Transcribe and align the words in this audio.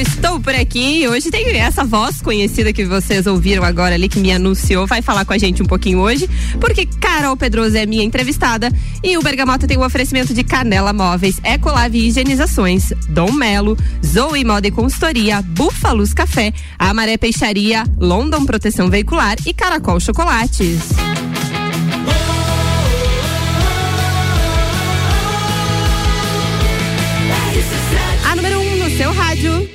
estou 0.00 0.40
por 0.40 0.54
aqui. 0.54 1.06
Hoje 1.06 1.30
tem 1.30 1.46
essa 1.58 1.84
voz 1.84 2.22
conhecida 2.22 2.72
que 2.72 2.84
vocês 2.84 3.26
ouviram 3.26 3.62
agora 3.62 3.94
ali, 3.94 4.08
que 4.08 4.18
me 4.18 4.32
anunciou, 4.32 4.86
vai 4.86 5.02
falar 5.02 5.24
com 5.24 5.32
a 5.32 5.38
gente 5.38 5.62
um 5.62 5.66
pouquinho 5.66 5.98
hoje, 5.98 6.28
porque 6.58 6.86
Carol 6.86 7.36
Pedroso 7.36 7.76
é 7.76 7.84
minha 7.84 8.02
entrevistada 8.02 8.70
e 9.02 9.16
o 9.18 9.22
Bergamota 9.22 9.66
tem 9.66 9.76
o 9.76 9.80
um 9.80 9.84
oferecimento 9.84 10.32
de 10.32 10.42
Canela 10.42 10.92
Móveis, 10.92 11.40
Ecolave 11.44 12.06
Higienizações, 12.06 12.92
Dom 13.08 13.32
Melo, 13.32 13.76
Zoe 14.04 14.44
Moda 14.44 14.68
e 14.68 14.70
Consultoria, 14.70 15.42
Búfalos 15.42 16.14
Café, 16.14 16.52
Amaré 16.78 17.16
Peixaria, 17.16 17.84
London 17.98 18.46
Proteção 18.46 18.88
Veicular 18.88 19.36
e 19.44 19.52
Caracol 19.52 20.00
Chocolates. 20.00 20.80
A 28.30 28.36
número 28.36 28.60
1 28.60 28.76
no 28.76 28.96
seu 28.96 29.12
rádio. 29.12 29.69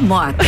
Bergamota. 0.00 0.44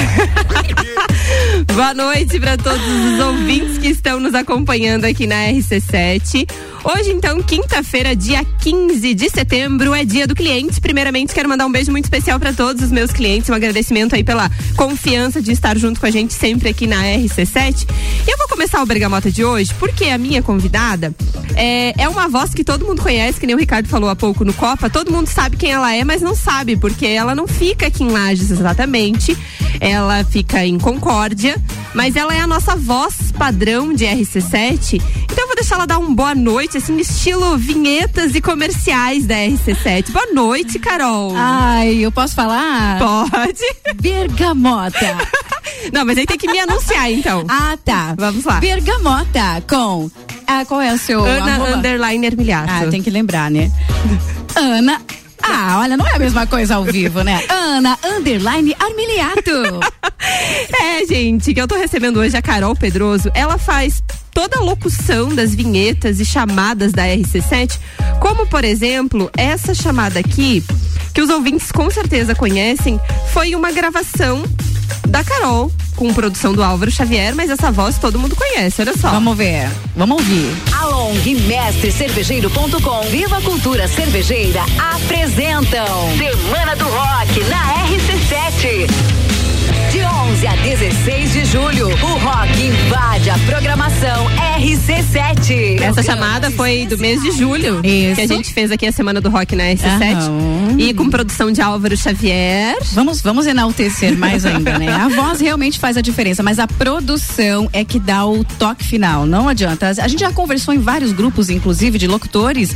Boa 1.75 1.95
noite 1.95 2.41
para 2.41 2.57
todos 2.57 2.81
os 2.81 3.21
ouvintes 3.21 3.79
que 3.79 3.89
estão 3.89 4.19
nos 4.19 4.35
acompanhando 4.35 5.05
aqui 5.05 5.27
na 5.27 5.37
RC7. 5.49 6.49
Hoje, 6.85 7.13
então, 7.13 7.41
quinta-feira, 7.41 8.17
dia 8.17 8.45
15 8.45 9.15
de 9.15 9.31
setembro, 9.31 9.95
é 9.95 10.05
dia 10.05 10.27
do 10.27 10.35
cliente. 10.35 10.81
Primeiramente, 10.81 11.33
quero 11.33 11.49
mandar 11.49 11.65
um 11.65 11.71
beijo 11.71 11.93
muito 11.93 12.07
especial 12.07 12.41
para 12.41 12.53
todos 12.53 12.83
os 12.83 12.91
meus 12.91 13.13
clientes, 13.13 13.49
um 13.49 13.55
agradecimento 13.55 14.17
aí 14.17 14.25
pela 14.25 14.51
confiança 14.77 15.41
de 15.41 15.53
estar 15.53 15.79
junto 15.79 16.01
com 16.01 16.07
a 16.07 16.11
gente 16.11 16.35
sempre 16.35 16.69
aqui 16.69 16.89
na 16.89 17.01
RC7. 17.05 17.87
E 18.27 18.31
eu 18.31 18.37
vou 18.37 18.49
começar 18.49 18.83
o 18.83 18.87
Bergamota 18.87 19.31
de 19.31 19.45
hoje, 19.45 19.73
porque 19.79 20.07
a 20.07 20.19
minha 20.19 20.43
convidada 20.43 21.15
é, 21.55 21.95
é 22.03 22.09
uma 22.09 22.29
voz 22.29 22.53
que 22.53 22.65
todo 22.65 22.85
mundo 22.85 23.01
conhece, 23.01 23.39
que 23.39 23.47
nem 23.47 23.55
o 23.55 23.59
Ricardo 23.59 23.89
falou 23.89 24.11
há 24.11 24.17
pouco 24.17 24.45
no 24.45 24.53
Copa. 24.53 24.91
Todo 24.91 25.13
mundo 25.13 25.29
sabe 25.29 25.57
quem 25.57 25.71
ela 25.71 25.95
é, 25.95 26.05
mas 26.05 26.21
não 26.21 26.35
sabe, 26.35 26.77
porque 26.77 27.07
ela 27.07 27.33
não 27.33 27.47
fica 27.47 27.87
aqui 27.87 28.03
em 28.03 28.11
Lages 28.11 28.51
exatamente. 28.51 29.39
Ela 29.81 30.25
fica 30.25 30.65
em 30.65 30.79
Concórdia, 30.79 31.61
mas 31.95 32.17
ela 32.17 32.35
é 32.35 32.41
a 32.41 32.47
nossa 32.47 32.75
voz 32.77 33.33
padrão 33.33 33.93
de 33.93 34.05
RC7. 34.05 35.03
Então 35.25 35.45
eu 35.45 35.47
vou 35.47 35.57
deixar 35.57 35.77
ela 35.77 35.87
dar 35.87 35.99
um 35.99 36.15
boa 36.15 36.35
noite, 36.35 36.72
assim, 36.79 36.97
estilo 36.99 37.57
vinhetas 37.57 38.35
e 38.35 38.41
comerciais 38.41 39.27
da 39.27 39.35
RC7. 39.35 40.11
Boa 40.11 40.27
noite, 40.33 40.79
Carol. 40.79 41.35
Ai, 41.37 41.97
eu 41.99 42.11
posso 42.11 42.35
falar? 42.35 42.99
Pode. 42.99 43.93
Bergamota. 44.01 45.17
Não, 45.93 46.05
mas 46.05 46.17
aí 46.17 46.27
tem 46.27 46.39
que 46.39 46.51
me 46.51 46.59
anunciar, 46.59 47.11
então. 47.11 47.45
Ah, 47.49 47.77
tá. 47.85 48.15
Vamos 48.17 48.45
lá. 48.45 48.61
Bergamota 48.61 49.63
com. 49.69 50.11
Ah, 50.47 50.65
qual 50.65 50.81
é 50.81 50.93
o 50.93 50.99
seu? 50.99 51.25
Ana 51.25 51.55
arroba? 51.55 51.77
Underline 51.77 52.27
Ermilhato. 52.27 52.71
Ah, 52.71 52.87
tem 52.91 53.03
que 53.03 53.11
lembrar, 53.11 53.51
né? 53.51 53.71
Ana 54.55 55.01
ah, 55.43 55.81
olha, 55.81 55.97
não 55.97 56.07
é 56.07 56.15
a 56.15 56.19
mesma 56.19 56.47
coisa 56.47 56.77
ao 56.77 56.85
vivo, 56.85 57.23
né? 57.23 57.43
Ana 57.51 57.99
Underline 58.05 58.75
Armiliato. 58.79 59.81
é, 60.81 61.05
gente, 61.05 61.53
que 61.53 61.61
eu 61.61 61.67
tô 61.67 61.77
recebendo 61.77 62.21
hoje 62.21 62.37
a 62.37 62.43
Carol 62.43 62.77
Pedroso. 62.77 63.31
Ela 63.35 63.59
faz 63.59 64.03
toda 64.35 64.59
a 64.59 64.63
locução 64.63 65.35
das 65.35 65.55
vinhetas 65.55 66.21
e 66.21 66.25
chamadas 66.25 66.93
da 66.93 67.05
RC7, 67.05 67.79
como 68.21 68.47
por 68.47 68.65
exemplo, 68.65 69.31
essa 69.37 69.75
chamada 69.75 70.19
aqui, 70.19 70.65
que 71.15 71.21
os 71.21 71.31
ouvintes 71.31 71.71
com 71.71 71.91
certeza 71.91 72.35
conhecem, 72.35 73.01
foi 73.33 73.55
uma 73.55 73.71
gravação 73.71 74.43
da 75.09 75.23
Carol, 75.23 75.71
com 75.97 76.13
produção 76.13 76.53
do 76.53 76.63
Álvaro 76.63 76.91
Xavier, 76.91 77.35
mas 77.35 77.51
essa 77.51 77.71
voz 77.71 77.99
todo 77.99 78.19
mundo 78.19 78.35
conhece, 78.35 78.81
olha 78.81 78.97
só. 78.97 79.11
Vamos 79.11 79.37
ver, 79.37 79.69
vamos 79.95 80.19
ouvir. 80.19 80.51
A 80.73 80.87
Long 80.87 81.15
e 81.25 81.35
Mestre 81.35 81.93
Cervejeiro.com 81.93 83.03
Viva 83.11 83.41
Cultura 83.43 83.87
Cervejeira 83.89 84.63
apresentam 84.95 85.87
Semana 86.17 86.77
do 86.77 86.85
Rock 86.85 87.45
na 87.45 87.87
RC7. 87.87 89.32
De 90.43 90.49
11 90.49 90.49
a 90.49 90.57
16 90.57 91.33
de 91.35 91.45
julho, 91.45 91.87
o 91.87 92.19
rock 92.19 92.67
invade 92.67 93.31
a 93.31 93.39
programação 93.47 94.27
RC7. 94.93 95.81
Essa 95.81 96.03
chamada 96.03 96.51
foi 96.51 96.85
do 96.87 96.99
mês 96.99 97.23
de 97.23 97.31
julho, 97.31 97.81
Isso. 97.83 98.15
que 98.15 98.21
a 98.21 98.27
gente 98.27 98.53
fez 98.53 98.71
aqui 98.71 98.87
a 98.87 98.93
Semana 98.93 99.21
do 99.21 99.31
Rock 99.31 99.57
na 99.57 99.65
RC7. 99.65 100.17
Aham. 100.17 100.77
E 100.79 100.93
com 100.93 101.09
produção 101.09 101.51
de 101.51 101.63
Álvaro 101.63 101.97
Xavier. 101.97 102.77
Vamos, 102.93 103.23
vamos 103.23 103.47
enaltecer 103.47 104.17
mais 104.17 104.45
ainda, 104.45 104.79
né? 104.79 104.89
A 104.93 105.09
voz 105.09 105.41
realmente 105.41 105.79
faz 105.79 105.97
a 105.97 106.03
diferença, 106.03 106.43
mas 106.43 106.59
a 106.59 106.67
produção 106.67 107.71
é 107.73 107.85
que 107.85 107.99
dá 107.99 108.27
o 108.27 108.45
toque 108.45 108.85
final. 108.85 109.25
Não 109.25 109.49
adianta. 109.49 109.89
A 109.89 110.09
gente 110.09 110.21
já 110.21 110.33
conversou 110.33 110.75
em 110.75 110.79
vários 110.79 111.13
grupos, 111.13 111.49
inclusive, 111.49 111.97
de 111.97 112.07
locutores, 112.07 112.75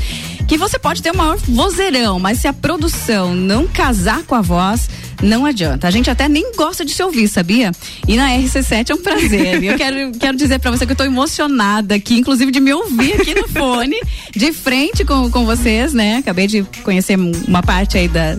que 0.48 0.56
você 0.56 0.78
pode 0.78 1.02
ter 1.02 1.10
o 1.10 1.16
maior 1.16 1.36
vozeirão, 1.36 2.18
mas 2.18 2.38
se 2.38 2.48
a 2.48 2.52
produção 2.52 3.34
não 3.34 3.66
casar 3.66 4.22
com 4.22 4.34
a 4.34 4.40
voz, 4.40 4.88
não 5.22 5.44
adianta. 5.44 5.88
A 5.88 5.90
gente 5.90 6.10
até 6.10 6.28
nem 6.28 6.52
gosta 6.54 6.84
de 6.84 6.92
se 6.92 7.02
ouvir, 7.02 7.26
sabia? 7.28 7.72
E 8.06 8.16
na 8.16 8.30
RC7 8.30 8.90
é 8.90 8.94
um 8.94 9.02
prazer. 9.02 9.62
Eu 9.62 9.76
quero, 9.76 10.12
quero 10.12 10.36
dizer 10.36 10.58
pra 10.60 10.70
você 10.70 10.86
que 10.86 10.92
eu 10.92 10.96
tô 10.96 11.04
emocionada 11.04 11.94
aqui, 11.94 12.05
inclusive 12.14 12.50
de 12.50 12.60
me 12.60 12.72
ouvir 12.72 13.20
aqui 13.20 13.34
no 13.34 13.48
fone, 13.48 13.98
de 14.36 14.52
frente 14.52 15.04
com, 15.04 15.30
com 15.30 15.44
vocês, 15.46 15.92
né? 15.94 16.16
Acabei 16.18 16.46
de 16.46 16.62
conhecer 16.82 17.18
uma 17.48 17.62
parte 17.62 17.96
aí 17.96 18.06
da, 18.08 18.36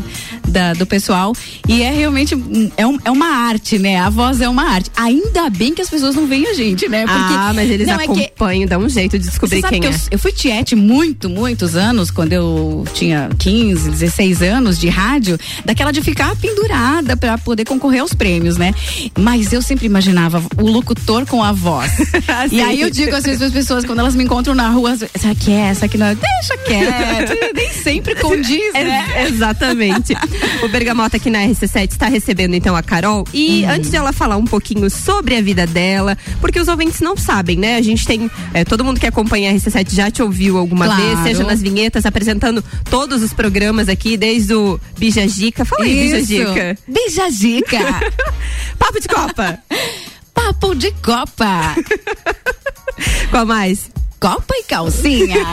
da 0.48 0.74
do 0.74 0.86
pessoal. 0.86 1.34
E 1.68 1.82
é 1.82 1.92
realmente 1.92 2.36
é, 2.78 2.86
um- 2.86 3.00
é 3.04 3.12
uma 3.12 3.28
arte, 3.28 3.80
né? 3.80 3.98
A 4.00 4.10
voz 4.10 4.40
é 4.42 4.48
uma 4.48 4.64
arte. 4.64 4.92
Ainda 4.96 5.50
bem 5.50 5.74
que 5.74 5.82
as 5.82 5.90
pessoas 5.90 6.16
não 6.16 6.28
veem 6.28 6.48
a 6.48 6.54
gente, 6.54 6.88
né? 6.88 7.02
Porque, 7.06 7.34
ah, 7.34 7.52
mas 7.56 7.70
eles 7.70 7.88
não, 7.88 7.96
é 8.00 8.08
que- 8.08 8.26
acompanham, 8.26 8.68
dá 8.68 8.78
um 8.78 8.88
jeito 8.88 9.18
de 9.18 9.26
descobrir 9.28 9.62
quem 9.64 9.82
que 9.82 9.88
é. 9.88 9.90
eu, 9.90 9.96
eu 10.12 10.20
fui 10.20 10.32
tiete 10.32 10.76
muito, 10.76 11.30
muitos 11.30 11.76
anos, 11.76 12.12
quando 12.12 12.34
eu 12.34 12.86
tinha 12.94 13.30
15, 13.38 13.90
16 13.90 14.42
anos 14.42 14.80
de 14.80 14.88
rádio, 14.90 15.38
daquela 15.66 15.92
de 15.92 16.02
ficar 16.02 16.36
pendurada 16.36 17.18
pra 17.18 17.38
poder 17.38 17.66
concorrer 17.66 18.02
aos 18.02 18.14
prêmios, 18.14 18.58
né? 18.58 18.74
Mas 19.18 19.52
eu 19.52 19.62
sempre 19.62 19.86
imaginava 19.86 20.44
o 20.58 20.68
locutor 20.70 21.26
com 21.26 21.44
a 21.44 21.52
voz. 21.52 21.92
e 22.52 22.62
aí 22.62 22.82
eu 22.82 22.90
digo 22.90 23.16
às 23.16 23.24
vezes 23.24 23.40
para 23.40 23.48
as 23.48 23.54
pessoas, 23.54 23.84
quando 23.86 24.00
elas 24.00 24.16
me 24.16 24.24
encontram 24.24 24.54
na 24.54 24.70
rua, 24.70 24.96
essa 25.14 25.32
aqui 25.32 25.52
é, 25.52 25.70
essa 25.70 25.87
não 25.96 26.08
é, 26.08 26.16
deixa 26.16 26.58
quieto, 26.66 27.38
nem 27.56 27.72
sempre 27.72 28.16
condiz, 28.16 28.74
né? 28.74 29.06
Ex- 29.20 29.34
Exatamente. 29.34 30.16
o 30.64 30.68
Bergamota 30.70 31.18
aqui 31.18 31.30
na 31.30 31.40
RC7 31.46 31.92
está 31.92 32.08
recebendo 32.08 32.56
então 32.56 32.76
a 32.76 32.82
Carol. 32.82 33.24
E 33.32 33.64
Uhum. 33.64 33.70
antes 33.70 33.92
de 33.92 33.96
ela 33.98 34.12
falar 34.12 34.38
um 34.38 34.46
pouquinho 34.46 34.90
sobre 34.90 35.36
a 35.38 35.42
vida 35.42 35.68
dela, 35.68 36.18
porque 36.42 36.60
os 36.60 36.68
ouvintes 36.68 37.00
não 37.02 37.16
sabem, 37.16 37.58
né? 37.58 37.76
A 37.76 37.82
gente 37.84 38.08
tem. 38.08 38.32
é, 38.56 38.66
todo 38.66 38.84
mundo 38.84 39.00
que 39.00 39.06
acompanha 39.06 39.52
a 39.52 39.54
RC7 39.54 39.94
já 39.94 40.10
te 40.10 40.24
ouviu 40.24 40.58
alguma 40.58 40.86
Claro. 40.86 41.04
vez, 41.04 41.20
seja 41.20 41.44
nas 41.44 41.62
vinhetas, 41.62 42.06
apresentando 42.08 42.64
todos 42.90 43.22
os 43.22 43.34
programas 43.34 43.88
aqui, 43.90 44.18
desde 44.18 44.56
o 44.56 44.80
Bijajica. 44.98 45.64
Fala 45.66 45.84
aí. 45.84 45.94
Bijajica. 46.12 46.78
Bijajica. 46.88 47.78
Papo 48.80 49.00
de 49.00 49.08
Copa. 49.08 49.60
Papo 50.34 50.74
de 50.76 50.92
Copa. 51.04 51.76
Qual 53.30 53.46
mais? 53.46 53.90
Copa 54.20 54.54
e 54.56 54.64
calcinha. 54.64 55.38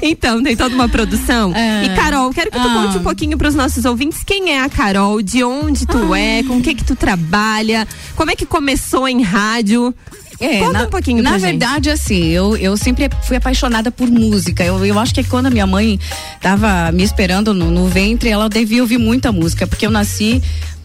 Então, 0.00 0.42
tem 0.42 0.56
toda 0.56 0.74
uma 0.74 0.88
produção. 0.88 1.54
É. 1.54 1.84
E 1.84 1.88
Carol, 1.96 2.30
quero 2.32 2.50
que 2.50 2.58
tu 2.58 2.66
Ah. 2.68 2.74
conte 2.74 2.98
um 2.98 3.02
pouquinho 3.02 3.38
pros 3.38 3.54
nossos 3.54 3.84
ouvintes 3.84 4.22
quem 4.24 4.50
é 4.52 4.60
a 4.60 4.68
Carol, 4.68 5.22
de 5.22 5.42
onde 5.44 5.86
tu 5.86 6.14
é, 6.14 6.42
com 6.42 6.56
o 6.58 6.62
que 6.62 6.74
que 6.74 6.84
tu 6.84 6.94
trabalha, 6.96 7.86
como 8.16 8.30
é 8.30 8.36
que 8.36 8.44
começou 8.44 9.08
em 9.08 9.22
rádio. 9.22 9.94
É, 10.40 10.58
Conta 10.58 10.72
na, 10.72 10.82
um 10.84 10.90
pouquinho 10.90 11.22
Na 11.22 11.30
pra 11.30 11.38
gente. 11.38 11.50
verdade, 11.50 11.90
assim, 11.90 12.24
eu, 12.30 12.56
eu 12.56 12.76
sempre 12.76 13.08
fui 13.22 13.36
apaixonada 13.36 13.92
por 13.92 14.10
música. 14.10 14.64
Eu, 14.64 14.84
eu 14.84 14.98
acho 14.98 15.14
que 15.14 15.22
quando 15.22 15.46
a 15.46 15.50
minha 15.50 15.66
mãe 15.66 16.00
tava 16.40 16.90
me 16.90 17.04
esperando 17.04 17.54
no, 17.54 17.70
no 17.70 17.86
ventre, 17.86 18.28
ela 18.28 18.48
devia 18.48 18.82
ouvir 18.82 18.98
muita 18.98 19.30
música, 19.30 19.66
porque 19.68 19.86
eu 19.86 19.90
nasci 19.90 20.42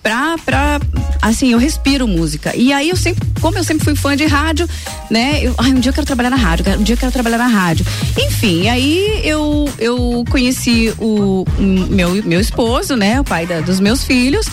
pra, 0.08 0.38
pra. 0.46 0.80
Assim, 1.22 1.52
eu 1.52 1.58
respiro 1.60 2.08
música. 2.08 2.56
E 2.56 2.72
aí 2.72 2.90
eu 2.90 2.96
sempre, 2.96 3.28
como 3.42 3.58
eu 3.58 3.64
sempre 3.64 3.84
fui 3.84 3.94
fã 3.96 4.16
de 4.16 4.26
rádio, 4.26 4.68
né? 5.12 5.40
Eu, 5.44 5.54
ai, 5.58 5.72
um 5.72 5.80
dia 5.82 5.90
eu 5.90 5.94
quero 5.94 6.08
trabalhar 6.08 6.30
na 6.30 6.38
rádio, 6.38 6.66
um 6.80 6.84
dia 6.84 6.94
eu 6.94 6.98
quero 6.98 7.12
trabalhar 7.12 7.38
na 7.38 7.48
rádio. 7.48 7.86
Enfim, 8.18 8.70
aí 8.70 9.22
eu, 9.26 9.68
eu 9.78 10.24
conheci 10.30 10.94
o, 10.98 11.44
meu, 11.60 12.24
meu 12.24 12.40
esposo, 12.40 12.96
né? 12.96 13.20
O 13.20 13.24
pai 13.26 13.46
da- 13.46 13.60
dos 13.60 13.82
meus 13.82 14.06
filhos. 14.06 14.46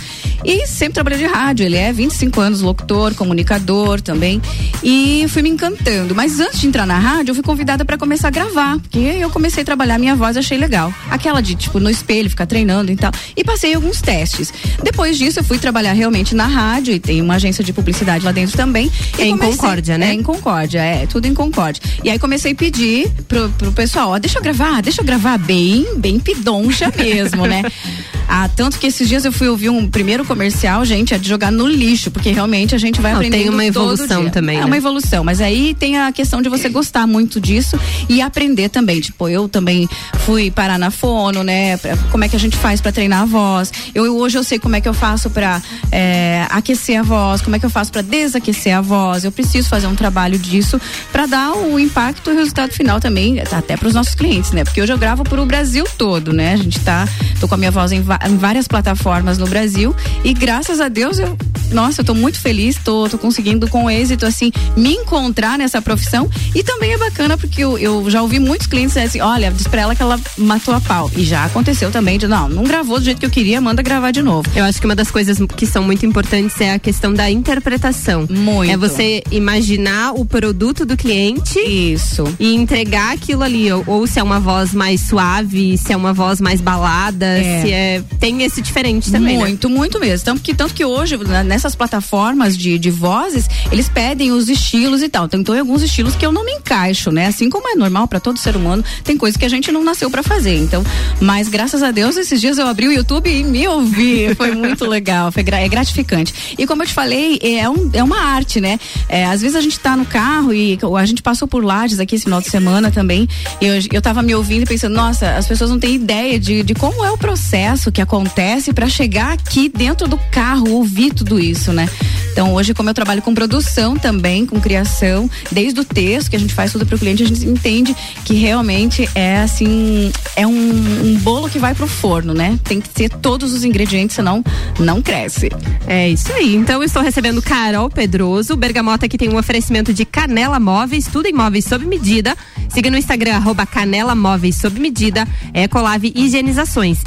E 0.46 0.66
sempre 0.66 0.92
trabalhei 0.94 1.18
de 1.20 1.24
rádio. 1.26 1.64
Ele 1.64 1.76
é 1.76 1.90
25 1.90 2.38
anos 2.38 2.60
locutor, 2.60 3.14
comunicador 3.14 4.02
também. 4.02 4.42
E 4.82 5.24
fui 5.28 5.40
me 5.40 5.48
encantando. 5.48 6.14
Mas 6.14 6.38
antes 6.38 6.60
de 6.60 6.66
entrar 6.66 6.86
na 6.86 6.98
rádio, 6.98 7.30
eu 7.30 7.34
fui 7.34 7.42
convidada 7.42 7.82
para 7.82 7.96
começar 7.96 8.28
a 8.28 8.30
gravar. 8.30 8.78
Porque 8.78 8.98
eu 8.98 9.30
comecei 9.30 9.62
a 9.62 9.64
trabalhar 9.64 9.98
minha 9.98 10.14
voz, 10.14 10.36
achei 10.36 10.58
legal. 10.58 10.92
Aquela 11.10 11.40
de, 11.40 11.54
tipo, 11.54 11.80
no 11.80 11.88
espelho, 11.88 12.28
ficar 12.28 12.44
treinando 12.44 12.92
e 12.92 12.96
tal. 12.96 13.10
E 13.34 13.42
passei 13.42 13.72
alguns 13.72 14.02
testes. 14.02 14.52
Depois 14.82 15.16
disso, 15.16 15.38
eu 15.40 15.43
fui 15.44 15.58
trabalhar 15.58 15.92
realmente 15.92 16.34
na 16.34 16.46
rádio. 16.46 16.94
E 16.94 16.98
tem 16.98 17.20
uma 17.22 17.34
agência 17.34 17.62
de 17.62 17.72
publicidade 17.72 18.24
lá 18.24 18.32
dentro 18.32 18.56
também. 18.56 18.90
É 19.18 19.26
em 19.26 19.30
comecei- 19.32 19.56
Concórdia, 19.56 19.98
né? 19.98 20.10
É 20.10 20.12
em 20.14 20.22
Concórdia, 20.22 20.80
é. 20.80 21.06
Tudo 21.06 21.26
em 21.26 21.34
Concórdia. 21.34 21.82
E 22.02 22.10
aí 22.10 22.18
comecei 22.18 22.52
a 22.52 22.54
pedir 22.54 23.08
pro, 23.28 23.48
pro 23.50 23.72
pessoal, 23.72 24.10
ó, 24.10 24.18
deixa 24.18 24.38
eu 24.38 24.42
gravar, 24.42 24.80
deixa 24.82 25.00
eu 25.00 25.04
gravar 25.04 25.38
bem, 25.38 25.86
bem 25.98 26.18
pidoncha 26.18 26.92
mesmo, 26.96 27.46
né? 27.46 27.62
Ah, 28.28 28.48
tanto 28.48 28.78
que 28.78 28.86
esses 28.86 29.08
dias 29.08 29.24
eu 29.24 29.32
fui 29.32 29.48
ouvir 29.48 29.68
um 29.68 29.88
primeiro 29.88 30.24
comercial, 30.24 30.84
gente, 30.84 31.14
é 31.14 31.18
de 31.18 31.28
jogar 31.28 31.50
no 31.50 31.66
lixo, 31.66 32.10
porque 32.10 32.30
realmente 32.30 32.74
a 32.74 32.78
gente 32.78 33.00
vai 33.00 33.12
aprender. 33.12 33.38
Tem 33.38 33.48
uma 33.48 33.64
evolução 33.64 34.28
também. 34.30 34.56
É 34.56 34.60
né? 34.60 34.66
uma 34.66 34.76
evolução, 34.76 35.24
mas 35.24 35.40
aí 35.40 35.74
tem 35.74 35.98
a 35.98 36.12
questão 36.12 36.40
de 36.40 36.48
você 36.48 36.68
gostar 36.68 37.06
muito 37.06 37.40
disso 37.40 37.78
e 38.08 38.20
aprender 38.20 38.68
também. 38.68 39.00
Tipo, 39.00 39.28
eu 39.28 39.48
também 39.48 39.88
fui 40.20 40.50
parar 40.50 40.78
na 40.78 40.90
fono, 40.90 41.42
né? 41.42 41.76
Pra, 41.76 41.96
como 42.10 42.24
é 42.24 42.28
que 42.28 42.36
a 42.36 42.38
gente 42.38 42.56
faz 42.56 42.80
para 42.80 42.92
treinar 42.92 43.22
a 43.22 43.26
voz? 43.26 43.72
Eu 43.94 44.16
hoje 44.16 44.38
eu 44.38 44.44
sei 44.44 44.58
como 44.58 44.76
é 44.76 44.80
que 44.80 44.88
eu 44.88 44.94
faço 44.94 45.30
para 45.30 45.62
é, 45.90 46.46
aquecer 46.50 46.98
a 46.98 47.02
voz, 47.02 47.40
como 47.40 47.56
é 47.56 47.58
que 47.58 47.66
eu 47.66 47.70
faço 47.70 47.92
para 47.92 48.02
desaquecer 48.02 48.74
a 48.74 48.80
voz. 48.80 49.24
Eu 49.24 49.32
preciso 49.32 49.68
fazer 49.68 49.86
um 49.86 49.94
trabalho 49.94 50.38
disso 50.38 50.80
para 51.12 51.26
dar 51.26 51.52
o 51.52 51.78
impacto 51.78 52.30
e 52.30 52.34
o 52.34 52.36
resultado 52.36 52.72
final 52.72 53.00
também, 53.00 53.40
até 53.40 53.76
para 53.76 53.88
os 53.88 53.94
nossos 53.94 54.14
clientes, 54.14 54.52
né? 54.52 54.64
Porque 54.64 54.80
hoje 54.80 54.92
eu 54.92 54.98
gravo 54.98 55.24
para 55.24 55.40
o 55.40 55.46
Brasil 55.46 55.84
todo, 55.98 56.32
né? 56.32 56.54
A 56.54 56.56
gente 56.56 56.80
tá, 56.80 57.08
tô 57.40 57.48
com 57.48 57.54
a 57.54 57.58
minha 57.58 57.70
voz 57.70 57.92
em, 57.92 58.02
em, 58.26 58.36
várias 58.36 58.68
plataformas 58.68 59.38
no 59.38 59.46
Brasil 59.46 59.94
e 60.22 60.32
graças 60.32 60.80
a 60.80 60.88
Deus 60.88 61.18
eu, 61.18 61.36
nossa, 61.70 62.00
eu 62.00 62.04
tô 62.04 62.14
muito 62.14 62.40
feliz, 62.40 62.76
tô, 62.82 63.08
tô 63.08 63.18
conseguindo 63.18 63.68
com 63.68 63.90
êxito 63.90 64.26
assim 64.26 64.52
me 64.76 64.92
encontrar 64.92 65.58
nessa 65.58 65.80
profissão 65.80 66.28
e 66.54 66.62
também 66.62 66.92
é 66.92 66.98
bacana 66.98 67.36
porque 67.36 67.62
eu, 67.62 67.78
eu 67.78 68.10
já 68.10 68.22
ouvi 68.22 68.38
muitos 68.38 68.66
clientes 68.66 68.96
assim, 68.96 69.20
olha, 69.20 69.50
diz 69.50 69.66
pra 69.66 69.82
ela 69.82 69.94
que 69.94 70.02
ela 70.02 70.18
matou 70.38 70.74
a 70.74 70.80
pau 70.80 71.10
e 71.16 71.24
já 71.24 71.44
aconteceu 71.44 71.90
também 71.90 72.18
de 72.18 72.26
não, 72.26 72.48
não 72.48 72.64
gravou 72.64 72.98
do 72.98 73.04
jeito 73.04 73.18
que 73.18 73.26
eu 73.26 73.30
queria, 73.30 73.60
manda 73.60 73.82
gravar 73.82 74.10
de 74.10 74.22
novo. 74.22 74.48
Eu 74.54 74.64
acho 74.64 74.80
que 74.80 74.86
uma 74.86 74.94
das 74.94 75.10
coisas 75.10 75.38
que 75.56 75.66
são 75.66 75.82
muito 75.82 76.04
importantes 76.06 76.60
é 76.60 76.72
a 76.72 76.78
questão 76.78 77.12
da 77.12 77.30
interpretação. 77.30 78.26
Muito. 78.30 78.70
É 78.70 78.76
você 78.76 79.22
imaginar 79.30 80.12
o 80.12 80.24
produto 80.24 80.84
do 80.84 80.96
cliente. 80.96 81.58
Isso. 81.58 82.24
E 82.38 82.54
entregar 82.54 83.12
aquilo 83.12 83.42
ali. 83.42 83.72
Ou, 83.72 83.84
ou 83.86 84.06
se 84.06 84.18
é 84.18 84.22
uma 84.22 84.40
voz 84.40 84.74
mais 84.74 85.00
suave, 85.00 85.76
se 85.78 85.92
é 85.92 85.96
uma 85.96 86.12
voz 86.12 86.40
mais 86.40 86.60
balada, 86.60 87.26
é. 87.26 87.62
se 87.62 87.72
é. 87.72 88.03
Tem 88.18 88.42
esse 88.42 88.62
diferente 88.62 89.10
também. 89.10 89.36
Né? 89.36 89.44
Muito, 89.44 89.68
né? 89.68 89.74
muito 89.74 90.00
mesmo. 90.00 90.24
Tanto 90.24 90.42
que, 90.42 90.54
tanto 90.54 90.74
que 90.74 90.84
hoje, 90.84 91.16
nessas 91.44 91.74
plataformas 91.74 92.56
de, 92.56 92.78
de 92.78 92.90
vozes, 92.90 93.48
eles 93.70 93.88
pedem 93.88 94.32
os 94.32 94.48
estilos 94.48 95.02
e 95.02 95.08
tal. 95.08 95.26
Então, 95.26 95.42
tem 95.42 95.58
alguns 95.58 95.82
estilos 95.82 96.14
que 96.14 96.24
eu 96.24 96.32
não 96.32 96.44
me 96.44 96.52
encaixo, 96.52 97.10
né? 97.10 97.26
Assim 97.26 97.50
como 97.50 97.68
é 97.68 97.74
normal 97.74 98.08
para 98.08 98.20
todo 98.20 98.38
ser 98.38 98.56
humano, 98.56 98.84
tem 99.02 99.16
coisas 99.16 99.36
que 99.36 99.44
a 99.44 99.48
gente 99.48 99.70
não 99.70 99.84
nasceu 99.84 100.10
para 100.10 100.22
fazer. 100.22 100.56
Então, 100.58 100.84
mas 101.20 101.48
graças 101.48 101.82
a 101.82 101.90
Deus, 101.90 102.16
esses 102.16 102.40
dias 102.40 102.58
eu 102.58 102.66
abri 102.66 102.88
o 102.88 102.92
YouTube 102.92 103.30
e 103.30 103.44
me 103.44 103.66
ouvi. 103.68 104.32
Foi 104.36 104.52
muito 104.52 104.86
legal, 104.86 105.30
foi 105.30 105.44
é 105.46 105.68
gratificante. 105.68 106.34
E 106.58 106.66
como 106.66 106.82
eu 106.82 106.86
te 106.86 106.92
falei, 106.92 107.38
é, 107.42 107.68
um, 107.68 107.90
é 107.92 108.02
uma 108.02 108.20
arte, 108.20 108.60
né? 108.60 108.78
É, 109.08 109.24
às 109.24 109.40
vezes 109.40 109.56
a 109.56 109.60
gente 109.60 109.78
tá 109.78 109.96
no 109.96 110.04
carro 110.04 110.52
e 110.52 110.78
a 110.98 111.06
gente 111.06 111.22
passou 111.22 111.46
por 111.46 111.64
Lages 111.64 112.00
aqui 112.00 112.16
esse 112.16 112.24
final 112.24 112.40
de 112.40 112.48
semana 112.48 112.90
também. 112.90 113.28
E 113.60 113.66
eu, 113.66 113.74
eu 113.92 114.02
tava 114.02 114.22
me 114.22 114.34
ouvindo 114.34 114.62
e 114.62 114.66
pensando, 114.66 114.94
nossa, 114.94 115.36
as 115.36 115.46
pessoas 115.46 115.70
não 115.70 115.78
têm 115.78 115.94
ideia 115.94 116.38
de, 116.38 116.62
de 116.62 116.74
como 116.74 117.04
é 117.04 117.10
o 117.10 117.18
processo 117.18 117.92
que 117.94 118.02
acontece 118.02 118.72
para 118.72 118.88
chegar 118.88 119.32
aqui 119.32 119.68
dentro 119.68 120.08
do 120.08 120.18
carro, 120.30 120.68
ouvir 120.72 121.14
tudo 121.14 121.38
isso, 121.38 121.72
né? 121.72 121.88
Então 122.32 122.52
hoje, 122.52 122.74
como 122.74 122.90
eu 122.90 122.94
trabalho 122.94 123.22
com 123.22 123.32
produção 123.32 123.96
também, 123.96 124.44
com 124.44 124.60
criação, 124.60 125.30
desde 125.52 125.78
o 125.78 125.84
texto 125.84 126.28
que 126.28 126.34
a 126.34 126.38
gente 126.38 126.52
faz 126.52 126.72
tudo 126.72 126.84
para 126.84 126.96
o 126.96 126.98
cliente, 126.98 127.22
a 127.22 127.26
gente 127.26 127.46
entende 127.46 127.94
que 128.24 128.34
realmente 128.34 129.08
é 129.14 129.38
assim, 129.38 130.10
é 130.34 130.44
um, 130.44 130.50
um 130.50 131.14
bolo 131.20 131.48
que 131.48 131.60
vai 131.60 131.72
pro 131.72 131.86
forno, 131.86 132.34
né? 132.34 132.58
Tem 132.64 132.80
que 132.80 132.88
ter 132.88 133.08
todos 133.08 133.52
os 133.52 133.62
ingredientes, 133.62 134.16
senão 134.16 134.42
não 134.80 135.00
cresce. 135.00 135.48
É 135.86 136.08
isso 136.10 136.32
aí. 136.32 136.56
Então 136.56 136.82
estou 136.82 137.00
recebendo 137.00 137.40
Carol 137.40 137.88
Pedroso. 137.88 138.56
Bergamota 138.56 139.08
que 139.08 139.16
tem 139.16 139.28
um 139.28 139.38
oferecimento 139.38 139.94
de 139.94 140.04
Canela 140.04 140.58
Móveis, 140.58 141.06
tudo 141.06 141.26
em 141.26 141.32
móveis 141.32 141.64
sob 141.66 141.86
medida. 141.86 142.36
Siga 142.68 142.90
no 142.90 142.98
Instagram, 142.98 143.36
arroba 143.36 143.64
Canela 143.64 144.16
Móveis 144.16 144.56
sob 144.56 144.80
medida. 144.80 145.24
Ecolave 145.52 146.12
Higienizações, 146.16 146.98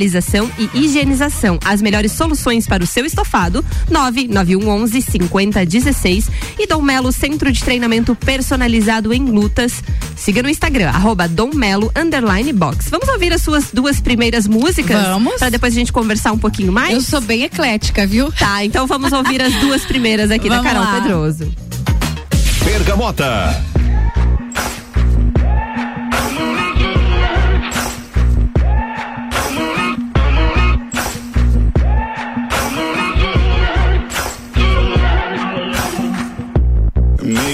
impermeabilização 0.00 0.50
e 0.58 0.70
higienização. 0.74 1.58
As 1.64 1.82
melhores 1.82 2.12
soluções 2.12 2.66
para 2.66 2.82
o 2.82 2.86
seu 2.86 3.04
estofado. 3.04 3.64
99111 3.90 5.02
5016 5.02 6.30
e 6.58 6.66
Dom 6.66 6.82
Melo 6.82 7.12
Centro 7.12 7.52
de 7.52 7.62
Treinamento 7.62 8.14
Personalizado 8.14 9.12
em 9.12 9.24
Lutas. 9.24 9.82
Siga 10.16 10.42
no 10.42 10.48
Instagram, 10.48 10.88
arroba 10.88 11.28
Dom 11.28 11.50
Melo 11.54 11.92
underline 11.94 12.52
box. 12.52 12.88
Vamos 12.90 13.08
ouvir 13.08 13.32
as 13.32 13.42
suas 13.42 13.70
duas 13.72 14.00
primeiras 14.00 14.46
músicas? 14.46 15.02
Vamos. 15.02 15.34
Para 15.38 15.50
depois 15.50 15.74
a 15.74 15.76
gente 15.76 15.92
conversar 15.92 16.32
um 16.32 16.38
pouquinho 16.38 16.72
mais? 16.72 16.94
Eu 16.94 17.00
sou 17.00 17.20
bem 17.20 17.42
eclética, 17.42 18.06
viu? 18.06 18.32
Tá, 18.32 18.64
então 18.64 18.86
vamos 18.86 19.12
ouvir 19.12 19.42
as 19.42 19.54
duas 19.56 19.84
primeiras 19.84 20.30
aqui 20.30 20.48
vamos 20.48 20.64
da 20.64 20.70
Carol 20.70 20.84
lá. 20.84 21.00
Pedroso. 21.00 21.52
Bergamota. 22.64 23.69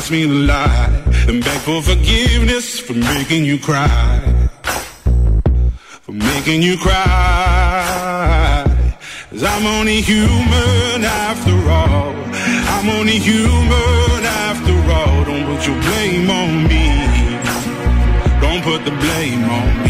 Ask 0.00 0.10
me 0.10 0.22
to 0.22 0.32
lie. 0.32 0.88
And 1.28 1.44
beg 1.44 1.60
for 1.60 1.82
forgiveness 1.82 2.80
for 2.80 2.94
making 2.94 3.44
you 3.44 3.58
cry. 3.58 4.48
For 6.04 6.12
making 6.12 6.62
you 6.62 6.78
cry. 6.78 8.64
Cause 9.30 9.44
I'm 9.44 9.66
only 9.66 10.00
human 10.00 11.04
after 11.04 11.56
all. 11.78 12.14
I'm 12.74 12.88
only 12.98 13.18
human 13.18 14.20
after 14.48 14.76
all. 14.98 15.24
Don't 15.28 15.44
put 15.50 15.66
your 15.68 15.78
blame 15.86 16.30
on 16.30 16.50
me. 16.70 16.84
Don't 18.40 18.62
put 18.64 18.80
the 18.86 18.94
blame 19.04 19.44
on 19.58 19.84
me. 19.84 19.89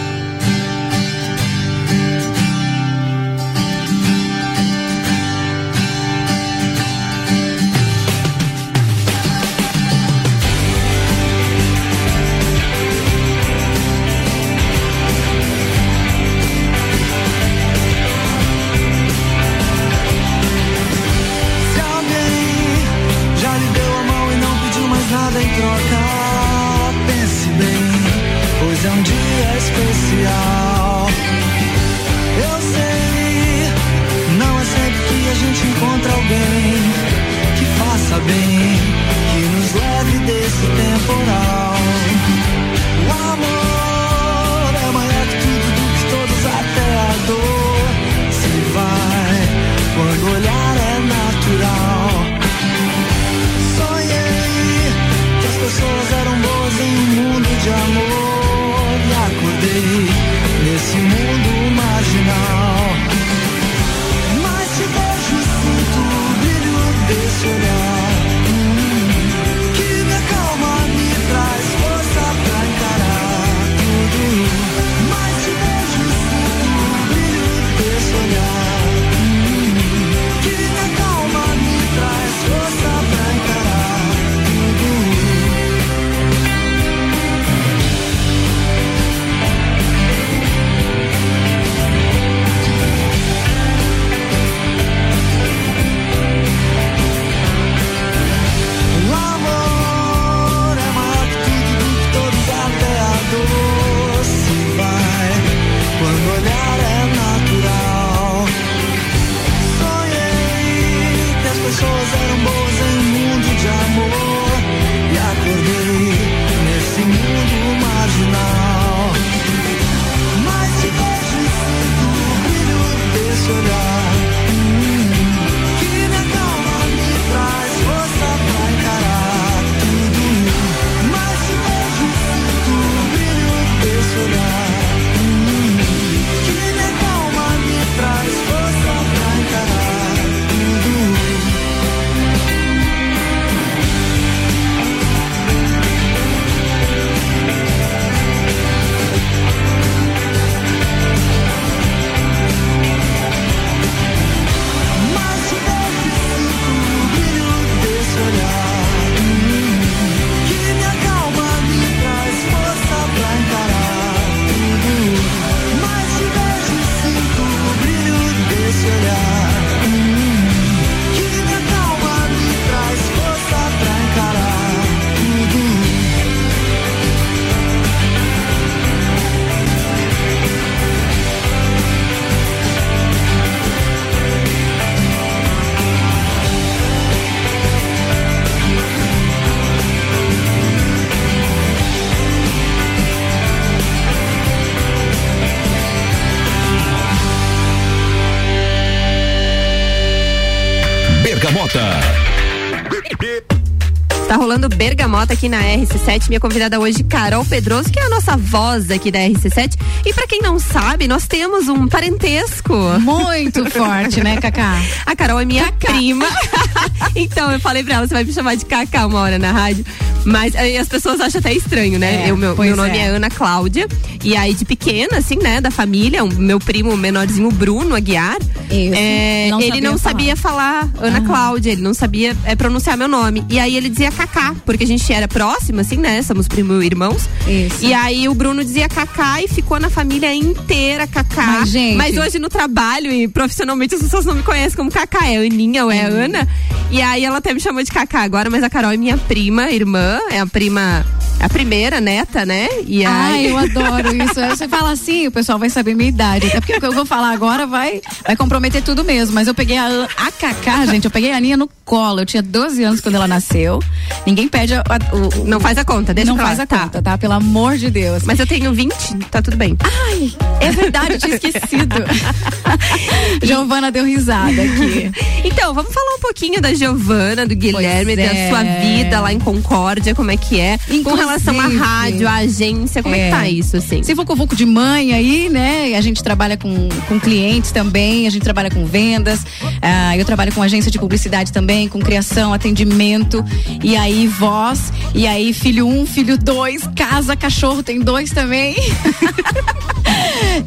Bergamota 205.21 205.33
aqui 205.33 205.49
na 205.49 205.61
RC7. 205.61 206.29
Minha 206.29 206.39
convidada 206.39 206.79
hoje, 206.79 207.03
Carol 207.03 207.45
Pedroso, 207.45 207.91
que 207.91 207.99
é 207.99 208.05
a 208.05 208.09
nossa 208.09 208.35
voz 208.35 208.89
aqui 208.89 209.11
da 209.11 209.19
RC7. 209.19 209.77
E 210.05 210.13
pra 210.13 210.25
quem 210.25 210.41
não 210.41 210.57
sabe, 210.57 211.07
nós 211.07 211.27
temos 211.27 211.67
um 211.67 211.87
parentesco. 211.87 212.73
Muito 212.99 213.63
forte, 213.69 214.23
né, 214.23 214.37
Cacá? 214.37 214.81
A 215.05 215.15
Carol 215.15 215.39
é 215.39 215.45
minha 215.45 215.71
prima. 215.73 216.25
então, 217.15 217.51
eu 217.51 217.59
falei 217.59 217.83
pra 217.83 217.95
ela, 217.95 218.07
você 218.07 218.13
vai 218.13 218.23
me 218.23 218.33
chamar 218.33 218.55
de 218.55 218.65
Cacá 218.65 219.05
uma 219.05 219.19
hora 219.19 219.37
na 219.37 219.51
rádio. 219.51 219.85
Mas 220.25 220.55
aí 220.55 220.77
as 220.77 220.87
pessoas 220.87 221.19
acham 221.19 221.39
até 221.39 221.53
estranho, 221.53 221.97
né? 221.97 222.25
É, 222.25 222.31
Eu, 222.31 222.37
meu, 222.37 222.55
meu 222.55 222.75
nome 222.75 222.97
é. 222.97 223.01
é. 223.01 223.07
Ana 223.07 223.29
Cláudia. 223.29 223.87
E 224.23 224.35
aí, 224.35 224.53
de 224.53 224.63
pequena, 224.65 225.17
assim, 225.17 225.35
né, 225.37 225.59
da 225.59 225.71
família, 225.71 226.23
o 226.23 226.31
meu 226.33 226.59
primo 226.59 226.95
menorzinho, 226.95 227.49
Bruno 227.51 227.95
Aguiar. 227.95 228.37
Isso. 228.69 228.93
é, 228.95 229.47
Não 229.49 229.59
ele 229.59 229.81
não 229.81 229.97
falar. 229.97 230.11
sabia 230.11 230.35
falar 230.35 230.89
Ana 230.99 231.17
Aham. 231.17 231.25
Cláudia, 231.25 231.71
ele 231.71 231.81
não 231.81 231.93
sabia 231.93 232.35
é, 232.45 232.55
pronunciar 232.55 232.95
meu 232.97 233.07
nome. 233.07 233.43
E 233.49 233.59
aí 233.59 233.75
ele 233.75 233.89
dizia 233.89 234.11
Cacá, 234.11 234.55
porque 234.65 234.83
a 234.83 234.87
gente 234.87 235.11
era 235.11 235.27
próximo, 235.27 235.79
assim, 235.81 235.97
né? 235.97 236.21
Somos 236.21 236.47
primo 236.47 236.81
irmãos. 236.83 237.27
Isso. 237.47 237.83
E 237.83 237.93
aí 237.93 238.29
o 238.29 238.33
Bruno 238.35 238.63
dizia 238.63 238.87
Cacá 238.87 239.41
e 239.41 239.47
ficou 239.47 239.79
na 239.79 239.89
família 239.89 240.33
inteira 240.33 241.07
Cacá. 241.07 241.41
Mas, 241.61 241.69
gente- 241.69 241.97
Mas 241.97 242.15
hoje 242.17 242.37
no 242.39 242.47
trabalho 242.49 243.11
e 243.11 243.27
profissionalmente 243.27 243.95
as 243.95 244.01
pessoas 244.03 244.25
não 244.25 244.35
me 244.35 244.43
conhecem 244.43 244.77
como 244.77 244.91
Cacá, 244.91 245.27
é 245.27 245.37
Aninha 245.37 245.83
ou 245.83 245.91
é 245.91 246.01
Ana. 246.01 246.47
E 246.91 247.01
aí 247.01 247.25
ela 247.25 247.37
até 247.39 247.53
me 247.53 247.59
chamou 247.59 247.81
de 247.83 247.91
Cacá 247.91 248.21
agora, 248.21 248.49
mas 248.49 248.63
a 248.63 248.69
Carol 248.69 248.91
é 248.91 248.97
minha 248.97 249.17
prima, 249.17 249.71
irmã, 249.71 250.10
é 250.31 250.39
a 250.39 250.45
prima, 250.47 251.05
a 251.39 251.49
primeira 251.49 251.99
neta, 252.01 252.45
né? 252.45 252.67
E 252.85 253.05
Ai, 253.05 253.33
aí 253.33 253.47
eu 253.49 253.57
adoro 253.57 254.15
isso. 254.15 254.35
Você 254.49 254.67
fala 254.67 254.91
assim, 254.91 255.27
o 255.27 255.31
pessoal 255.31 255.57
vai 255.59 255.69
saber 255.69 255.95
minha 255.95 256.09
idade. 256.09 256.47
Até 256.47 256.59
porque 256.59 256.73
o 256.75 256.79
que 256.79 256.85
eu 256.85 256.91
vou 256.93 257.05
falar 257.05 257.31
agora 257.31 257.65
vai, 257.67 258.01
vai 258.25 258.35
comprometer 258.35 258.81
tudo 258.83 259.03
mesmo. 259.03 259.33
Mas 259.35 259.47
eu 259.47 259.53
peguei 259.53 259.77
a, 259.77 260.07
a 260.17 260.31
Cacá, 260.31 260.85
gente, 260.85 261.05
eu 261.05 261.11
peguei 261.11 261.31
a 261.31 261.37
Aninha 261.37 261.57
no 261.57 261.69
colo. 261.85 262.21
Eu 262.21 262.25
tinha 262.25 262.41
12 262.43 262.83
anos 262.83 263.01
quando 263.01 263.15
ela 263.15 263.27
nasceu. 263.27 263.79
Ninguém 264.25 264.47
pede 264.47 264.73
a- 264.73 264.83
a- 264.87 265.15
o, 265.15 265.45
Não 265.45 265.59
faz 265.59 265.77
a 265.77 265.85
conta, 265.85 266.13
deixa 266.13 266.31
não 266.31 266.37
faz 266.37 266.59
a 266.59 266.65
Tá. 266.65 266.79
conta, 266.79 267.01
tá? 267.01 267.17
Pelo 267.17 267.33
amor 267.33 267.77
de 267.77 267.89
Deus. 267.89 268.23
Mas 268.23 268.39
eu 268.39 268.47
tenho 268.47 268.73
20, 268.73 268.93
tá 269.29 269.41
tudo 269.41 269.57
bem. 269.57 269.75
Ai, 269.83 270.31
é 270.59 270.71
verdade, 270.71 271.13
eu 271.13 271.19
tinha 271.19 271.35
esquecido. 271.35 271.95
Giovana 273.43 273.91
deu 273.91 274.05
risada 274.05 274.61
aqui. 274.61 275.11
Então, 275.43 275.73
vamos 275.73 275.93
falar 275.93 276.15
um 276.15 276.19
pouquinho 276.19 276.61
da 276.61 276.73
Giovana, 276.73 277.45
do 277.45 277.55
Guilherme, 277.55 278.15
Pois 278.15 278.27
da 278.29 278.35
é. 278.35 278.49
sua 278.49 278.63
vida 278.63 279.19
lá 279.19 279.33
em 279.33 279.39
Concórdia, 279.39 280.00
como 280.15 280.31
é 280.31 280.37
que 280.37 280.59
é. 280.59 280.77
Com 280.77 280.93
Inclusive- 280.93 281.21
relação 281.23 281.59
à 281.59 281.67
rádio, 281.67 282.27
à 282.27 282.35
agência, 282.35 283.01
como 283.03 283.15
é, 283.15 283.17
que 283.17 283.23
É. 283.25 283.29
tá 283.29 283.47
isso, 283.47 283.77
assim? 283.77 284.03
Se 284.03 284.15
for 284.15 284.25
com 284.25 284.41
de 284.55 284.65
mãe 284.65 285.13
aí, 285.13 285.49
né? 285.49 285.93
A 285.95 286.01
gente 286.01 286.23
trabalha 286.23 286.57
com, 286.57 286.89
com 287.07 287.19
clientes 287.19 287.71
também, 287.71 288.25
a 288.25 288.29
gente 288.29 288.41
trabalha 288.41 288.71
com 288.71 288.85
vendas, 288.85 289.39
ah, 289.81 290.17
eu 290.17 290.25
trabalho 290.25 290.51
com 290.51 290.61
agência 290.63 290.89
de 290.89 290.97
publicidade 290.97 291.51
também, 291.51 291.87
com 291.87 291.99
criação, 291.99 292.53
atendimento, 292.53 293.45
e 293.83 293.95
aí 293.95 294.27
voz, 294.27 294.91
e 295.13 295.27
aí 295.27 295.53
filho 295.53 295.87
um, 295.87 296.05
filho 296.05 296.37
dois, 296.37 296.81
casa, 296.95 297.35
cachorro, 297.35 297.83
tem 297.83 297.99
dois 297.99 298.31
também. 298.31 298.75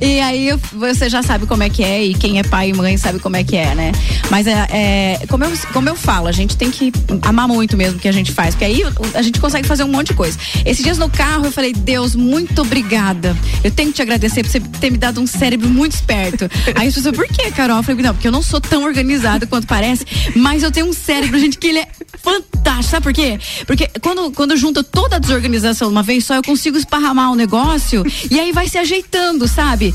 E 0.00 0.20
aí 0.20 0.50
você 0.72 1.08
já 1.08 1.22
sabe 1.22 1.46
como 1.46 1.62
é 1.62 1.68
que 1.68 1.82
é 1.82 2.02
e 2.04 2.14
quem 2.14 2.38
é 2.38 2.42
pai 2.42 2.70
e 2.70 2.72
mãe 2.72 2.96
sabe 2.96 3.18
como 3.18 3.36
é 3.36 3.44
que 3.44 3.56
é, 3.56 3.74
né? 3.74 3.92
Mas 4.30 4.46
é, 4.46 4.66
é, 4.70 5.26
como, 5.28 5.44
eu, 5.44 5.52
como 5.72 5.88
eu 5.88 5.96
falo, 5.96 6.26
a 6.28 6.32
gente 6.32 6.56
tem 6.56 6.70
que 6.70 6.92
amar 7.22 7.46
muito 7.46 7.76
mesmo 7.76 7.98
o 7.98 8.00
que 8.00 8.08
a 8.08 8.12
gente 8.12 8.32
faz, 8.32 8.54
porque 8.54 8.64
aí 8.64 8.82
a 9.14 9.22
gente 9.24 9.40
consegue 9.40 9.66
fazer 9.66 9.84
um 9.84 9.88
monte 9.88 10.08
de 10.08 10.14
coisa. 10.14 10.38
Esses 10.64 10.82
dias 10.82 10.98
no 10.98 11.08
carro 11.08 11.46
eu 11.46 11.52
falei, 11.52 11.72
Deus, 11.72 12.14
muito 12.14 12.62
obrigada. 12.62 13.36
Eu 13.62 13.70
tenho 13.70 13.90
que 13.90 13.96
te 13.96 14.02
agradecer 14.02 14.42
por 14.42 14.50
você 14.50 14.60
ter 14.60 14.90
me 14.90 14.98
dado 14.98 15.20
um 15.20 15.26
cérebro 15.26 15.68
muito 15.68 15.92
esperto. 15.92 16.48
Aí 16.74 16.88
as 16.88 16.94
pessoas, 16.94 17.14
por 17.14 17.26
que, 17.26 17.50
Carol? 17.50 17.78
Eu 17.78 17.82
falei, 17.82 18.02
não, 18.02 18.14
porque 18.14 18.28
eu 18.28 18.32
não 18.32 18.42
sou 18.42 18.60
tão 18.60 18.84
organizado 18.84 19.46
quanto 19.46 19.66
parece, 19.66 20.04
mas 20.36 20.62
eu 20.62 20.70
tenho 20.70 20.86
um 20.86 20.92
cérebro, 20.92 21.38
gente, 21.38 21.58
que 21.58 21.68
ele 21.68 21.80
é 21.80 21.88
fantástico. 22.22 22.90
Sabe 22.90 23.02
por 23.02 23.12
quê? 23.12 23.38
Porque 23.66 23.88
quando, 24.00 24.30
quando 24.32 24.56
junta 24.56 24.82
toda 24.82 25.16
a 25.16 25.18
desorganização 25.18 25.88
de 25.88 25.94
uma 25.94 26.02
vez 26.02 26.24
só, 26.24 26.34
eu 26.34 26.42
consigo 26.42 26.76
esparramar 26.76 27.32
o 27.32 27.34
negócio 27.34 28.04
e 28.30 28.38
aí 28.38 28.52
vai 28.52 28.68
se 28.68 28.78
ajeitando, 28.78 29.48
sabe? 29.48 29.94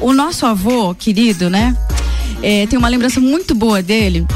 O 0.00 0.12
nosso 0.12 0.46
avô, 0.46 0.94
querido, 0.94 1.50
né? 1.50 1.76
É, 2.42 2.66
tem 2.66 2.78
uma 2.78 2.88
lembrança 2.88 3.20
muito 3.20 3.54
boa 3.54 3.82
dele, 3.82 4.26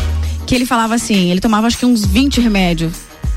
que 0.47 0.55
ele 0.55 0.67
falava 0.67 0.95
assim, 0.95 1.31
ele 1.31 1.41
tomava 1.41 1.67
acho 1.67 1.79
que 1.79 1.87
uns 1.87 2.05
20 2.05 2.41
remédios. 2.41 2.93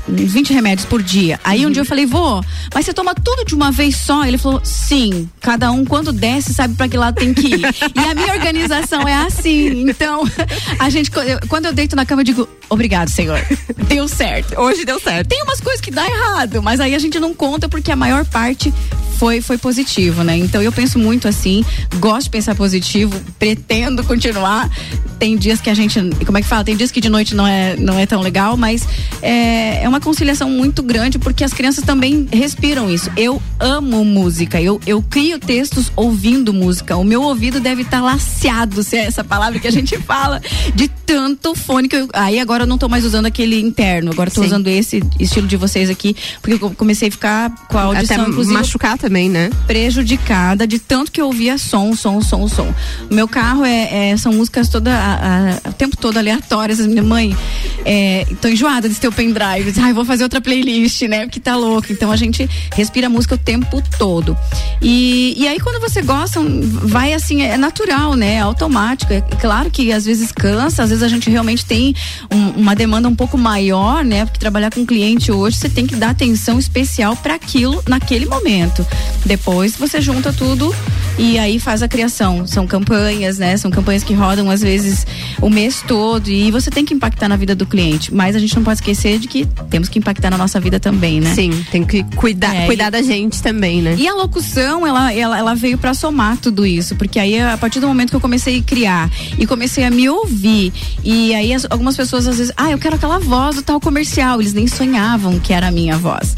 Uns 0.08 0.32
20 0.32 0.52
remédios 0.52 0.86
por 0.86 1.02
dia. 1.02 1.38
Aí 1.44 1.66
um 1.66 1.70
dia 1.70 1.82
eu 1.82 1.86
falei, 1.86 2.06
vô, 2.06 2.42
mas 2.74 2.86
você 2.86 2.92
toma 2.92 3.14
tudo 3.14 3.44
de 3.44 3.54
uma 3.54 3.70
vez 3.70 3.96
só? 3.96 4.24
Ele 4.24 4.38
falou, 4.38 4.60
sim. 4.64 5.28
Cada 5.40 5.70
um, 5.70 5.84
quando 5.84 6.12
desce, 6.12 6.52
sabe 6.54 6.74
pra 6.74 6.88
que 6.88 6.96
lado 6.96 7.14
tem 7.16 7.34
que 7.34 7.46
ir. 7.48 7.60
e 7.60 7.98
a 8.00 8.14
minha 8.14 8.32
organização 8.32 9.06
é 9.06 9.14
assim. 9.14 9.88
Então, 9.88 10.22
a 10.78 10.88
gente, 10.90 11.10
eu- 11.14 11.40
quando 11.48 11.66
eu 11.66 11.72
deito 11.72 11.94
na 11.94 12.06
cama, 12.06 12.22
eu 12.22 12.24
digo, 12.26 12.48
obrigado, 12.68 13.08
senhor. 13.10 13.38
Deu 13.86 14.08
certo. 14.08 14.58
Hoje 14.60 14.84
deu 14.84 14.98
certo. 15.00 15.28
Tem 15.28 15.42
umas 15.42 15.60
coisas 15.60 15.80
que 15.80 15.90
dá 15.90 16.06
errado, 16.06 16.62
mas 16.62 16.80
aí 16.80 16.94
a 16.94 16.98
gente 16.98 17.18
não 17.20 17.34
conta 17.34 17.68
porque 17.68 17.90
a 17.92 17.96
maior 17.96 18.24
parte 18.24 18.72
foi, 19.18 19.40
foi 19.40 19.58
positivo, 19.58 20.22
né? 20.22 20.36
Então 20.36 20.62
eu 20.62 20.70
penso 20.72 20.98
muito 20.98 21.26
assim, 21.28 21.64
gosto 21.96 22.24
de 22.24 22.30
pensar 22.30 22.54
positivo, 22.54 23.20
pretendo 23.38 24.02
continuar. 24.04 24.70
Tem 25.18 25.36
dias 25.36 25.60
que 25.60 25.68
a 25.70 25.74
gente, 25.74 25.98
como 26.24 26.38
é 26.38 26.42
que 26.42 26.46
fala? 26.46 26.64
Tem 26.64 26.76
dias 26.76 26.90
que 26.90 27.00
de 27.00 27.08
noite 27.08 27.34
não 27.34 27.46
é, 27.46 27.76
não 27.76 27.98
é 27.98 28.06
tão 28.06 28.20
legal, 28.20 28.56
mas 28.56 28.86
é, 29.22 29.82
é 29.82 29.88
uma 29.88 30.00
conciliação 30.00 30.48
muito 30.48 30.82
grande 30.82 31.18
porque 31.18 31.42
as 31.44 31.52
crianças 31.52 31.84
também 31.84 32.28
respiram 32.32 32.88
isso. 32.90 33.10
Eu 33.16 33.42
amo 33.58 34.04
música, 34.04 34.60
eu, 34.60 34.80
eu 34.86 35.02
crio 35.02 35.38
textos 35.38 35.90
ouvindo 35.96 36.52
música. 36.52 36.96
O 36.96 37.04
meu 37.04 37.22
ouvido 37.22 37.60
deve 37.60 37.82
estar 37.82 38.00
laceado, 38.00 38.82
se 38.82 38.96
é 38.96 39.04
essa 39.04 39.24
palavra 39.24 39.58
que 39.58 39.66
a 39.66 39.72
gente 39.72 39.98
fala, 40.02 40.40
de 40.74 40.88
tanto 40.88 41.54
fone 41.54 41.88
que 41.88 41.96
eu. 41.96 42.08
Aí 42.12 42.38
agora 42.38 42.64
eu 42.64 42.66
não 42.66 42.78
tô 42.78 42.88
mais 42.88 43.04
usando 43.04 43.26
aquele 43.26 43.60
interno, 43.60 44.12
agora 44.12 44.30
tô 44.30 44.40
Sim. 44.42 44.46
usando 44.46 44.68
esse 44.68 45.02
estilo 45.18 45.46
de 45.46 45.56
vocês 45.56 45.90
aqui, 45.90 46.14
porque 46.40 46.62
eu 46.62 46.70
comecei 46.70 47.08
a 47.08 47.10
ficar 47.10 47.50
com 47.68 47.78
a 47.78 47.82
audição, 47.82 48.20
Até 48.20 48.30
inclusive, 48.30 48.54
machucar 48.54 48.98
também, 48.98 49.28
né? 49.28 49.50
prejudicada 49.66 50.66
de 50.66 50.78
tanto 50.78 51.10
que 51.10 51.20
eu 51.20 51.26
ouvia 51.26 51.56
som, 51.58 51.94
som, 51.94 52.20
som, 52.20 52.46
som. 52.48 52.74
O 53.10 53.14
meu 53.14 53.26
carro 53.26 53.64
é, 53.64 54.10
é- 54.10 54.16
são 54.16 54.32
músicas 54.32 54.68
toda 54.68 55.07
a- 55.14 55.68
o 55.70 55.72
tempo 55.72 55.96
todo 55.96 56.16
aleatórias. 56.18 56.78
Minha 56.80 57.02
mãe, 57.02 57.36
é, 57.84 58.26
tô 58.40 58.48
enjoada 58.48 58.88
desse 58.88 59.00
teu 59.00 59.12
pendrive. 59.12 59.72
Ai, 59.80 59.92
vou 59.92 60.04
fazer 60.04 60.22
outra 60.24 60.40
playlist, 60.40 61.02
né? 61.02 61.26
Porque 61.26 61.40
tá 61.40 61.56
louco. 61.56 61.92
Então 61.92 62.10
a 62.10 62.16
gente 62.16 62.48
respira 62.74 63.08
música 63.08 63.34
o 63.34 63.38
tempo 63.38 63.82
todo. 63.98 64.36
E, 64.80 65.34
e 65.36 65.46
aí 65.48 65.58
quando 65.60 65.80
você 65.80 66.02
gosta, 66.02 66.40
vai 66.40 67.12
assim, 67.12 67.42
é 67.42 67.56
natural, 67.56 68.14
né? 68.14 68.34
É 68.34 68.40
automático. 68.40 69.12
É 69.12 69.20
claro 69.40 69.70
que 69.70 69.92
às 69.92 70.04
vezes 70.04 70.32
cansa, 70.32 70.82
às 70.82 70.90
vezes 70.90 71.02
a 71.02 71.08
gente 71.08 71.30
realmente 71.30 71.64
tem 71.64 71.94
um- 72.30 72.60
uma 72.60 72.74
demanda 72.74 73.08
um 73.08 73.14
pouco 73.14 73.36
maior, 73.38 74.04
né? 74.04 74.24
Porque 74.24 74.38
trabalhar 74.38 74.70
com 74.70 74.84
cliente 74.86 75.30
hoje, 75.32 75.56
você 75.56 75.68
tem 75.68 75.86
que 75.86 75.96
dar 75.96 76.10
atenção 76.10 76.58
especial 76.58 77.16
para 77.16 77.34
aquilo 77.34 77.82
naquele 77.88 78.26
momento. 78.26 78.86
Depois 79.24 79.76
você 79.76 80.00
junta 80.00 80.32
tudo 80.32 80.74
e 81.18 81.38
aí 81.38 81.58
faz 81.58 81.82
a 81.82 81.88
criação. 81.88 82.46
São 82.46 82.66
campanhas, 82.66 83.38
né? 83.38 83.56
São 83.56 83.70
campanhas 83.70 84.02
que 84.04 84.14
rodam 84.14 84.50
às 84.50 84.60
vezes 84.62 85.06
o 85.42 85.50
mês 85.50 85.82
todo 85.86 86.28
e 86.30 86.50
você 86.50 86.70
tem 86.70 86.84
que 86.84 86.94
impactar 86.94 87.28
na 87.28 87.36
vida 87.36 87.54
do 87.54 87.66
cliente. 87.66 88.14
Mas 88.14 88.36
a 88.36 88.38
gente 88.38 88.54
não 88.56 88.62
pode 88.62 88.78
esquecer 88.78 89.18
de 89.18 89.26
que 89.28 89.44
temos 89.70 89.88
que 89.88 89.98
impactar 89.98 90.30
na 90.30 90.38
nossa 90.38 90.60
vida 90.60 90.78
também, 90.78 91.20
né? 91.20 91.34
Sim, 91.34 91.50
tem 91.70 91.84
que 91.84 92.02
cuidar, 92.16 92.54
É, 92.54 92.66
cuidar 92.66 92.88
e- 92.88 92.90
da 92.92 93.02
gente 93.02 93.42
também, 93.42 93.82
né? 93.82 93.94
E 93.98 94.06
a 94.06 94.14
locução, 94.14 94.86
ela, 94.86 95.12
ela, 95.12 95.38
ela 95.38 95.54
veio 95.54 95.76
pra 95.76 95.92
somar 95.94 96.36
tudo 96.36 96.64
isso, 96.64 96.94
porque 96.96 97.18
aí 97.18 97.38
a 97.40 97.56
partir 97.58 97.80
do 97.80 97.88
momento 97.88 98.10
que 98.10 98.16
eu 98.16 98.20
comecei 98.20 98.58
a 98.58 98.62
criar 98.62 99.10
e 99.38 99.46
comecei 99.46 99.84
a 99.84 99.90
me 99.90 100.08
ouvir, 100.08 100.72
e 101.02 101.34
aí 101.34 101.52
as- 101.52 101.66
algumas 101.68 101.96
pessoas 101.96 102.26
às 102.28 102.38
vezes, 102.38 102.52
ah, 102.56 102.70
eu 102.70 102.78
quero 102.78 102.94
aquela 102.96 103.18
voz 103.18 103.56
do 103.56 103.62
tal 103.62 103.80
comercial, 103.80 104.40
eles 104.40 104.52
nem 104.54 104.66
sonhavam 104.66 105.38
que 105.40 105.52
era 105.52 105.68
a 105.68 105.70
minha 105.70 105.96
voz. 105.98 106.34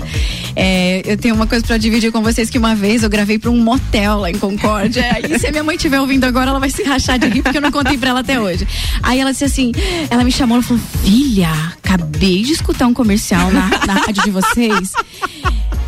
É, 0.56 1.02
eu 1.04 1.16
tenho 1.16 1.34
uma 1.34 1.46
coisa 1.46 1.64
pra 1.64 1.76
dividir 1.76 2.10
com 2.10 2.22
vocês 2.22 2.48
que 2.50 2.58
uma 2.58 2.74
vez 2.74 3.02
eu 3.02 3.10
gravei 3.10 3.38
pra 3.38 3.50
um 3.50 3.58
motel 3.62 4.18
lá 4.20 4.30
em 4.30 4.34
Concórdia, 4.38 4.69
e 5.28 5.38
se 5.38 5.46
a 5.46 5.50
minha 5.50 5.64
mãe 5.64 5.76
estiver 5.76 6.00
ouvindo 6.00 6.24
agora, 6.24 6.50
ela 6.50 6.60
vai 6.60 6.70
se 6.70 6.82
rachar 6.82 7.18
de 7.18 7.28
rir 7.28 7.42
porque 7.42 7.58
eu 7.58 7.62
não 7.62 7.72
contei 7.72 7.96
pra 7.98 8.10
ela 8.10 8.20
até 8.20 8.40
hoje. 8.40 8.66
Aí 9.02 9.20
ela 9.20 9.32
disse 9.32 9.44
assim, 9.44 9.72
ela 10.08 10.24
me 10.24 10.32
chamou, 10.32 10.56
ela 10.56 10.62
falou, 10.62 10.82
filha, 11.02 11.50
acabei 11.82 12.42
de 12.42 12.52
escutar 12.52 12.86
um 12.86 12.94
comercial 12.94 13.50
na, 13.50 13.68
na 13.86 13.94
rádio 13.94 14.22
de 14.22 14.30
vocês. 14.30 14.92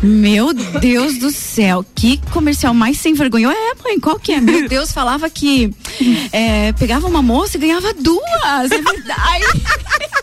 Meu 0.03 0.53
Deus 0.53 1.17
do 1.17 1.31
céu, 1.31 1.85
que 1.95 2.19
comercial 2.31 2.73
mais 2.73 2.99
sem 2.99 3.13
vergonha. 3.13 3.49
É, 3.49 3.73
mãe, 3.81 3.97
qual 3.99 4.19
que 4.19 4.33
é? 4.33 4.41
Meu 4.41 4.67
Deus, 4.69 4.91
falava 4.91 5.29
que 5.29 5.73
é, 6.33 6.73
pegava 6.73 7.07
uma 7.07 7.21
moça 7.21 7.55
e 7.55 7.61
ganhava 7.61 7.93
duas, 7.93 8.71
é 8.71 8.81
verdade. 8.81 9.45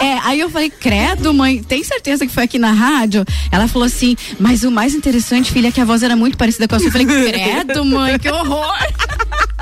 É, 0.00 0.18
aí 0.24 0.40
eu 0.40 0.50
falei, 0.50 0.68
credo, 0.68 1.32
mãe, 1.32 1.62
tem 1.62 1.82
certeza 1.82 2.26
que 2.26 2.32
foi 2.32 2.44
aqui 2.44 2.58
na 2.58 2.72
rádio? 2.72 3.24
Ela 3.50 3.68
falou 3.68 3.86
assim, 3.86 4.16
mas 4.38 4.64
o 4.64 4.70
mais 4.70 4.94
interessante, 4.94 5.50
filha, 5.50 5.68
é 5.68 5.70
que 5.70 5.80
a 5.80 5.84
voz 5.84 6.02
era 6.02 6.16
muito 6.16 6.36
parecida 6.36 6.68
com 6.68 6.74
a 6.74 6.78
sua. 6.78 6.88
Eu 6.88 6.92
falei, 6.92 7.06
credo, 7.06 7.84
mãe, 7.84 8.18
que 8.18 8.28
horror. 8.28 8.76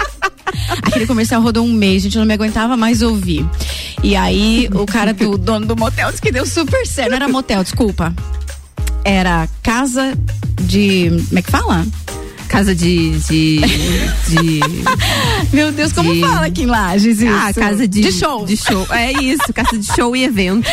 Aquele 0.82 1.06
comercial 1.06 1.42
rodou 1.42 1.64
um 1.64 1.72
mês, 1.72 2.02
a 2.02 2.04
gente 2.04 2.18
não 2.18 2.24
me 2.24 2.35
aguentava 2.35 2.76
mais 2.76 3.02
ouvir. 3.02 3.46
E 4.02 4.16
aí 4.16 4.68
o 4.72 4.87
cara 4.87 5.12
do 5.12 5.38
dono 5.38 5.66
do 5.66 5.76
motel 5.76 6.08
disse 6.11 6.22
que 6.22 6.32
deu 6.32 6.46
super 6.46 6.85
certo. 6.87 7.11
Não 7.11 7.16
era 7.16 7.28
motel, 7.28 7.62
desculpa. 7.62 8.12
Era 9.04 9.48
casa 9.62 10.14
de. 10.60 11.10
Como 11.28 11.38
é 11.38 11.42
que 11.42 11.50
fala? 11.50 11.86
Casa 12.52 12.74
de. 12.74 13.10
de, 13.18 13.60
de 14.28 14.60
Meu 15.52 15.72
Deus, 15.72 15.90
como 15.92 16.12
De- 16.12 16.20
fala 16.20 16.46
aqui 16.46 16.62
em 16.62 16.66
Lages 16.66 17.18
isso? 17.20 17.32
ah, 17.32 17.50
casa 17.52 17.88
de. 17.88 18.02
De 18.02 18.12
show. 18.12 18.44
De 18.44 18.56
show. 18.58 18.86
É 18.90 19.10
isso, 19.22 19.52
casa 19.54 19.78
de 19.78 19.86
show 19.94 20.14
e 20.14 20.22
eventos. 20.24 20.70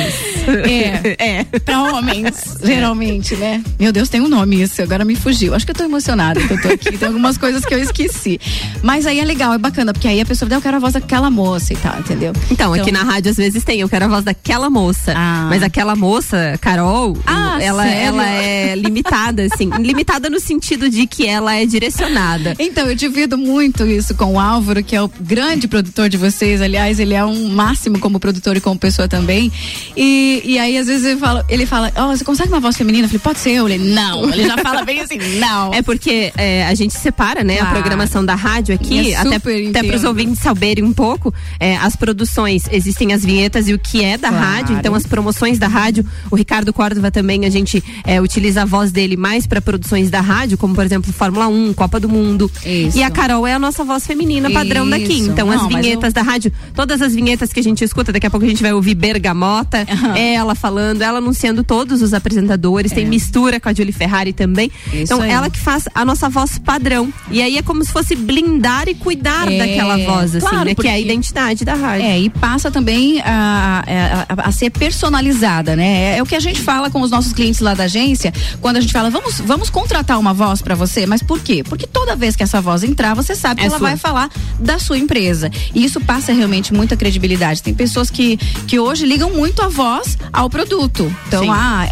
É. 0.68 1.16
é. 1.40 1.44
Pra 1.60 1.84
homens, 1.84 2.58
geralmente, 2.64 3.36
né? 3.38 3.64
Meu 3.80 3.94
Deus, 3.94 4.10
tem 4.10 4.20
um 4.20 4.28
nome 4.28 4.62
isso, 4.62 4.82
agora 4.82 5.06
me 5.06 5.16
fugiu. 5.16 5.56
Acho 5.56 5.66
que 5.66 5.72
eu 5.72 5.76
tô 5.76 5.84
emocionada 5.86 6.40
que 6.46 6.52
eu 6.54 6.62
tô 6.62 6.68
aqui. 6.68 6.98
Tem 6.98 7.08
algumas 7.08 7.38
coisas 7.38 7.64
que 7.64 7.74
eu 7.74 7.80
esqueci. 7.80 8.40
Mas 8.84 9.06
aí 9.06 9.20
é 9.20 9.24
legal, 9.26 9.54
é 9.54 9.58
bacana, 9.58 9.94
porque 9.94 10.08
aí 10.08 10.20
a 10.20 10.26
pessoa, 10.26 10.50
"Ah, 10.52 10.56
eu 10.56 10.62
quero 10.62 10.76
a 10.76 10.80
voz 10.80 10.94
daquela 10.94 11.32
moça 11.32 11.72
e 11.74 11.78
tal, 11.78 11.98
entendeu? 12.00 12.34
Então, 12.52 12.74
aqui 12.74 12.92
na 12.92 13.04
rádio 13.04 13.32
às 13.32 13.38
vezes 13.38 13.64
tem, 13.64 13.80
eu 13.80 13.88
quero 13.90 14.04
a 14.06 14.08
voz 14.10 14.26
daquela 14.26 14.70
moça. 14.70 15.14
Ah. 15.16 15.48
Mas 15.50 15.64
aquela 15.64 15.96
moça, 15.96 16.58
Carol, 16.60 17.18
Ah, 17.26 17.58
ela, 17.62 17.84
sério? 17.84 18.00
ela 18.08 18.28
é 18.28 18.76
limitada, 18.76 19.48
assim. 19.52 19.70
limitada 19.80 20.30
no 20.30 20.40
sentido 20.42 20.90
de 20.90 21.08
que 21.08 21.26
ela 21.26 21.56
é 21.56 21.66
direcionada. 21.70 22.56
Então, 22.60 22.88
eu 22.88 22.96
divido 22.96 23.38
muito 23.38 23.86
isso 23.86 24.14
com 24.16 24.34
o 24.34 24.40
Álvaro, 24.40 24.84
que 24.84 24.96
é 24.96 25.02
o 25.02 25.10
grande 25.22 25.68
produtor 25.68 26.10
de 26.10 26.18
vocês. 26.18 26.62
Aliás, 26.62 27.00
ele 27.00 27.14
é 27.14 27.24
um 27.24 27.50
máximo 27.50 28.00
como 28.00 28.20
produtor 28.20 28.58
e 28.58 28.62
como 28.62 28.78
pessoa 28.78 29.08
também. 29.08 29.52
E, 29.96 30.42
e 30.44 30.60
aí, 30.60 30.78
às 30.78 30.88
vezes, 30.88 31.06
eu 31.06 31.18
falo, 31.18 31.44
ele 31.50 31.66
fala: 31.66 31.92
Ó, 31.96 32.08
você 32.16 32.24
consegue 32.24 32.50
uma 32.50 32.60
voz 32.60 32.76
feminina? 32.76 33.06
Eu 33.06 33.10
falei: 33.10 33.20
Pode 33.24 33.40
ser 33.40 33.52
eu. 33.52 33.68
Ele, 33.70 33.78
não. 33.94 34.30
Ele 34.32 34.46
já 34.46 34.58
fala 34.58 34.84
bem 34.84 35.00
assim: 35.00 35.18
Não. 35.40 35.74
É 35.74 35.82
porque 35.82 36.32
é, 36.36 36.66
a 36.66 36.74
gente 36.74 36.94
separa, 36.94 37.44
né, 37.44 37.56
a 37.56 37.60
Claro. 37.60 37.74
programação 37.82 38.26
da 38.26 38.36
rádio 38.36 38.74
aqui, 38.74 39.12
Eu 39.12 39.20
até, 39.20 39.36
até 39.36 39.84
para 39.84 39.96
os 39.96 40.04
ouvintes 40.04 40.40
saberem 40.40 40.84
um 40.84 40.94
pouco, 40.94 41.34
é, 41.60 41.78
as 41.78 41.96
produções, 41.96 42.64
existem 42.72 43.14
as 43.14 43.24
vinhetas 43.24 43.68
e 43.68 43.74
o 43.74 43.80
que 43.80 44.04
é 44.04 44.18
da 44.18 44.30
Claro. 44.30 44.46
rádio, 44.46 44.78
então 44.78 44.96
as 44.96 45.06
promoções 45.06 45.60
da 45.60 45.68
rádio, 45.68 46.06
o 46.32 46.36
Ricardo 46.36 46.72
Córdova 46.74 47.12
também, 47.12 47.46
a 47.46 47.50
gente 47.50 47.84
é, 48.06 48.20
utiliza 48.22 48.64
a 48.64 48.66
voz 48.66 48.92
dele 48.92 49.16
mais 49.18 49.46
para 49.46 49.62
produções 49.62 50.10
da 50.10 50.22
rádio, 50.22 50.58
como 50.58 50.74
por 50.74 50.84
exemplo 50.86 51.12
Fórmula 51.14 51.48
1, 51.48 51.59
1, 51.70 51.74
Copa 51.74 52.00
do 52.00 52.08
Mundo. 52.10 52.52
Isso. 52.66 52.98
E 52.98 53.04
a 53.04 53.10
Carol 53.10 53.46
é 53.46 53.54
a 53.54 53.60
nossa 53.60 53.84
voz 53.84 54.06
feminina 54.06 54.50
padrão 54.52 54.84
Isso. 54.90 54.92
daqui. 55.00 55.20
Então 55.20 55.50
as 55.52 55.62
Não, 55.62 55.70
mas 55.70 55.84
vinhetas 55.86 56.14
da 56.14 56.22
rádio, 56.22 56.52
todas 56.74 57.02
as 57.02 57.14
vinhetas 57.14 57.52
que 57.52 57.60
a 57.60 57.64
gente 57.64 57.84
escuta, 57.84 58.12
daqui 58.12 58.28
a 58.28 58.30
pouco 58.30 58.46
a 58.46 58.50
gente 58.50 58.62
vai 58.62 58.74
ouvir 58.74 58.96
Bergamota, 58.96 59.86
é 60.16 60.36
ela 60.36 60.56
falando, 60.56 61.02
ela 61.02 61.18
anunciando 61.20 61.64
todos 61.64 62.02
os 62.02 62.14
apresentadores, 62.14 62.92
tem 62.92 63.06
mistura 63.06 63.60
com 63.60 63.70
a 63.70 63.74
Julie 63.74 63.92
Ferrari 63.94 64.34
também. 64.34 64.72
Isso 64.88 65.04
então 65.14 65.22
aí. 65.22 65.30
ela 65.32 65.50
que 65.50 65.60
faz 65.60 65.88
a 65.94 66.06
nossa 66.06 66.30
voz 66.30 66.58
padrão. 66.58 67.12
E 67.32 67.42
aí 67.42 67.58
é 67.58 67.62
como 67.62 67.84
se 67.84 67.92
fosse 67.92 68.16
blindar 68.16 68.88
e 68.88 68.94
cuidar 68.96 69.52
É, 69.52 69.58
daquela 69.58 69.98
voz, 69.98 70.36
assim, 70.36 70.46
claro, 70.48 70.66
né? 70.66 70.76
Que 70.76 70.88
é 70.88 70.92
a 70.92 70.94
porque- 70.96 71.06
identidade 71.06 71.66
da 71.66 71.74
rádio. 71.76 72.06
É, 72.06 72.20
e 72.20 72.30
passa 72.30 72.72
também 72.72 73.20
a, 73.22 73.84
a- 73.88 74.34
a- 74.44 74.48
a 74.48 74.52
ser 74.52 74.70
personalizada, 74.70 75.76
né? 75.76 76.18
É, 76.18 76.22
o 76.22 76.26
que 76.26 76.36
a 76.36 76.40
gente 76.40 76.62
fala 76.62 76.90
com 76.90 77.02
os 77.02 77.12
nossos 77.12 77.34
clientes 77.34 77.60
lá 77.62 77.74
da 77.74 77.84
agência, 77.86 78.34
quando 78.62 78.78
a 78.78 78.82
gente 78.82 78.94
fala, 78.94 79.10
vamos, 79.10 79.40
vamos 79.40 79.70
contratar 79.70 80.20
uma 80.20 80.34
voz 80.34 80.62
pra 80.62 80.76
você, 80.76 81.06
mas 81.06 81.22
por 81.24 81.39
quê? 81.40 81.64
Porque 81.64 81.88
toda 81.88 82.16
vez 82.16 82.36
que 82.36 82.44
essa 82.44 82.62
voz 82.62 82.84
entrar, 82.84 83.14
você 83.14 83.36
sabe 83.36 83.62
que 83.62 83.66
É 83.66 83.68
ela 83.70 83.78
sua. 83.78 83.88
vai 83.90 83.98
falar 83.98 84.30
da 84.60 84.78
sua 84.80 84.98
empresa. 84.98 85.50
E 85.74 85.84
isso 85.84 86.00
passa 86.02 86.32
realmente 86.34 86.74
muita 86.74 86.96
credibilidade. 86.98 87.62
Tem 87.64 87.74
pessoas 87.74 88.10
que, 88.10 88.38
que 88.68 88.80
hoje 88.80 89.06
ligam 89.06 89.32
muito 89.32 89.62
a 89.62 89.68
voz 89.68 90.18
ao 90.32 90.50
produto. 90.50 91.14
Então, 91.28 91.44
Sim. 91.44 91.50
ah, 91.52 91.88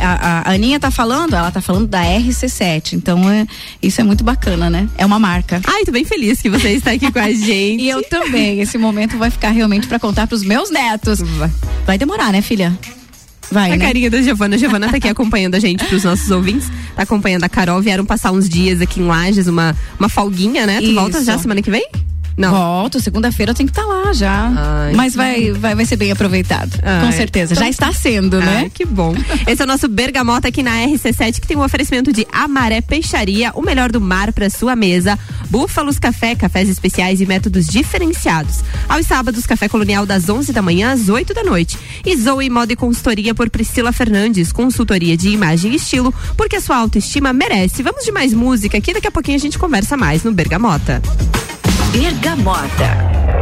a, 0.46 0.50
a 0.50 0.54
Aninha 0.54 0.80
tá 0.80 0.92
falando, 0.92 1.36
ela 1.36 1.52
tá 1.52 1.62
falando 1.62 1.88
da 1.88 2.02
RC7. 2.04 2.94
Então, 2.94 3.30
é, 3.30 3.46
isso 3.82 4.00
é 4.02 4.04
muito 4.04 4.24
bacana, 4.24 4.70
né? 4.70 4.88
É 4.98 5.06
uma 5.06 5.20
marca. 5.20 5.62
Ai, 5.66 5.84
tô 5.86 5.92
bem 5.92 6.06
feliz 6.06 6.42
que 6.42 6.50
você 6.50 6.70
está 6.70 6.92
aqui 6.92 7.12
com 7.12 7.20
a 7.20 7.30
gente. 7.32 7.82
E 7.84 7.90
eu 7.90 8.04
também. 8.04 8.60
Esse 8.60 8.78
momento 8.78 9.18
vai 9.18 9.30
ficar 9.30 9.50
realmente 9.50 9.88
pra 9.88 10.00
contar 10.00 10.28
pros 10.28 10.44
meus 10.44 10.70
netos. 10.70 11.20
Vai 11.86 11.98
demorar, 11.98 12.32
né, 12.32 12.42
filha? 12.42 12.78
Vai, 13.52 13.72
A 13.72 13.78
né? 13.78 13.86
carinha 13.86 14.10
da 14.10 14.22
Giovana. 14.22 14.56
A 14.56 14.58
Giovana 14.60 14.90
tá 14.90 14.98
aqui 14.98 15.08
acompanhando 15.08 15.56
a 15.56 15.60
gente 15.60 15.84
pros 15.86 16.04
nossos 16.04 16.30
ouvintes. 16.32 16.70
Tá 16.96 17.04
acompanhando 17.04 17.44
a 17.44 17.50
Carol. 17.50 17.82
Vieram 17.82 18.06
passar 18.06 18.32
uns 18.32 18.50
dias 18.50 18.82
aqui 18.82 19.00
em 19.00 19.06
Lages, 19.06 19.48
uma, 19.48 19.76
uma 20.00 20.10
folguinha, 20.10 20.66
né? 20.66 20.80
Tu 20.80 20.86
Isso. 20.86 20.96
volta 20.96 21.24
já 21.24 21.38
semana 21.38 21.62
que 21.62 21.72
vem? 21.72 21.88
Não. 22.38 22.52
Volto, 22.52 23.00
segunda-feira 23.02 23.50
eu 23.52 23.56
tenho 23.56 23.68
que 23.68 23.78
estar 23.78 23.86
lá 23.88 24.14
já. 24.14 24.52
Ai, 24.56 24.94
Mas 24.94 25.16
vai, 25.16 25.52
vai, 25.52 25.74
vai 25.74 25.86
ser 25.86 25.96
bem 25.96 26.12
aproveitado. 26.12 26.80
Ai, 26.84 27.06
com 27.06 27.12
certeza. 27.12 27.54
então- 27.54 27.64
Já 27.64 27.70
está 27.70 27.92
sendo, 27.92 28.40
né? 28.40 28.70
que 28.72 28.86
bom. 28.86 29.16
Esse 29.48 29.62
é 29.62 29.66
o 29.66 29.68
nosso 29.68 29.88
Bergamota 29.88 30.48
aqui 30.48 30.62
na 30.62 30.72
RC7, 30.86 31.40
que 31.42 31.48
tem 31.48 31.58
um 31.58 31.64
oferecimento 31.64 32.14
de 32.14 32.28
Amaré 32.32 32.80
Peixaria, 32.80 33.52
o 33.56 33.62
melhor 33.64 33.92
do 33.92 34.00
mar 34.00 34.32
para 34.32 34.50
sua 34.52 34.76
mesa. 34.76 35.18
Búfalos 35.50 35.98
Café, 35.98 36.36
cafés 36.36 36.70
especiais 36.70 37.22
e 37.22 37.26
métodos 37.26 37.66
diferenciados. 37.66 38.60
Aos 38.88 39.08
sábados, 39.08 39.46
café 39.48 39.68
colonial 39.68 40.06
das 40.06 40.30
11 40.30 40.54
da 40.54 40.62
manhã 40.62 40.92
às 40.92 41.10
8 41.10 41.34
da 41.34 41.44
noite. 41.44 41.78
E 42.06 42.16
Zoe 42.16 42.50
Moda 42.52 42.72
e 42.74 42.76
Consultoria 42.76 43.34
por 43.34 43.50
Priscila 43.50 43.92
Fernandes, 43.92 44.52
consultoria 44.52 45.18
de 45.18 45.30
imagem 45.30 45.72
e 45.72 45.76
estilo, 45.78 46.14
porque 46.36 46.58
a 46.58 46.62
sua 46.62 46.78
autoestima 46.78 47.34
merece. 47.34 47.82
Vamos 47.82 48.06
de 48.06 48.12
mais 48.12 48.32
música 48.34 48.78
aqui, 48.78 48.94
daqui 48.94 49.08
a 49.08 49.12
pouquinho 49.12 49.38
a 49.38 49.40
gente 49.40 49.58
conversa 49.58 49.98
mais 49.98 50.24
no 50.24 50.32
Bergamota. 50.32 51.02
Bergamota. 51.94 53.37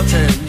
melting 0.00 0.39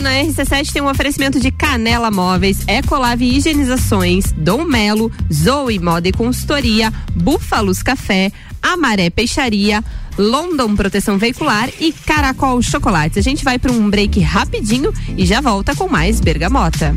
Na 0.00 0.10
RC7 0.10 0.72
tem 0.72 0.82
um 0.82 0.88
oferecimento 0.88 1.38
de 1.38 1.50
Canela 1.50 2.10
Móveis, 2.10 2.64
Ecolave 2.66 3.36
Higienizações, 3.36 4.32
Dom 4.32 4.64
Melo, 4.64 5.12
Zoe 5.32 5.78
Moda 5.78 6.08
e 6.08 6.12
Consultoria, 6.12 6.92
Búfalos 7.14 7.82
Café, 7.82 8.32
Amaré 8.62 9.10
Peixaria, 9.10 9.84
London 10.16 10.74
Proteção 10.74 11.18
Veicular 11.18 11.68
e 11.78 11.92
Caracol 11.92 12.60
Chocolates. 12.62 13.18
A 13.18 13.20
gente 13.20 13.44
vai 13.44 13.58
para 13.58 13.70
um 13.70 13.90
break 13.90 14.18
rapidinho 14.20 14.92
e 15.16 15.26
já 15.26 15.40
volta 15.40 15.74
com 15.74 15.88
mais 15.88 16.20
Bergamota. 16.20 16.96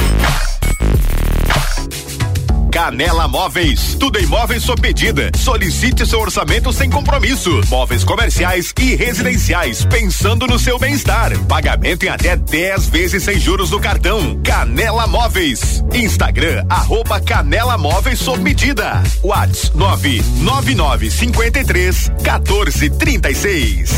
Canela 2.71 3.27
Móveis. 3.27 3.95
Tudo 3.99 4.17
em 4.17 4.25
móveis 4.25 4.63
sob 4.63 4.81
medida. 4.81 5.29
Solicite 5.37 6.07
seu 6.07 6.21
orçamento 6.21 6.71
sem 6.71 6.89
compromisso. 6.89 7.59
Móveis 7.67 8.05
comerciais 8.05 8.73
e 8.79 8.95
residenciais, 8.95 9.83
pensando 9.85 10.47
no 10.47 10.57
seu 10.57 10.79
bem-estar. 10.79 11.37
Pagamento 11.45 12.05
em 12.05 12.09
até 12.09 12.37
10 12.37 12.87
vezes 12.87 13.23
sem 13.23 13.37
juros 13.37 13.71
no 13.71 13.79
cartão. 13.79 14.39
Canela 14.41 15.05
Móveis. 15.05 15.83
Instagram, 15.93 16.65
arroba 16.69 17.19
Canela 17.19 17.77
Móveis 17.77 18.19
sob 18.19 18.41
medida. 18.41 19.03
Whats 19.21 19.69
99953 19.75 22.09
1436. 22.23 23.91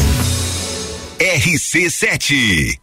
RC7. 1.19 2.82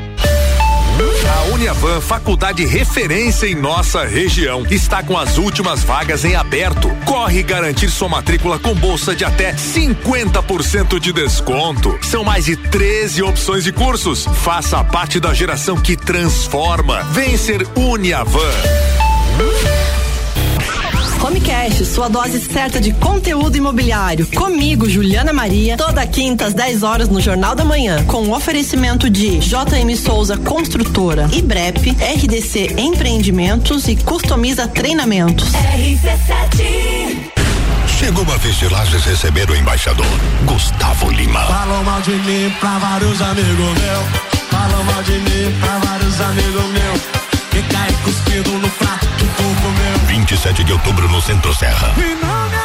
A 1.41 1.43
Uniavan, 1.45 1.99
faculdade 1.99 2.63
referência 2.65 3.47
em 3.47 3.55
nossa 3.55 4.05
região, 4.05 4.63
está 4.69 5.01
com 5.01 5.17
as 5.17 5.39
últimas 5.39 5.83
vagas 5.83 6.23
em 6.23 6.35
aberto. 6.35 6.87
Corre 7.03 7.41
garantir 7.41 7.89
sua 7.89 8.07
matrícula 8.07 8.59
com 8.59 8.75
bolsa 8.75 9.15
de 9.15 9.25
até 9.25 9.51
50% 9.53 10.99
de 10.99 11.11
desconto. 11.11 11.97
São 12.03 12.23
mais 12.23 12.45
de 12.45 12.55
13 12.55 13.23
opções 13.23 13.63
de 13.63 13.71
cursos. 13.71 14.27
Faça 14.43 14.83
parte 14.83 15.19
da 15.19 15.33
geração 15.33 15.77
que 15.77 15.97
transforma. 15.97 17.01
Vem 17.11 17.35
ser 17.35 17.65
Homecast, 21.23 21.85
sua 21.85 22.07
dose 22.07 22.39
certa 22.39 22.81
de 22.81 22.91
conteúdo 22.93 23.55
imobiliário. 23.55 24.25
Comigo, 24.35 24.89
Juliana 24.89 25.31
Maria, 25.31 25.77
toda 25.77 26.05
quinta 26.07 26.45
às 26.45 26.53
10 26.53 26.81
horas 26.81 27.09
no 27.09 27.21
Jornal 27.21 27.55
da 27.55 27.63
Manhã, 27.63 28.03
com 28.05 28.23
o 28.23 28.35
oferecimento 28.35 29.09
de 29.09 29.37
JM 29.37 29.95
Souza 29.95 30.35
Construtora, 30.37 31.29
IBREP, 31.31 31.91
RDC 31.91 32.73
Empreendimentos 32.77 33.87
e 33.87 33.95
Customiza 33.95 34.67
Treinamentos. 34.67 35.49
Chegou 37.99 38.25
a 38.33 38.37
vez 38.37 38.55
de 38.55 38.67
Lages 38.67 39.03
receber 39.05 39.47
o 39.51 39.55
embaixador, 39.55 40.07
Gustavo 40.45 41.11
Lima. 41.11 41.41
Falam 41.41 41.83
mal 41.83 42.01
de 42.01 42.11
mim 42.11 42.51
pra 42.59 42.79
vários 42.79 43.21
amigos 43.21 43.57
meus. 43.57 44.31
Falam 44.49 44.83
mal 44.85 45.03
de 45.03 45.11
mim 45.11 45.55
pra 45.59 45.77
vários 45.87 46.19
amigos 46.19 46.65
meus. 46.71 47.01
Que 47.51 47.61
cai 47.71 47.93
cuspido 48.03 48.49
no 48.57 48.69
prato 48.71 49.07
que 49.17 49.25
tu 49.25 49.43
comeu. 49.61 49.80
27 50.21 50.63
de 50.63 50.71
outubro 50.73 51.09
no 51.09 51.19
Centro 51.19 51.53
Serra. 51.55 51.95
E 51.97 52.13
não 52.23 52.45
me 52.47 52.61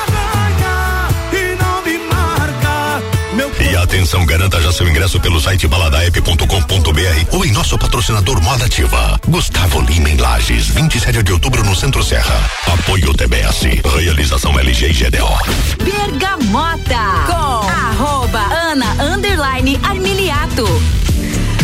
e 1.32 1.56
não 1.56 1.82
me 1.82 1.98
marca. 2.06 3.02
Meu 3.32 3.50
E 3.58 3.74
atenção, 3.74 4.26
garanta 4.26 4.60
já 4.60 4.70
seu 4.70 4.86
ingresso 4.86 5.18
pelo 5.20 5.40
site 5.40 5.66
baladaep.com.br 5.66 7.32
ou 7.32 7.46
em 7.46 7.52
nosso 7.52 7.78
patrocinador 7.78 8.42
Moda 8.42 8.66
Ativa. 8.66 9.18
Gustavo 9.26 9.80
Lima 9.80 10.10
em 10.10 10.18
Lages, 10.18 10.68
27 10.68 11.22
de 11.22 11.32
outubro 11.32 11.64
no 11.64 11.74
Centro 11.74 12.04
Serra. 12.04 12.38
Apoio 12.66 13.14
TBS. 13.14 13.62
Realização 13.98 14.58
LG 14.58 14.88
e 14.88 14.92
GDO. 14.92 15.82
Bergamota 15.82 17.00
com 17.26 18.02
arroba 18.02 18.40
Ana 18.52 19.02
underline 19.02 19.80
Armiliato. 19.82 20.66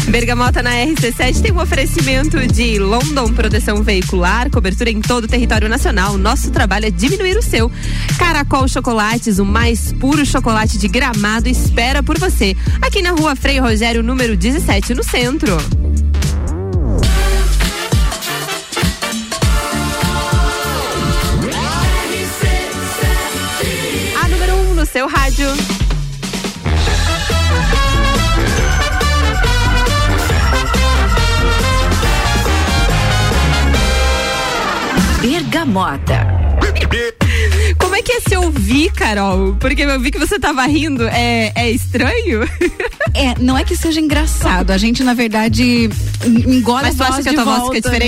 Bergamota 0.09 0.63
na 0.63 0.71
RC7 0.73 1.41
tem 1.41 1.53
um 1.53 1.61
oferecimento 1.61 2.47
de 2.47 2.79
London 2.79 3.33
Proteção 3.33 3.83
Veicular, 3.83 4.51
cobertura 4.51 4.91
em 4.91 5.01
todo 5.01 5.25
o 5.25 5.29
território 5.29 5.69
nacional. 5.69 6.19
Nosso 6.19 6.51
trabalho 6.51 6.87
é 6.87 6.91
diminuir 6.91 7.37
o 7.37 7.43
seu. 7.43 7.71
Caracol 8.19 8.67
Chocolates, 8.69 9.39
o 9.39 9.45
mais 9.45 9.93
puro 9.93 10.27
chocolate 10.27 10.77
de 10.77 10.89
gramado, 10.89 11.49
espera 11.49 12.03
por 12.03 12.19
você. 12.19 12.57
Aqui 12.81 13.01
na 13.01 13.11
rua 13.11 13.37
Frei 13.37 13.59
Rogério, 13.59 14.03
número 14.03 14.37
17, 14.37 14.95
no 14.95 15.05
centro. 15.05 15.57
A 24.21 24.29
número 24.29 24.55
1 24.55 24.71
um 24.71 24.75
no 24.75 24.85
seu 24.85 25.07
rádio. 25.07 25.47
Bergamota. 35.53 36.27
Como 37.79 37.95
é 37.95 38.01
que 38.01 38.13
é 38.13 38.21
se 38.21 38.35
ouvir, 38.35 38.91
Carol? 38.93 39.55
Porque 39.61 39.83
eu 39.83 40.01
vi 40.01 40.11
que 40.11 40.19
você 40.19 40.39
tava 40.39 40.65
rindo. 40.65 41.07
É, 41.07 41.53
é 41.55 41.71
estranho? 41.71 42.49
É, 43.15 43.39
não 43.39 43.59
é 43.59 43.63
que 43.63 43.77
seja 43.77 44.01
engraçado. 44.01 44.71
A 44.71 44.79
gente, 44.79 45.05
na 45.05 45.13
verdade, 45.13 45.91
engole 46.25 46.85
Mas 46.85 46.95
tu 46.95 47.03
a 47.03 47.09
acha 47.09 47.13
voz 47.17 47.25
que 47.25 47.29
a 47.29 47.35
tua 47.35 47.45
voz 47.45 47.59
volta, 47.59 47.75
fica 47.75 47.91
né? 47.91 47.99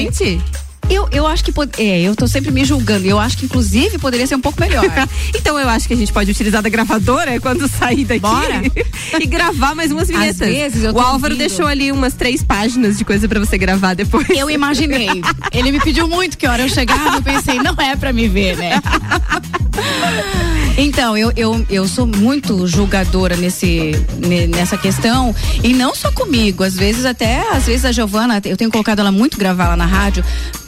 Eu, 0.90 1.08
eu 1.10 1.26
acho 1.26 1.42
que 1.44 1.52
é, 1.78 2.00
eu 2.02 2.14
tô 2.14 2.26
sempre 2.26 2.50
me 2.50 2.64
julgando. 2.64 3.06
Eu 3.06 3.18
acho 3.18 3.38
que 3.38 3.44
inclusive 3.46 3.98
poderia 3.98 4.26
ser 4.26 4.34
um 4.36 4.40
pouco 4.40 4.60
melhor. 4.60 4.84
então 5.34 5.58
eu 5.58 5.68
acho 5.68 5.87
que 5.88 5.94
a 5.94 5.96
gente 5.96 6.12
pode 6.12 6.30
utilizar 6.30 6.62
da 6.62 6.68
gravadora 6.68 7.40
quando 7.40 7.68
sair 7.68 8.04
daqui 8.04 8.20
Bora. 8.20 8.62
e 9.20 9.26
gravar 9.26 9.74
mais 9.74 9.90
umas 9.90 10.08
vinhetas. 10.08 10.48
vezes 10.48 10.85
eu 10.85 10.92
o 10.92 11.00
Álvaro 11.00 11.35
ouvindo. 11.35 11.38
deixou 11.38 11.66
ali 11.66 11.90
umas 11.90 12.14
três 12.14 12.42
páginas 12.42 12.98
de 12.98 13.04
coisa 13.04 13.28
pra 13.28 13.40
você 13.40 13.56
gravar 13.58 13.94
depois. 13.94 14.28
Eu 14.30 14.50
imaginei. 14.50 15.08
Ele 15.52 15.72
me 15.72 15.80
pediu 15.80 16.06
muito 16.08 16.37
que 16.37 16.46
hora 16.46 16.62
eu 16.62 16.68
chegava, 16.68 17.16
eu 17.16 17.22
pensei, 17.22 17.58
não 17.58 17.74
é 17.80 17.96
pra 17.96 18.12
me 18.12 18.28
ver, 18.28 18.56
né? 18.56 18.80
Então, 20.76 21.16
eu, 21.16 21.32
eu, 21.37 21.64
eu 21.70 21.87
sou 21.87 22.04
muito 22.04 22.66
julgadora 22.66 23.37
nesse, 23.37 23.92
ne- 24.18 24.48
nessa 24.48 24.76
questão. 24.76 25.35
E 25.62 25.72
não 25.72 25.94
só 25.94 26.10
comigo, 26.10 26.64
às 26.64 26.74
vezes 26.74 27.04
até, 27.04 27.48
às 27.52 27.66
vezes 27.66 27.85
a 27.85 27.92
Giovana, 27.92 28.40
eu 28.44 28.56
tenho 28.56 28.70
colocado 28.72 28.98
ela 28.98 29.12
muito 29.12 29.38
gravar 29.38 29.68
lá 29.68 29.76
na 29.76 29.87
rádio. 29.87 30.24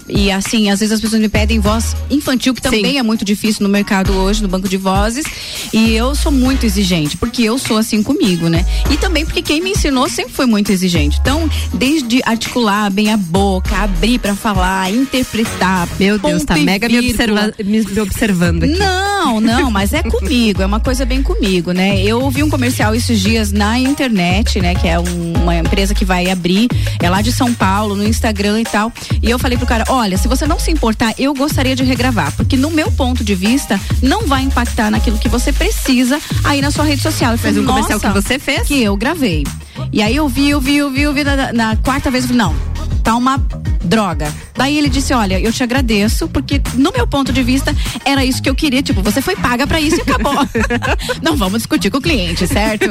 E 0.08 0.30
assim, 0.30 0.70
às 0.70 0.80
vezes 0.80 0.92
as 0.94 1.00
pessoas 1.00 1.20
me 1.20 1.28
pedem 1.28 1.58
voz 1.60 1.96
infantil, 2.10 2.54
que 2.54 2.60
também 2.62 2.98
é 2.98 3.02
muito 3.02 3.24
difícil 3.24 3.62
no 3.62 3.68
mercado 3.68 4.12
hoje, 4.14 4.42
no 4.42 4.48
banco 4.48 4.68
de 4.68 4.76
vozes. 4.76 5.24
E 5.72 5.92
eu 5.94 6.14
sou 6.14 6.30
muito 6.32 6.64
exigente, 6.64 7.16
porque 7.16 7.42
eu 7.42 7.58
sou 7.58 7.76
assim 7.76 8.02
comigo, 8.02 8.48
né? 8.48 8.64
E 8.90 8.96
também 8.96 9.24
porque 9.24 9.42
quem 9.42 9.60
me 9.60 9.70
ensinou 9.70 10.08
sempre 10.08 10.32
foi 10.32 10.46
muito 10.46 10.70
exigente. 10.70 11.18
Então, 11.20 11.48
desde 11.74 12.20
articular 12.24 12.90
bem 12.90 13.10
a 13.12 13.16
boca, 13.16 13.76
abrir 13.76 14.18
pra 14.18 14.34
falar, 14.34 14.90
interpretar. 14.92 15.88
Meu 15.98 16.18
Deus, 16.18 16.44
tá 16.44 16.56
mega 16.56 16.88
me, 16.88 16.98
observa- 17.10 17.52
me- 17.64 18.00
observando 18.00 18.62
aqui. 18.64 18.78
Não, 18.78 19.40
não, 19.40 19.70
mas 19.70 19.92
é 19.92 20.02
comigo, 20.02 20.62
é 20.62 20.66
uma 20.66 20.80
coisa 20.80 21.04
bem 21.04 21.22
comigo, 21.22 21.72
né? 21.72 22.00
Eu 22.02 22.20
ouvi 22.20 22.42
um 22.42 22.50
comercial 22.50 22.94
esses 22.94 23.18
dias 23.20 23.50
na 23.52 23.78
internet, 23.78 24.60
né? 24.60 24.74
Que 24.74 24.88
é 24.88 24.98
um- 24.98 25.32
uma 25.42 25.56
empresa 25.56 25.94
que 25.94 26.04
vai 26.04 26.28
abrir, 26.30 26.68
é 27.02 27.08
lá 27.10 27.20
de 27.22 27.32
São 27.32 27.52
Paulo, 27.52 27.96
no 27.96 28.06
Instagram 28.06 28.60
e 28.60 28.64
tal. 28.64 28.92
E 29.22 29.30
eu 29.30 29.38
falei 29.38 29.56
pro 29.58 29.66
cara, 29.66 29.84
olha, 29.96 30.16
se 30.18 30.28
você 30.28 30.46
não 30.46 30.58
se 30.58 30.70
importar, 30.70 31.14
eu 31.18 31.34
gostaria 31.34 31.74
de 31.74 31.82
regravar, 31.82 32.34
porque 32.36 32.56
no 32.56 32.70
meu 32.70 32.90
ponto 32.92 33.24
de 33.24 33.34
vista, 33.34 33.80
não 34.02 34.26
vai 34.26 34.42
impactar 34.42 34.90
naquilo 34.90 35.18
que 35.18 35.28
você 35.28 35.52
precisa 35.52 36.20
aí 36.44 36.60
na 36.60 36.70
sua 36.70 36.84
rede 36.84 37.02
social. 37.02 37.34
Mas 37.42 37.56
um 37.56 37.64
comercial 37.64 37.98
"Nossa, 37.98 38.08
que 38.08 38.14
você 38.14 38.38
fez? 38.38 38.66
Que 38.68 38.82
eu 38.82 38.96
gravei. 38.96 39.44
E 39.92 40.02
aí 40.02 40.16
eu 40.16 40.28
vi, 40.28 40.50
eu 40.50 40.60
vi, 40.60 40.76
eu 40.76 40.90
vi, 40.90 41.02
eu 41.02 41.12
vi, 41.12 41.24
na, 41.24 41.52
na 41.52 41.76
quarta 41.76 42.10
vez 42.10 42.24
eu 42.24 42.28
falei, 42.28 42.44
não, 42.44 42.54
tá 43.02 43.14
uma 43.16 43.38
droga. 43.86 44.32
Daí 44.54 44.76
ele 44.76 44.88
disse: 44.88 45.12
Olha, 45.14 45.38
eu 45.38 45.52
te 45.52 45.62
agradeço, 45.62 46.28
porque 46.28 46.60
no 46.74 46.90
meu 46.92 47.06
ponto 47.06 47.32
de 47.32 47.42
vista 47.42 47.74
era 48.04 48.24
isso 48.24 48.42
que 48.42 48.50
eu 48.50 48.54
queria. 48.54 48.82
Tipo, 48.82 49.02
você 49.02 49.22
foi 49.22 49.36
paga 49.36 49.66
pra 49.66 49.80
isso 49.80 49.96
e 49.96 50.00
acabou. 50.00 50.34
Não 51.22 51.36
vamos 51.36 51.58
discutir 51.58 51.90
com 51.90 51.98
o 51.98 52.02
cliente, 52.02 52.46
certo? 52.46 52.86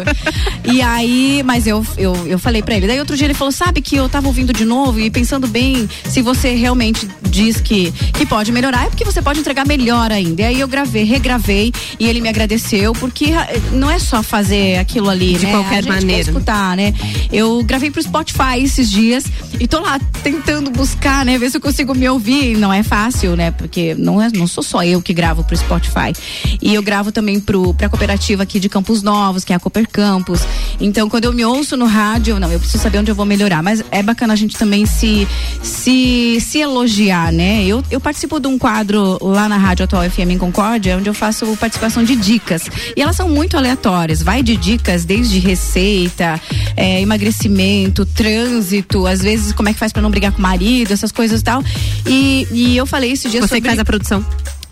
E 0.63 0.81
aí, 0.81 1.43
mas 1.43 1.67
eu, 1.67 1.85
eu, 1.97 2.15
eu 2.27 2.39
falei 2.39 2.61
pra 2.61 2.75
ele. 2.75 2.87
Daí 2.87 2.99
outro 2.99 3.17
dia 3.17 3.25
ele 3.25 3.33
falou: 3.33 3.51
Sabe 3.51 3.81
que 3.81 3.95
eu 3.95 4.07
tava 4.07 4.27
ouvindo 4.27 4.53
de 4.53 4.63
novo 4.63 4.99
e 4.99 5.09
pensando 5.09 5.47
bem, 5.47 5.89
se 6.05 6.21
você 6.21 6.51
realmente 6.55 7.07
diz 7.29 7.59
que, 7.59 7.91
que 8.13 8.25
pode 8.25 8.51
melhorar, 8.51 8.85
é 8.85 8.89
porque 8.89 9.03
você 9.03 9.21
pode 9.21 9.39
entregar 9.39 9.65
melhor 9.65 10.11
ainda. 10.11 10.43
E 10.43 10.45
aí 10.45 10.59
eu 10.59 10.67
gravei, 10.67 11.03
regravei 11.03 11.73
e 11.99 12.07
ele 12.07 12.21
me 12.21 12.29
agradeceu, 12.29 12.93
porque 12.93 13.33
ah, 13.33 13.47
não 13.71 13.89
é 13.89 13.99
só 13.99 14.23
fazer 14.23 14.77
aquilo 14.77 15.09
ali, 15.09 15.33
De 15.33 15.45
né? 15.45 15.51
qualquer 15.51 15.85
maneira. 15.85 16.21
escutar, 16.21 16.74
né? 16.75 16.93
Eu 17.31 17.63
gravei 17.63 17.91
pro 17.91 18.01
Spotify 18.01 18.59
esses 18.59 18.89
dias 18.89 19.25
e 19.59 19.67
tô 19.67 19.79
lá 19.79 19.99
tentando 20.23 20.69
buscar, 20.71 21.25
né? 21.25 21.37
Ver 21.37 21.49
se 21.49 21.57
eu 21.57 21.61
consigo 21.61 21.93
me 21.95 22.07
ouvir. 22.09 22.57
Não 22.57 22.71
é 22.71 22.83
fácil, 22.83 23.35
né? 23.35 23.51
Porque 23.51 23.95
não, 23.95 24.21
é, 24.21 24.29
não 24.33 24.47
sou 24.47 24.63
só 24.63 24.83
eu 24.83 25.01
que 25.01 25.13
gravo 25.13 25.43
pro 25.43 25.55
Spotify. 25.55 26.13
E 26.61 26.73
eu 26.73 26.81
gravo 26.81 27.11
também 27.11 27.39
pro, 27.39 27.73
pra 27.73 27.89
cooperativa 27.89 28.43
aqui 28.43 28.59
de 28.59 28.69
Campos 28.69 29.01
Novos, 29.01 29.43
que 29.43 29.53
é 29.53 29.55
a 29.55 29.59
Cooper 29.59 29.87
Campos. 29.89 30.41
Então, 30.79 31.09
quando 31.09 31.25
eu 31.25 31.33
me 31.33 31.45
ouço 31.45 31.77
no 31.77 31.85
rádio, 31.85 32.39
não, 32.39 32.51
eu 32.51 32.59
preciso 32.59 32.81
saber 32.81 32.99
onde 32.99 33.11
eu 33.11 33.15
vou 33.15 33.25
melhorar. 33.25 33.61
Mas 33.61 33.83
é 33.91 34.03
bacana 34.03 34.33
a 34.33 34.35
gente 34.35 34.57
também 34.57 34.85
se, 34.85 35.27
se, 35.61 36.39
se 36.41 36.59
elogiar, 36.59 37.31
né? 37.31 37.63
Eu, 37.65 37.83
eu 37.89 37.99
participo 37.99 38.39
de 38.39 38.47
um 38.47 38.57
quadro 38.57 39.17
lá 39.21 39.47
na 39.47 39.57
Rádio 39.57 39.85
Atual 39.85 40.09
FM 40.09 40.31
em 40.31 40.37
Concórdia, 40.37 40.97
onde 40.97 41.09
eu 41.09 41.13
faço 41.13 41.45
participação 41.57 42.03
de 42.03 42.15
dicas. 42.15 42.63
E 42.95 43.01
elas 43.01 43.15
são 43.15 43.29
muito 43.29 43.57
aleatórias. 43.57 44.21
Vai 44.21 44.43
de 44.43 44.55
dicas 44.57 45.05
desde 45.05 45.39
receita, 45.39 46.39
é, 46.75 47.01
emagrecimento, 47.01 48.05
trânsito, 48.05 49.07
às 49.07 49.21
vezes 49.21 49.53
como 49.53 49.69
é 49.69 49.73
que 49.73 49.79
faz 49.79 49.91
pra 49.91 50.01
não 50.01 50.09
brigar 50.09 50.31
com 50.31 50.39
o 50.39 50.41
marido, 50.41 50.91
essas 50.91 51.11
coisas 51.11 51.41
e 51.41 51.43
tal. 51.43 51.63
E, 52.05 52.47
e 52.51 52.77
eu 52.77 52.85
falei 52.85 53.11
esses 53.11 53.31
dias 53.31 53.43
Você 53.43 53.55
que 53.55 53.55
sobre... 53.55 53.69
faz 53.69 53.79
a 53.79 53.85
produção. 53.85 54.25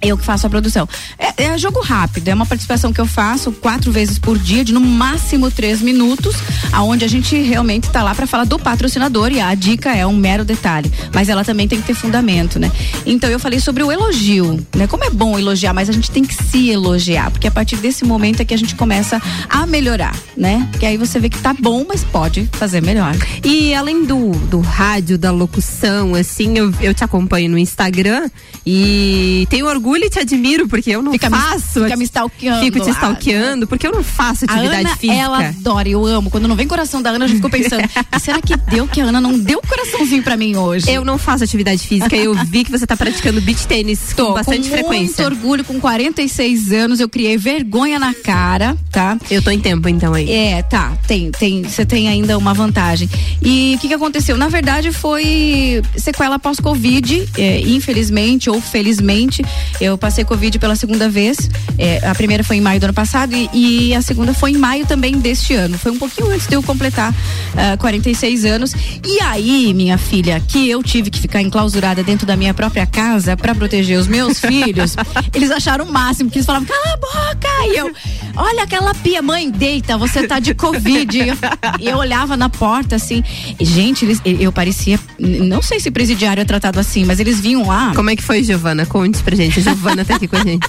Eu 0.04 0.18
que 0.18 0.26
faço 0.26 0.46
a 0.46 0.50
produção. 0.50 0.88
É, 1.18 1.46
é 1.46 1.58
jogo 1.58 1.80
rápido, 1.80 2.28
é 2.28 2.34
uma 2.34 2.46
participação 2.46 2.92
que 2.92 3.00
eu 3.00 3.06
faço 3.06 3.52
quatro 3.54 3.90
vezes 3.90 4.20
por 4.20 4.38
dia, 4.38 4.64
de 4.64 4.74
no 4.74 4.82
máximo 4.82 5.50
três 5.50 5.82
minutos, 5.82 6.36
aonde 6.74 7.06
a 7.06 7.08
gente 7.08 7.38
realmente 7.42 7.86
está 7.86 8.04
lá 8.04 8.14
para 8.14 8.28
falar 8.28 8.44
do 8.44 8.60
patrocinador 8.60 9.32
e 9.32 9.40
a 9.40 9.56
dica 9.56 9.96
é 9.96 10.06
um 10.06 10.16
mero 10.16 10.44
detalhe, 10.44 10.92
mas 11.14 11.30
ela 11.30 11.46
também 11.46 11.68
tem 11.68 11.80
que 11.80 11.88
ter 11.88 11.94
fundamento, 11.94 12.60
né? 12.60 12.70
Então 13.06 13.30
eu 13.30 13.40
falei 13.40 13.62
sobre 13.62 13.82
o 13.82 13.92
elogio, 13.92 14.60
né? 14.76 14.88
Como 14.88 15.06
é 15.06 15.10
bom 15.10 15.40
elogiar, 15.40 15.74
mas 15.74 15.90
a 15.90 15.94
gente 15.94 16.12
tem 16.12 16.24
que 16.26 16.34
se 16.34 16.70
elogiar, 16.70 17.32
porque 17.32 17.48
a 17.48 17.52
partir 17.52 17.78
desse 17.78 18.04
momento 18.04 18.42
é 18.42 18.46
que 18.46 18.54
a 18.54 18.58
gente 18.58 18.76
começa 18.76 19.22
a 19.50 19.66
melhorar, 19.66 20.16
né? 20.36 20.70
Que 20.80 20.86
aí 20.86 20.98
você 20.98 21.18
vê 21.18 21.30
que 21.30 21.40
tá 21.40 21.54
bom, 21.54 21.86
mas 21.88 22.04
pode 22.04 22.50
fazer 22.52 22.82
melhor. 22.82 23.16
E 23.44 23.74
além 23.74 24.04
do, 24.04 24.32
do 24.32 24.60
rádio, 24.60 25.18
da 25.18 25.32
locução, 25.32 26.14
assim, 26.14 26.58
eu, 26.58 26.74
eu 26.82 26.94
te 26.94 27.06
acompanho 27.06 27.50
no 27.50 27.58
Instagram 27.58 28.30
e 28.66 29.48
tenho 29.50 29.68
orgulho 29.68 29.93
e 30.02 30.10
te 30.10 30.20
admiro, 30.20 30.68
porque 30.68 30.90
eu 30.92 31.02
não 31.02 31.12
Fica 31.12 31.30
me- 31.30 31.38
faço. 31.38 31.84
fica 31.84 31.96
me 31.96 32.04
stalkeando 32.06 32.64
Fico 32.64 32.80
te 32.80 32.86
lá, 32.88 32.92
stalkeando, 32.92 33.68
porque 33.68 33.86
eu 33.88 33.92
não 33.92 34.04
faço 34.04 34.46
A 34.48 34.54
atividade 34.54 34.86
Ana, 34.88 34.96
física. 34.98 35.20
ela 35.20 35.48
adora, 35.48 35.90
eu 35.90 36.06
amo. 36.06 36.30
Quando 36.30 36.48
não 36.48 36.56
vem 36.56 36.68
coração 36.68 37.02
da 37.02 37.10
Ana, 37.12 37.26
eu 37.26 37.30
já 37.30 37.36
fico 37.36 37.50
pensando, 37.50 37.84
"E 38.16 38.20
será 38.20 38.42
que 38.42 38.56
deu 38.58 38.88
que 38.88 39.00
a 39.02 39.06
Ana 39.06 39.20
não 39.22 39.38
deu 39.38 39.62
coraçãozinho 39.62 40.24
pra 40.24 40.36
mim 40.38 40.56
hoje? 40.56 40.90
Eu 40.90 41.04
não 41.06 41.18
faço 41.18 41.44
atividade 41.44 41.86
física, 41.88 42.16
eu 42.16 42.34
vi 42.46 42.64
que 42.64 42.72
você 42.72 42.86
tá 42.88 42.96
praticando 42.98 43.42
beach 43.42 43.68
tênis 43.68 44.14
com 44.14 44.34
bastante 44.34 44.70
com 44.70 44.76
frequência. 44.76 45.24
muito 45.30 45.36
orgulho, 45.40 45.64
com 45.64 45.80
46 45.80 46.72
anos, 46.72 47.00
eu 47.00 47.10
criei 47.10 47.38
vergonha 47.38 48.00
na 48.00 48.14
cara, 48.14 48.76
tá? 48.92 49.18
Eu 49.30 49.42
tô 49.42 49.50
em 49.52 49.60
tempo 49.60 49.88
então 49.90 50.14
aí. 50.14 50.30
É, 50.32 50.62
tá, 50.64 50.94
tem, 51.08 51.32
tem, 51.32 51.64
você 51.64 51.86
tem 51.86 52.08
ainda 52.08 52.38
uma 52.38 52.54
vantagem. 52.54 53.10
E 53.42 53.74
o 53.76 53.80
que 53.80 53.88
que 53.90 53.94
aconteceu? 53.94 54.38
Na 54.38 54.48
verdade 54.48 54.92
foi 54.92 55.82
sequela 55.98 56.40
pós-Covid, 56.40 57.30
é, 57.38 57.60
infelizmente 57.62 58.50
ou 58.50 58.62
felizmente, 58.62 59.44
eu 59.84 59.98
passei 59.98 60.24
Covid 60.24 60.58
pela 60.60 60.76
segunda 60.76 61.10
vez, 61.10 61.50
é, 61.78 62.00
a 62.08 62.16
primeira 62.16 62.44
foi 62.44 62.58
em 62.58 62.62
maio 62.62 62.80
do 62.80 62.86
ano 62.86 62.94
passado 62.94 63.36
e, 63.36 63.50
e 63.54 63.94
a 63.94 64.02
segunda 64.02 64.34
foi 64.34 64.52
em 64.52 64.58
maio 64.58 64.86
também 64.86 65.18
deste 65.18 65.54
ano, 65.54 65.78
foi 65.78 65.92
um 65.92 65.98
pouquinho 65.98 66.30
antes 66.32 66.48
de 66.48 66.56
eu 66.56 66.64
completar 66.64 67.14
ah, 67.58 67.78
46 67.78 68.46
anos. 68.46 68.74
E 69.06 69.20
aí, 69.22 69.74
minha 69.74 69.98
filha, 69.98 70.42
que 70.48 70.70
eu 70.70 70.82
tive 70.82 71.10
que 71.10 71.20
ficar 71.20 71.42
enclausurada 71.42 72.02
dentro 72.02 72.26
da 72.26 72.38
minha 72.38 72.54
própria 72.54 72.86
casa 72.86 73.36
pra 73.36 73.54
proteger 73.54 74.00
os 74.00 74.08
meus 74.08 74.40
filhos, 74.42 74.96
eles 75.34 75.52
acharam 75.52 75.86
o 75.86 75.92
máximo, 75.92 76.30
que 76.30 76.38
eles 76.38 76.46
falavam, 76.46 76.68
cala 76.68 76.94
a 76.94 76.98
boca! 76.98 77.48
E 77.68 77.78
eu, 77.78 77.92
olha 78.36 78.64
aquela 78.64 78.94
pia, 78.96 79.22
mãe, 79.22 79.52
deita, 79.52 79.98
você 79.98 80.26
tá 80.28 80.40
de 80.40 80.54
Covid. 80.54 81.18
E 81.18 81.28
eu, 81.28 81.38
eu 81.80 81.98
olhava 81.98 82.38
na 82.38 82.50
porta 82.50 82.96
assim, 82.96 83.24
e, 83.60 83.66
gente, 83.66 84.06
eles, 84.06 84.22
eu 84.24 84.52
parecia, 84.52 85.00
não 85.20 85.62
sei 85.62 85.80
se 85.80 85.92
presidiário 85.92 86.42
é 86.42 86.46
tratado 86.46 86.80
assim, 86.80 87.04
mas 87.04 87.20
eles 87.20 87.40
vinham 87.40 87.68
lá. 87.68 87.94
Como 87.96 88.10
é 88.10 88.16
que 88.16 88.24
foi, 88.24 88.44
Giovana? 88.44 88.86
Conte 88.86 89.22
pra 89.22 89.36
gente. 89.36 89.60
A 89.60 89.73
Giovana 89.74 90.06
tá 90.06 90.16
aqui 90.16 90.28
com 90.28 90.36
a 90.36 90.44
gente. 90.44 90.68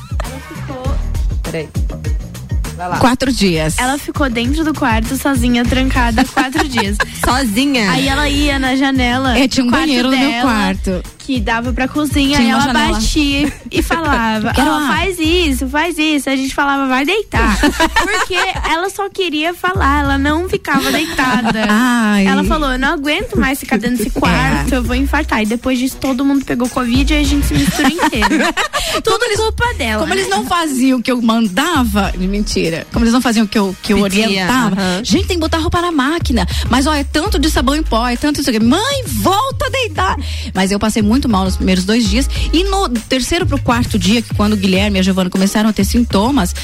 Peraí. 1.42 1.68
Quatro 2.98 3.32
dias. 3.32 3.78
Ela 3.78 3.98
ficou 3.98 4.28
dentro 4.28 4.64
do 4.64 4.74
quarto 4.74 5.16
sozinha, 5.16 5.64
trancada, 5.64 6.24
quatro 6.24 6.66
dias. 6.66 6.96
Sozinha? 7.24 7.90
Aí 7.90 8.08
ela 8.08 8.28
ia 8.28 8.58
na 8.58 8.74
janela. 8.74 9.38
É, 9.38 9.46
tinha 9.46 9.64
um 9.64 9.70
banheiro 9.70 10.10
no 10.10 10.16
meu 10.16 10.28
dela, 10.28 10.42
quarto. 10.42 11.02
Que 11.24 11.40
dava 11.40 11.72
pra 11.72 11.88
cozinha, 11.88 12.36
Tinha 12.36 12.52
ela 12.52 12.62
janela. 12.64 12.92
batia 12.92 13.52
e 13.70 13.82
falava: 13.82 14.52
lá. 14.58 14.88
faz 14.88 15.18
isso, 15.18 15.66
faz 15.68 15.96
isso. 15.96 16.28
A 16.28 16.36
gente 16.36 16.54
falava, 16.54 16.86
vai 16.86 17.04
deitar. 17.04 17.58
Porque 18.04 18.36
ela 18.68 18.90
só 18.90 19.08
queria 19.08 19.54
falar, 19.54 20.00
ela 20.00 20.18
não 20.18 20.48
ficava 20.48 20.92
deitada. 20.92 21.66
Ai. 21.68 22.26
Ela 22.26 22.44
falou: 22.44 22.72
eu 22.72 22.78
não 22.78 22.88
aguento 22.92 23.38
mais 23.40 23.58
ficar 23.58 23.78
dentro 23.78 23.98
desse 24.04 24.10
quarto, 24.20 24.74
eu 24.74 24.82
vou 24.82 24.94
infartar. 24.94 25.42
E 25.42 25.46
depois 25.46 25.78
disso, 25.78 25.96
todo 25.98 26.24
mundo 26.24 26.44
pegou 26.44 26.68
Covid 26.68 27.14
e 27.14 27.16
a 27.16 27.22
gente 27.22 27.46
se 27.46 27.54
misturou 27.54 27.90
inteiro. 27.90 28.28
Tudo 29.02 29.24
culpa 29.54 29.74
dela. 29.74 30.02
Como 30.02 30.12
eles 30.12 30.28
não 30.28 30.44
faziam 30.44 30.98
o 30.98 31.02
que 31.02 31.10
eu 31.10 31.22
mandava, 31.22 32.12
mentira. 32.18 32.86
Como 32.92 33.04
eles 33.04 33.12
não 33.12 33.20
faziam 33.20 33.44
o 33.46 33.48
que 33.48 33.58
eu, 33.58 33.74
que 33.82 33.92
eu 33.92 34.02
Pedia, 34.02 34.24
orientava, 34.26 34.76
gente, 35.02 35.26
tem 35.28 35.36
que 35.36 35.40
botar 35.40 35.58
roupa 35.58 35.80
na 35.80 35.92
máquina. 35.92 36.46
Mas, 36.68 36.86
ó, 36.86 36.92
é 36.94 37.04
tanto 37.04 37.38
de 37.38 37.50
sabão 37.50 37.76
em 37.76 37.82
pó, 37.82 38.06
é 38.08 38.16
tanto 38.16 38.40
isso 38.40 38.50
aqui. 38.50 38.60
Mãe, 38.60 39.04
volta 39.06 39.66
a 39.66 39.70
deitar. 39.70 40.16
Mas 40.52 40.70
eu 40.72 40.78
passei 40.78 41.02
muito 41.02 41.13
mal 41.28 41.44
nos 41.44 41.56
primeiros 41.56 41.84
dois 41.84 42.08
dias. 42.08 42.28
E 42.52 42.64
no 42.64 42.88
terceiro 42.88 43.46
pro 43.46 43.58
quarto 43.60 43.98
dia, 43.98 44.20
que 44.22 44.34
quando 44.34 44.54
o 44.54 44.56
Guilherme 44.56 44.98
e 44.98 45.00
a 45.00 45.02
Giovana 45.02 45.30
começaram 45.30 45.68
a 45.70 45.72
ter 45.72 45.84
sintomas, 45.84 46.54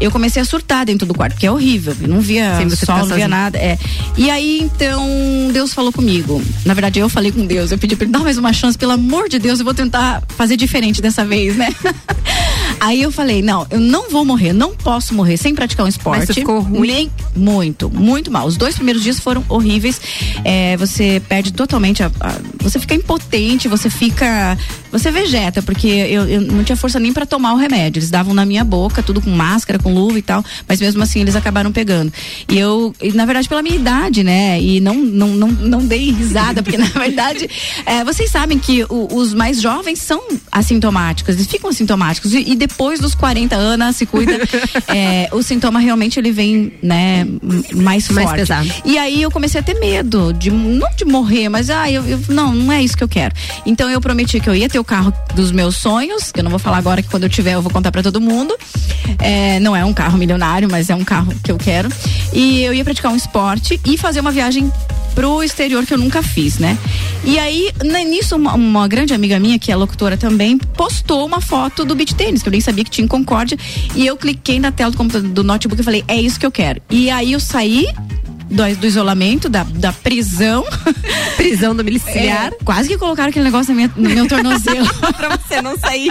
eu 0.00 0.10
comecei 0.10 0.40
a 0.40 0.44
surtar 0.44 0.86
dentro 0.86 1.06
do 1.06 1.14
quarto, 1.14 1.34
porque 1.34 1.46
é 1.46 1.50
horrível. 1.52 1.94
Eu 2.00 2.08
não 2.08 2.20
via 2.20 2.56
sol, 2.86 2.96
não 3.08 3.16
via 3.16 3.28
nada. 3.28 3.58
É. 3.58 3.78
E 4.16 4.30
aí, 4.30 4.60
então, 4.62 5.06
Deus 5.52 5.72
falou 5.74 5.92
comigo. 5.92 6.42
Na 6.64 6.74
verdade, 6.74 6.98
eu 6.98 7.08
falei 7.08 7.32
com 7.32 7.44
Deus. 7.46 7.70
Eu 7.72 7.78
pedi 7.78 7.96
pra 7.96 8.04
ele 8.04 8.12
dar 8.12 8.20
mais 8.20 8.38
uma 8.38 8.52
chance, 8.52 8.76
pelo 8.78 8.92
amor 8.92 9.28
de 9.28 9.38
Deus, 9.38 9.58
eu 9.58 9.64
vou 9.64 9.74
tentar 9.74 10.22
fazer 10.36 10.56
diferente 10.56 11.00
dessa 11.02 11.24
vez, 11.24 11.56
né? 11.56 11.68
Aí 12.80 13.02
eu 13.02 13.10
falei, 13.10 13.42
não, 13.42 13.66
eu 13.70 13.80
não 13.80 14.08
vou 14.08 14.24
morrer, 14.24 14.52
não 14.52 14.74
posso 14.74 15.12
morrer 15.12 15.36
sem 15.36 15.52
praticar 15.54 15.84
um 15.84 15.88
esporte. 15.88 16.26
Mas 16.28 16.34
ficou 16.34 16.60
ruim? 16.60 16.80
Nem 16.88 17.10
muito, 17.34 17.90
muito 17.90 18.30
mal. 18.30 18.46
Os 18.46 18.56
dois 18.56 18.76
primeiros 18.76 19.02
dias 19.02 19.18
foram 19.18 19.44
horríveis. 19.48 20.00
É, 20.44 20.76
você 20.76 21.20
perde 21.28 21.52
totalmente 21.52 22.02
a, 22.04 22.10
a- 22.20 22.36
Você 22.60 22.78
fica 22.78 22.94
impotente, 22.94 23.66
você 23.66 23.90
fica. 23.98 24.56
Você 24.90 25.10
vegeta, 25.10 25.60
porque 25.60 25.86
eu, 25.86 26.26
eu 26.26 26.40
não 26.40 26.64
tinha 26.64 26.74
força 26.76 26.98
nem 26.98 27.12
pra 27.12 27.26
tomar 27.26 27.52
o 27.52 27.56
remédio. 27.56 27.98
Eles 28.00 28.10
davam 28.10 28.32
na 28.32 28.46
minha 28.46 28.64
boca, 28.64 29.02
tudo 29.02 29.20
com 29.20 29.28
máscara, 29.28 29.78
com 29.78 29.92
luva 29.92 30.18
e 30.18 30.22
tal. 30.22 30.42
Mas 30.66 30.80
mesmo 30.80 31.02
assim 31.02 31.20
eles 31.20 31.36
acabaram 31.36 31.70
pegando. 31.70 32.10
E 32.48 32.58
eu, 32.58 32.94
e, 33.02 33.12
na 33.12 33.26
verdade, 33.26 33.46
pela 33.48 33.60
minha 33.62 33.76
idade, 33.76 34.24
né? 34.24 34.58
E 34.60 34.80
não, 34.80 34.94
não, 34.94 35.28
não, 35.28 35.48
não 35.48 35.86
dei 35.86 36.10
risada, 36.10 36.62
porque 36.62 36.78
na 36.78 36.86
verdade, 36.86 37.48
é, 37.84 38.02
vocês 38.02 38.30
sabem 38.30 38.58
que 38.58 38.82
o- 38.84 39.08
os 39.14 39.34
mais 39.34 39.60
jovens 39.60 39.98
são 39.98 40.22
assintomáticos, 40.50 41.34
eles 41.34 41.46
ficam 41.46 41.68
assintomáticos. 41.70 42.32
E, 42.32 42.52
e 42.52 42.56
depois 42.56 42.98
dos 43.00 43.14
40 43.14 43.54
anos, 43.56 43.96
se 43.96 44.06
cuida, 44.06 44.32
é, 44.88 45.28
o 45.32 45.42
sintoma 45.42 45.80
realmente 45.80 46.18
ele 46.18 46.30
vem, 46.32 46.72
né, 46.82 47.26
mais 47.74 48.08
Mais 48.08 48.26
forte. 48.26 48.38
pesado. 48.40 48.70
E 48.84 48.96
aí 48.98 49.20
eu 49.22 49.30
comecei 49.30 49.60
a 49.60 49.62
ter 49.62 49.78
medo, 49.78 50.32
de, 50.32 50.50
não 50.50 50.88
de 50.96 51.04
morrer, 51.04 51.48
mas 51.48 51.68
ah, 51.70 51.90
eu, 51.90 52.04
eu- 52.06 52.20
não, 52.28 52.54
não 52.54 52.72
é 52.72 52.82
isso 52.82 52.96
que 52.96 53.04
eu 53.04 53.08
quero. 53.08 53.34
Então 53.66 53.87
eu 53.88 54.00
prometi 54.00 54.40
que 54.40 54.48
eu 54.48 54.54
ia 54.54 54.68
ter 54.68 54.78
o 54.78 54.84
carro 54.84 55.12
dos 55.34 55.52
meus 55.52 55.76
sonhos, 55.76 56.32
que 56.32 56.40
eu 56.40 56.44
não 56.44 56.50
vou 56.50 56.58
falar 56.58 56.78
agora 56.78 57.02
que 57.02 57.08
quando 57.08 57.24
eu 57.24 57.28
tiver 57.28 57.54
eu 57.54 57.62
vou 57.62 57.70
contar 57.72 57.90
pra 57.90 58.02
todo 58.02 58.20
mundo. 58.20 58.56
É, 59.18 59.58
não 59.60 59.74
é 59.74 59.84
um 59.84 59.92
carro 59.92 60.18
milionário, 60.18 60.68
mas 60.70 60.90
é 60.90 60.94
um 60.94 61.04
carro 61.04 61.32
que 61.42 61.50
eu 61.50 61.58
quero. 61.58 61.88
E 62.32 62.62
eu 62.62 62.74
ia 62.74 62.84
praticar 62.84 63.12
um 63.12 63.16
esporte 63.16 63.80
e 63.84 63.96
fazer 63.96 64.20
uma 64.20 64.30
viagem 64.30 64.70
pro 65.14 65.42
exterior 65.42 65.84
que 65.84 65.92
eu 65.92 65.98
nunca 65.98 66.22
fiz, 66.22 66.58
né? 66.58 66.78
E 67.24 67.38
aí, 67.38 67.72
nisso, 68.08 68.36
uma, 68.36 68.54
uma 68.54 68.86
grande 68.86 69.12
amiga 69.12 69.38
minha, 69.40 69.58
que 69.58 69.72
é 69.72 69.76
locutora 69.76 70.16
também, 70.16 70.56
postou 70.56 71.26
uma 71.26 71.40
foto 71.40 71.84
do 71.84 71.94
beach 71.94 72.14
tênis, 72.14 72.42
que 72.42 72.48
eu 72.48 72.52
nem 72.52 72.60
sabia 72.60 72.84
que 72.84 72.90
tinha 72.90 73.04
em 73.04 73.08
Concórdia. 73.08 73.58
E 73.96 74.06
eu 74.06 74.16
cliquei 74.16 74.60
na 74.60 74.70
tela 74.70 74.90
do 74.90 74.96
computador 74.96 75.28
do 75.28 75.42
notebook 75.42 75.80
e 75.80 75.84
falei, 75.84 76.04
é 76.06 76.16
isso 76.16 76.38
que 76.38 76.46
eu 76.46 76.52
quero. 76.52 76.80
E 76.88 77.10
aí 77.10 77.32
eu 77.32 77.40
saí 77.40 77.86
do, 78.50 78.76
do 78.76 78.86
isolamento, 78.86 79.48
da, 79.48 79.64
da 79.64 79.92
prisão. 79.92 80.64
Prisão 81.36 81.74
domiciliar. 81.74 82.52
É, 82.52 82.64
quase 82.64 82.88
que 82.88 82.98
colocaram 82.98 83.30
aquele 83.30 83.44
negócio 83.44 83.72
na 83.72 83.77
minha- 83.78 83.92
no 83.96 84.10
meu 84.10 84.26
tornozelo. 84.28 84.86
pra 85.16 85.36
você 85.36 85.62
não 85.62 85.78
sair. 85.78 86.10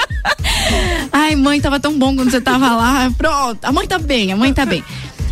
Ai, 1.12 1.36
mãe, 1.36 1.60
tava 1.62 1.80
tão 1.80 1.98
bom 1.98 2.16
quando 2.16 2.32
você 2.32 2.42
tava 2.42 2.74
lá. 2.76 3.12
Pronto, 3.18 3.60
a 3.64 3.72
mãe 3.72 3.88
tá 3.88 3.98
bem, 4.00 4.32
a 4.32 4.36
mãe 4.38 4.54
tá 4.54 4.66
bem. 4.66 4.84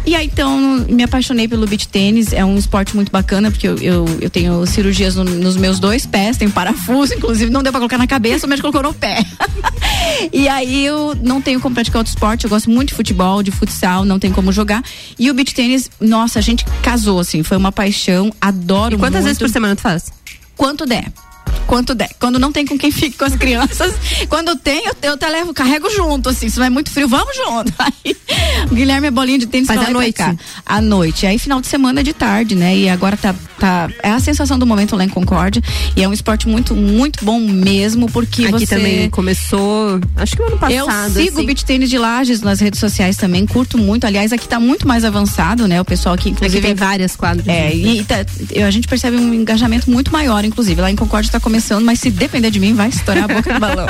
E 0.07 0.13
aí 0.15 0.27
então 0.27 0.59
me 0.87 1.01
apaixonei 1.01 1.47
pelo 1.47 1.65
beach 1.65 1.87
tênis, 1.87 2.31
é 2.31 2.45
um 2.45 2.55
esporte 2.59 2.95
muito 2.95 3.11
bacana, 3.11 3.49
porque 3.49 3.67
eu, 3.67 3.75
eu, 3.79 4.05
eu 4.21 4.29
tenho 4.29 4.63
cirurgias 4.67 5.15
no- 5.15 5.23
nos 5.23 5.57
meus 5.57 5.79
dois 5.79 6.05
pés, 6.05 6.37
tem 6.37 6.47
parafuso, 6.47 7.11
inclusive 7.17 7.49
não 7.49 7.63
deu 7.63 7.71
pra 7.71 7.79
colocar 7.79 7.97
na 7.97 8.05
cabeça, 8.05 8.45
o 8.45 8.49
médico 8.49 8.71
colocou 8.71 8.91
no 8.91 8.95
pé. 8.95 9.25
e 10.31 10.47
aí 10.47 10.85
eu 10.85 11.17
não 11.23 11.41
tenho 11.41 11.59
como 11.59 11.73
praticar 11.73 12.01
outro 12.01 12.11
esporte, 12.13 12.43
eu 12.43 12.49
gosto 12.51 12.69
muito 12.69 12.89
de 12.89 12.93
futebol, 12.93 13.41
de 13.41 13.49
futsal, 13.49 14.05
não 14.05 14.19
tem 14.19 14.31
como 14.31 14.51
jogar. 14.51 14.83
E 15.17 15.31
o 15.31 15.33
beach 15.33 15.55
tênis, 15.55 15.89
nossa, 15.99 16.37
a 16.37 16.41
gente 16.41 16.63
casou, 16.83 17.19
assim, 17.19 17.41
foi 17.41 17.57
uma 17.57 17.71
paixão, 17.71 18.31
adoro 18.39 18.93
E 18.93 18.97
quantas 18.99 19.21
muito. 19.21 19.25
vezes 19.25 19.39
por 19.39 19.49
semana 19.49 19.75
tu 19.75 19.81
faz? 19.81 20.11
Quanto 20.55 20.85
der. 20.85 21.11
Quanto 21.67 21.95
der. 21.95 22.09
Quando 22.19 22.37
não 22.39 22.51
tem 22.51 22.65
com 22.65 22.77
quem 22.77 22.91
fique 22.91 23.17
com 23.17 23.25
as 23.25 23.35
crianças, 23.35 23.93
quando 24.29 24.55
tem, 24.55 24.85
eu, 24.85 24.93
eu 25.01 25.13
até 25.13 25.27
levo, 25.27 25.53
carrego 25.53 25.89
junto, 25.89 26.29
assim, 26.29 26.49
se 26.49 26.61
é 26.61 26.69
muito 26.69 26.89
frio, 26.91 27.07
vamos 27.07 27.35
junto. 27.35 27.73
Aí, 27.79 28.15
o 28.71 28.75
Guilherme 28.75 29.07
é 29.07 29.11
bolinha 29.11 29.37
de 29.39 29.47
tênis 29.47 29.69
à 29.69 29.89
noite? 29.89 30.13
cá. 30.13 30.35
À 30.65 30.81
noite. 30.81 31.25
Aí 31.25 31.37
final 31.39 31.59
de 31.61 31.67
semana 31.67 31.99
é 31.99 32.03
de 32.03 32.13
tarde, 32.13 32.55
né? 32.55 32.75
E 32.75 32.89
agora 32.89 33.17
tá, 33.17 33.33
tá. 33.59 33.89
É 34.03 34.09
a 34.11 34.19
sensação 34.19 34.57
do 34.59 34.65
momento 34.65 34.95
lá 34.95 35.03
em 35.03 35.09
Concórdia. 35.09 35.61
E 35.95 36.03
é 36.03 36.07
um 36.07 36.13
esporte 36.13 36.47
muito, 36.47 36.73
muito 36.75 37.23
bom 37.25 37.39
mesmo, 37.39 38.07
porque 38.11 38.45
Aqui 38.45 38.65
você. 38.65 38.75
também 38.75 39.09
começou, 39.09 39.99
acho 40.17 40.35
que 40.35 40.41
no 40.41 40.47
ano 40.49 40.57
passado. 40.57 41.17
Eu 41.17 41.23
sigo 41.23 41.35
o 41.35 41.39
assim. 41.39 41.45
beach 41.45 41.65
tênis 41.65 41.89
de 41.89 41.97
Lages 41.97 42.41
nas 42.41 42.59
redes 42.59 42.79
sociais 42.79 43.17
também, 43.17 43.45
curto 43.45 43.77
muito. 43.77 44.05
Aliás, 44.05 44.31
aqui 44.31 44.47
tá 44.47 44.59
muito 44.59 44.87
mais 44.87 45.03
avançado, 45.03 45.67
né? 45.67 45.79
O 45.81 45.85
pessoal 45.85 46.15
aqui, 46.15 46.29
inclusive. 46.29 46.59
Aqui 46.59 46.67
tem 46.67 46.75
várias 46.75 47.15
quadras. 47.15 47.47
É, 47.47 47.73
e 47.73 48.03
tá- 48.03 48.25
a 48.65 48.71
gente 48.71 48.87
percebe 48.87 49.17
um 49.17 49.33
engajamento 49.33 49.89
muito 49.89 50.11
maior, 50.11 50.43
inclusive. 50.45 50.79
Lá 50.81 50.91
em 50.91 50.95
Concórdia 50.95 51.27
está 51.27 51.39
começando, 51.39 51.54
mas 51.81 51.99
se 51.99 52.09
depender 52.09 52.49
de 52.49 52.59
mim, 52.59 52.73
vai 52.73 52.89
estourar 52.89 53.25
a 53.25 53.27
boca 53.27 53.53
do 53.53 53.59
balão. 53.59 53.87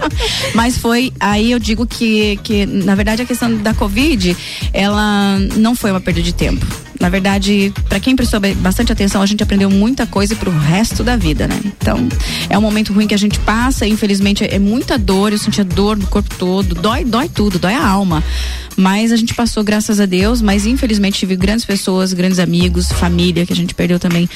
mas 0.54 0.78
foi, 0.78 1.12
aí 1.20 1.50
eu 1.52 1.58
digo 1.58 1.86
que, 1.86 2.38
que, 2.42 2.66
na 2.66 2.94
verdade, 2.94 3.22
a 3.22 3.26
questão 3.26 3.54
da 3.56 3.74
Covid, 3.74 4.36
ela 4.72 5.38
não 5.56 5.74
foi 5.74 5.90
uma 5.90 6.00
perda 6.00 6.22
de 6.22 6.32
tempo. 6.32 6.66
Na 7.00 7.08
verdade, 7.08 7.72
para 7.88 8.00
quem 8.00 8.16
prestou 8.16 8.40
bastante 8.56 8.90
atenção, 8.90 9.22
a 9.22 9.26
gente 9.26 9.42
aprendeu 9.42 9.70
muita 9.70 10.06
coisa 10.06 10.34
pro 10.34 10.50
resto 10.50 11.04
da 11.04 11.16
vida, 11.16 11.46
né? 11.46 11.60
Então, 11.64 12.08
é 12.50 12.58
um 12.58 12.60
momento 12.60 12.92
ruim 12.92 13.06
que 13.06 13.14
a 13.14 13.18
gente 13.18 13.38
passa, 13.40 13.86
infelizmente 13.86 14.44
é 14.44 14.58
muita 14.58 14.98
dor, 14.98 15.32
eu 15.32 15.38
sentia 15.38 15.64
dor 15.64 15.96
no 15.96 16.06
corpo 16.08 16.34
todo, 16.36 16.74
dói, 16.74 17.04
dói 17.04 17.28
tudo, 17.28 17.58
dói 17.58 17.74
a 17.74 17.86
alma. 17.86 18.22
Mas 18.76 19.12
a 19.12 19.16
gente 19.16 19.34
passou, 19.34 19.62
graças 19.62 20.00
a 20.00 20.06
Deus, 20.06 20.42
mas 20.42 20.66
infelizmente 20.66 21.18
tive 21.18 21.36
grandes 21.36 21.64
pessoas, 21.64 22.12
grandes 22.12 22.38
amigos, 22.38 22.90
família 22.92 23.46
que 23.46 23.52
a 23.52 23.56
gente 23.56 23.74
perdeu 23.74 23.98
também 23.98 24.28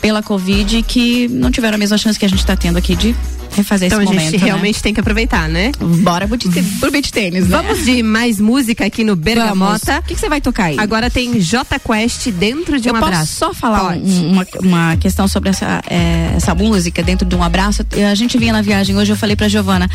pela 0.00 0.22
Covid 0.22 0.82
que 0.82 1.28
não 1.28 1.50
tiveram 1.50 1.76
a 1.76 1.78
mesma 1.78 1.98
chance 1.98 2.18
que 2.18 2.24
a 2.24 2.28
gente 2.28 2.44
tá 2.44 2.56
tendo 2.56 2.76
aqui 2.76 2.94
de 2.96 3.14
refazer 3.52 3.86
Então 3.86 4.00
esse 4.02 4.10
a 4.10 4.12
gente 4.14 4.24
momento. 4.24 4.40
né? 4.40 4.46
realmente 4.46 4.82
tem 4.82 4.94
que 4.94 5.00
aproveitar, 5.00 5.48
né? 5.48 5.72
Bora 6.02 6.26
pro 6.28 6.36
tênis- 6.38 6.78
pro 6.78 6.90
beach 6.90 7.12
tênis, 7.12 7.46
né? 7.48 7.56
Vamos 7.56 7.84
de 7.84 8.02
mais 8.02 8.40
música 8.40 8.86
aqui 8.86 9.04
no 9.04 9.14
Bergamota. 9.16 9.98
O 9.98 10.02
que 10.02 10.14
você 10.16 10.28
vai 10.28 10.40
tocar 10.40 10.64
aí? 10.64 10.76
Agora 10.78 11.10
tem 11.10 11.38
J 11.40 11.78
Quest 11.78 12.28
dentro 12.30 12.80
de 12.80 12.88
eu 12.88 12.94
um 12.94 12.96
abraço. 12.96 13.34
só 13.34 13.52
falar 13.54 13.96
um- 13.96 14.30
uma, 14.32 14.46
uma 14.62 14.96
questão 14.96 15.26
sobre 15.28 15.50
essa, 15.50 15.82
é, 15.88 16.32
essa 16.36 16.54
música 16.54 17.02
dentro 17.02 17.26
de 17.28 17.34
um 17.36 17.42
abraço. 17.42 17.84
A 18.10 18.14
gente 18.14 18.36
vinha 18.38 18.52
na 18.52 18.62
viagem 18.62 18.96
hoje, 18.96 19.12
eu 19.12 19.16
falei 19.16 19.36
pra 19.36 19.48
Giovana, 19.48 19.88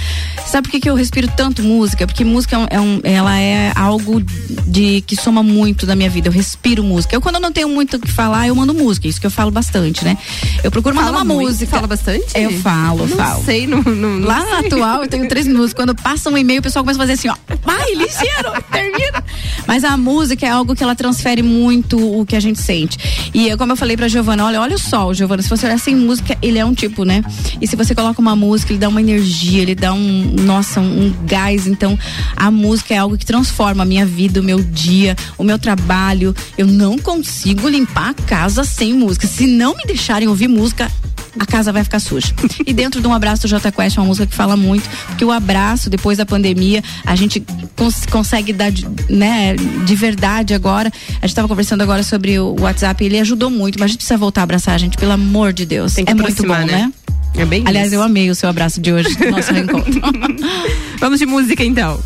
sabe 0.47 0.67
por 0.67 0.71
que, 0.71 0.79
que 0.81 0.89
eu 0.89 0.95
respiro 0.95 1.27
tanto 1.27 1.63
música? 1.63 2.05
Porque 2.05 2.23
música 2.23 2.55
é 2.69 2.79
um- 2.79 2.99
é 3.03 3.13
ela 3.15 3.39
é 3.39 3.71
algo 3.75 4.21
de 4.67 5.01
que 5.07 5.15
soma 5.15 5.41
muito 5.41 5.85
da 5.85 5.95
minha 5.95 6.09
vida. 6.09 6.27
Eu 6.27 6.33
respiro 6.33 6.83
música. 6.83 7.15
Eu 7.15 7.21
quando 7.21 7.35
eu 7.35 7.41
não 7.41 7.51
tenho 7.51 7.69
muito 7.69 7.95
o 7.95 7.99
que 7.99 8.11
falar, 8.11 8.47
eu 8.47 8.55
mando 8.55 8.73
música. 8.73 9.07
Isso 9.07 9.19
que 9.21 9.25
eu 9.25 9.31
falo 9.31 9.51
bastante, 9.51 10.03
né? 10.03 10.17
Eu 10.63 10.69
procuro 10.69 10.93
mandar 10.95 11.07
Fala 11.11 11.23
uma 11.23 11.33
muito? 11.33 11.47
música. 11.47 11.71
Fala 11.71 11.87
bastante? 11.87 12.25
Eu 12.35 12.51
falo, 12.61 13.07
Não 13.07 13.15
falo. 13.15 13.44
Sei, 13.45 13.67
não, 13.67 13.81
não, 13.83 14.19
não 14.19 14.27
Lá 14.27 14.43
na 14.43 14.59
atual, 14.59 15.03
eu 15.03 15.07
tenho 15.07 15.27
três 15.27 15.45
minutos. 15.45 15.73
Quando 15.73 15.93
passa 15.95 16.29
um 16.29 16.37
e-mail, 16.37 16.59
o 16.59 16.63
pessoal 16.63 16.83
começa 16.83 16.99
a 16.99 17.03
fazer 17.03 17.13
assim, 17.13 17.29
ó. 17.29 17.35
Vai, 17.63 17.93
ligeiro, 17.93 18.51
termina. 18.71 19.23
Mas 19.67 19.83
a 19.83 19.95
música 19.95 20.45
é 20.45 20.49
algo 20.49 20.75
que 20.75 20.83
ela 20.83 20.95
transfere 20.95 21.41
muito 21.41 21.97
o 21.97 22.25
que 22.25 22.35
a 22.35 22.39
gente 22.39 22.59
sente. 22.59 22.97
E 23.33 23.47
eu, 23.47 23.57
como 23.57 23.71
eu 23.71 23.75
falei 23.75 23.95
pra 23.95 24.07
Giovana, 24.07 24.45
olha, 24.45 24.59
olha 24.59 24.75
o 24.75 24.79
sol, 24.79 25.13
Giovana. 25.13 25.41
Se 25.41 25.49
você 25.49 25.65
olhar 25.67 25.79
sem 25.79 25.95
música, 25.95 26.37
ele 26.41 26.57
é 26.57 26.65
um 26.65 26.73
tipo, 26.73 27.03
né? 27.03 27.23
E 27.61 27.67
se 27.67 27.75
você 27.75 27.93
coloca 27.93 28.19
uma 28.19 28.35
música, 28.35 28.71
ele 28.71 28.79
dá 28.79 28.89
uma 28.89 29.01
energia, 29.01 29.61
ele 29.61 29.75
dá 29.75 29.93
um, 29.93 30.35
nossa, 30.41 30.79
um, 30.79 31.05
um 31.05 31.15
gás. 31.25 31.67
Então, 31.67 31.97
a 32.35 32.49
música 32.49 32.93
é 32.93 32.97
algo 32.97 33.17
que 33.17 33.25
transforma 33.25 33.83
a 33.83 33.85
minha 33.85 34.05
vida, 34.05 34.39
o 34.39 34.43
meu 34.43 34.61
dia, 34.61 35.15
o 35.37 35.43
meu 35.43 35.59
trabalho. 35.59 36.35
Eu 36.57 36.67
não 36.67 36.97
consigo 36.97 37.67
limpar 37.69 38.09
a 38.09 38.13
casa 38.13 38.63
sem 38.63 38.93
música. 38.93 39.27
Se 39.27 39.45
não 39.45 39.75
me 39.75 39.83
deixarem 39.85 40.27
ouvir 40.27 40.47
música, 40.47 40.91
a 41.39 41.45
casa 41.45 41.71
vai 41.71 41.83
ficar 41.83 41.99
suja. 41.99 42.33
E 42.65 42.73
dentro 42.73 43.01
de 43.01 43.07
um 43.07 43.13
abraço 43.13 43.34
do 43.43 43.47
J 43.47 43.71
Quest 43.71 43.97
é 43.97 44.01
uma 44.01 44.07
música 44.07 44.25
que 44.27 44.35
fala 44.35 44.55
muito, 44.57 44.87
porque 45.07 45.23
o 45.25 45.31
abraço 45.31 45.89
depois 45.89 46.17
da 46.17 46.25
pandemia, 46.25 46.83
a 47.05 47.15
gente 47.15 47.43
cons- 47.75 48.05
consegue 48.09 48.51
dar 48.53 48.71
de, 48.71 48.85
né, 49.09 49.55
de 49.55 49.95
verdade 49.95 50.53
agora. 50.53 50.89
A 51.09 51.13
gente 51.21 51.25
estava 51.25 51.47
conversando 51.47 51.81
agora 51.81 52.03
sobre 52.03 52.39
o 52.39 52.55
WhatsApp, 52.59 53.03
ele 53.03 53.19
ajudou 53.19 53.49
muito, 53.49 53.77
mas 53.79 53.85
a 53.85 53.87
gente 53.87 53.97
precisa 53.97 54.17
voltar 54.17 54.41
a 54.41 54.43
abraçar 54.43 54.75
a 54.75 54.77
gente, 54.77 54.97
pelo 54.97 55.11
amor 55.11 55.53
de 55.53 55.65
Deus. 55.65 55.93
Tem 55.93 56.05
que 56.05 56.11
é 56.11 56.15
muito 56.15 56.41
bom, 56.43 56.53
né? 56.53 56.65
né? 56.65 56.93
É 57.37 57.45
bem 57.45 57.63
Aliás, 57.65 57.87
isso. 57.87 57.95
eu 57.95 58.01
amei 58.01 58.29
o 58.29 58.35
seu 58.35 58.47
abraço 58.47 58.79
de 58.79 58.93
hoje, 58.93 59.13
do 59.15 59.29
nosso 59.31 59.51
reencontro. 59.53 60.01
Vamos 60.99 61.19
de 61.19 61.25
música 61.25 61.63
então. 61.65 61.99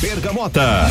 Bergamota. 0.00 0.90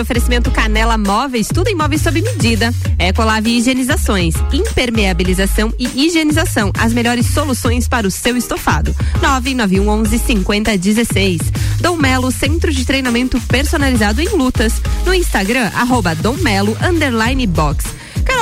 Oferecimento 0.00 0.50
Canela 0.50 0.96
Móveis, 0.96 1.48
tudo 1.48 1.68
em 1.68 1.74
móveis 1.74 2.00
sob 2.00 2.22
medida. 2.22 2.72
Ecolave 2.98 3.50
Higienizações, 3.50 4.34
impermeabilização 4.52 5.72
e 5.76 6.06
higienização, 6.06 6.70
as 6.78 6.92
melhores 6.92 7.26
soluções 7.26 7.88
para 7.88 8.06
o 8.06 8.10
seu 8.10 8.36
estofado. 8.36 8.94
99111 9.20 10.18
5016. 10.18 11.40
Dom 11.80 11.96
Melo, 11.96 12.30
centro 12.30 12.72
de 12.72 12.84
treinamento 12.84 13.40
personalizado 13.40 14.20
em 14.20 14.28
lutas. 14.28 14.74
No 15.04 15.12
Instagram, 15.12 15.68
arroba 15.74 16.14
Dom 16.14 16.36
Melo, 16.36 16.76
underline 16.80 17.44
box. 17.46 17.95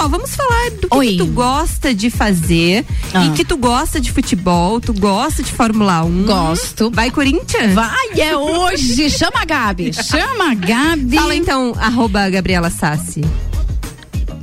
Vamos 0.08 0.34
falar 0.34 0.70
do 0.80 0.88
que, 0.88 1.00
que 1.12 1.16
tu 1.18 1.26
gosta 1.26 1.94
de 1.94 2.10
fazer 2.10 2.84
Ah. 3.12 3.24
e 3.26 3.30
que 3.30 3.44
tu 3.44 3.56
gosta 3.56 4.00
de 4.00 4.10
futebol, 4.12 4.80
tu 4.80 4.92
gosta 4.92 5.42
de 5.42 5.50
Fórmula 5.52 6.02
1. 6.04 6.24
Gosto. 6.24 6.90
Vai, 6.90 7.10
Corinthians? 7.10 7.72
Vai, 7.74 8.20
é 8.20 8.36
hoje. 8.36 9.10
Chama 9.10 9.40
a 9.42 9.44
Gabi. 9.44 9.92
Chama 9.92 10.50
a 10.52 10.54
Gabi. 10.54 11.16
Fala 11.16 11.34
então, 11.34 11.74
arroba 11.78 12.28
Gabriela 12.28 12.70
Sassi. 12.70 13.22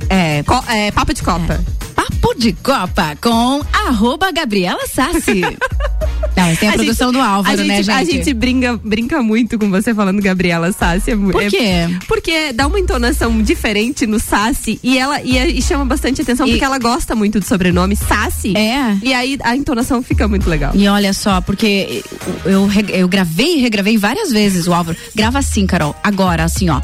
É, 0.08 0.44
é, 0.68 0.90
papo 0.90 1.14
de 1.14 1.22
Copa. 1.22 1.60
Papo 1.94 2.34
de 2.34 2.52
Copa 2.52 3.16
com 3.20 3.62
arroba 3.72 4.30
Gabriela 4.32 4.86
Sassi. 4.86 5.42
Não, 6.36 6.44
mas 6.44 6.58
tem 6.58 6.68
a, 6.68 6.72
produção 6.72 7.08
gente- 7.12 7.18
do 7.18 7.22
Álvaro, 7.24 7.60
a 7.60 7.64
né, 7.64 7.76
gente, 7.76 7.86
gente? 7.86 7.94
A 7.96 8.04
gente 8.04 8.34
brinca, 8.34 8.76
brinca 8.82 9.22
muito 9.22 9.58
com 9.58 9.70
você 9.70 9.94
falando 9.94 10.20
Gabriela 10.22 10.72
Sassi. 10.72 11.10
É, 11.10 11.16
Por 11.16 11.42
é- 11.42 11.48
quê? 11.50 11.96
porque 12.08 12.52
dá 12.52 12.66
uma 12.66 12.80
entonação 12.80 13.42
diferente 13.42 14.06
no 14.06 14.18
Sassi 14.18 14.80
e 14.82 14.96
ela 14.98 15.20
e, 15.22 15.58
e 15.58 15.62
chama 15.62 15.84
bastante 15.84 16.22
atenção 16.22 16.46
E- 16.46 16.50
porque 16.52 16.64
ela 16.64 16.78
gosta 16.78 17.14
muito 17.14 17.38
do 17.38 17.46
sobrenome 17.46 17.96
Sassi. 17.96 18.56
É. 18.56 18.96
E 19.02 19.12
aí 19.12 19.38
a 19.42 19.54
entonação 19.56 20.02
fica 20.02 20.26
muito 20.26 20.48
legal. 20.48 20.72
E 20.74 20.88
olha 20.88 21.12
só, 21.12 21.40
porque 21.40 22.02
eu, 22.44 22.68
eu, 22.88 23.08
gravei 23.08 23.56
e 23.56 23.60
regravei 23.60 23.96
várias 23.98 24.30
vezes 24.30 24.66
o 24.66 24.72
Álvaro. 24.72 24.96
Grava 25.14 25.38
assim, 25.38 25.66
Carol. 25.66 25.94
Agora, 26.02 26.44
assim, 26.44 26.68
ó. 26.70 26.80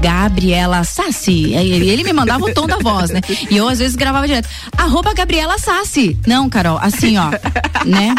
Gabriela 0.00 0.82
Sassi. 0.82 1.52
Ele 1.54 2.02
me 2.04 2.12
mandava 2.12 2.44
o 2.44 2.52
tom 2.54 2.66
da 2.66 2.78
voz, 2.78 3.10
né? 3.10 3.20
E 3.50 3.56
eu 3.56 3.68
às 3.68 3.78
vezes 3.78 3.94
gravava 3.96 4.26
direto. 4.26 4.48
Arroba 4.76 5.12
Gabriela 5.12 5.58
Sassi. 5.58 6.16
Não, 6.26 6.48
Carol, 6.48 6.78
assim, 6.80 7.16
ó. 7.18 7.30
né? 7.84 8.14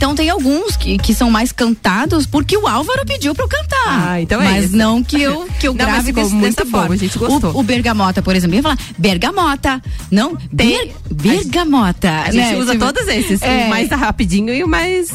Então 0.00 0.14
tem 0.14 0.30
alguns 0.30 0.76
que, 0.76 0.96
que 0.96 1.12
são 1.14 1.30
mais 1.30 1.52
cantados 1.52 2.24
porque 2.24 2.56
o 2.56 2.66
Álvaro 2.66 3.04
pediu 3.04 3.34
pra 3.34 3.44
eu 3.44 3.48
cantar. 3.50 4.08
Ah, 4.12 4.18
então 4.18 4.40
é 4.40 4.44
Mas 4.46 4.64
isso. 4.64 4.76
não 4.78 5.04
que 5.04 5.20
eu, 5.20 5.46
que 5.60 5.68
eu 5.68 5.74
Não, 5.74 5.84
grave 5.84 6.06
ficou 6.06 6.22
desse, 6.22 6.34
muito 6.34 6.56
dessa 6.56 6.64
bom, 6.70 6.78
forma. 6.78 6.94
a 6.94 6.96
gente 6.96 7.18
gostou. 7.18 7.50
O, 7.52 7.58
o 7.58 7.62
Bergamota, 7.62 8.22
por 8.22 8.34
exemplo, 8.34 8.56
ia 8.56 8.62
falar 8.62 8.78
Bergamota. 8.96 9.82
Não, 10.10 10.38
Ber, 10.50 10.94
Bergamota. 11.10 12.10
A 12.22 12.30
gente 12.30 12.36
né? 12.54 12.56
usa 12.56 12.72
Tipo, 12.72 12.86
todos 12.86 13.06
esses. 13.08 13.42
é. 13.42 13.66
O 13.66 13.68
mais 13.68 13.90
rapidinho 13.90 14.54
e 14.54 14.64
o 14.64 14.68
mais 14.68 15.10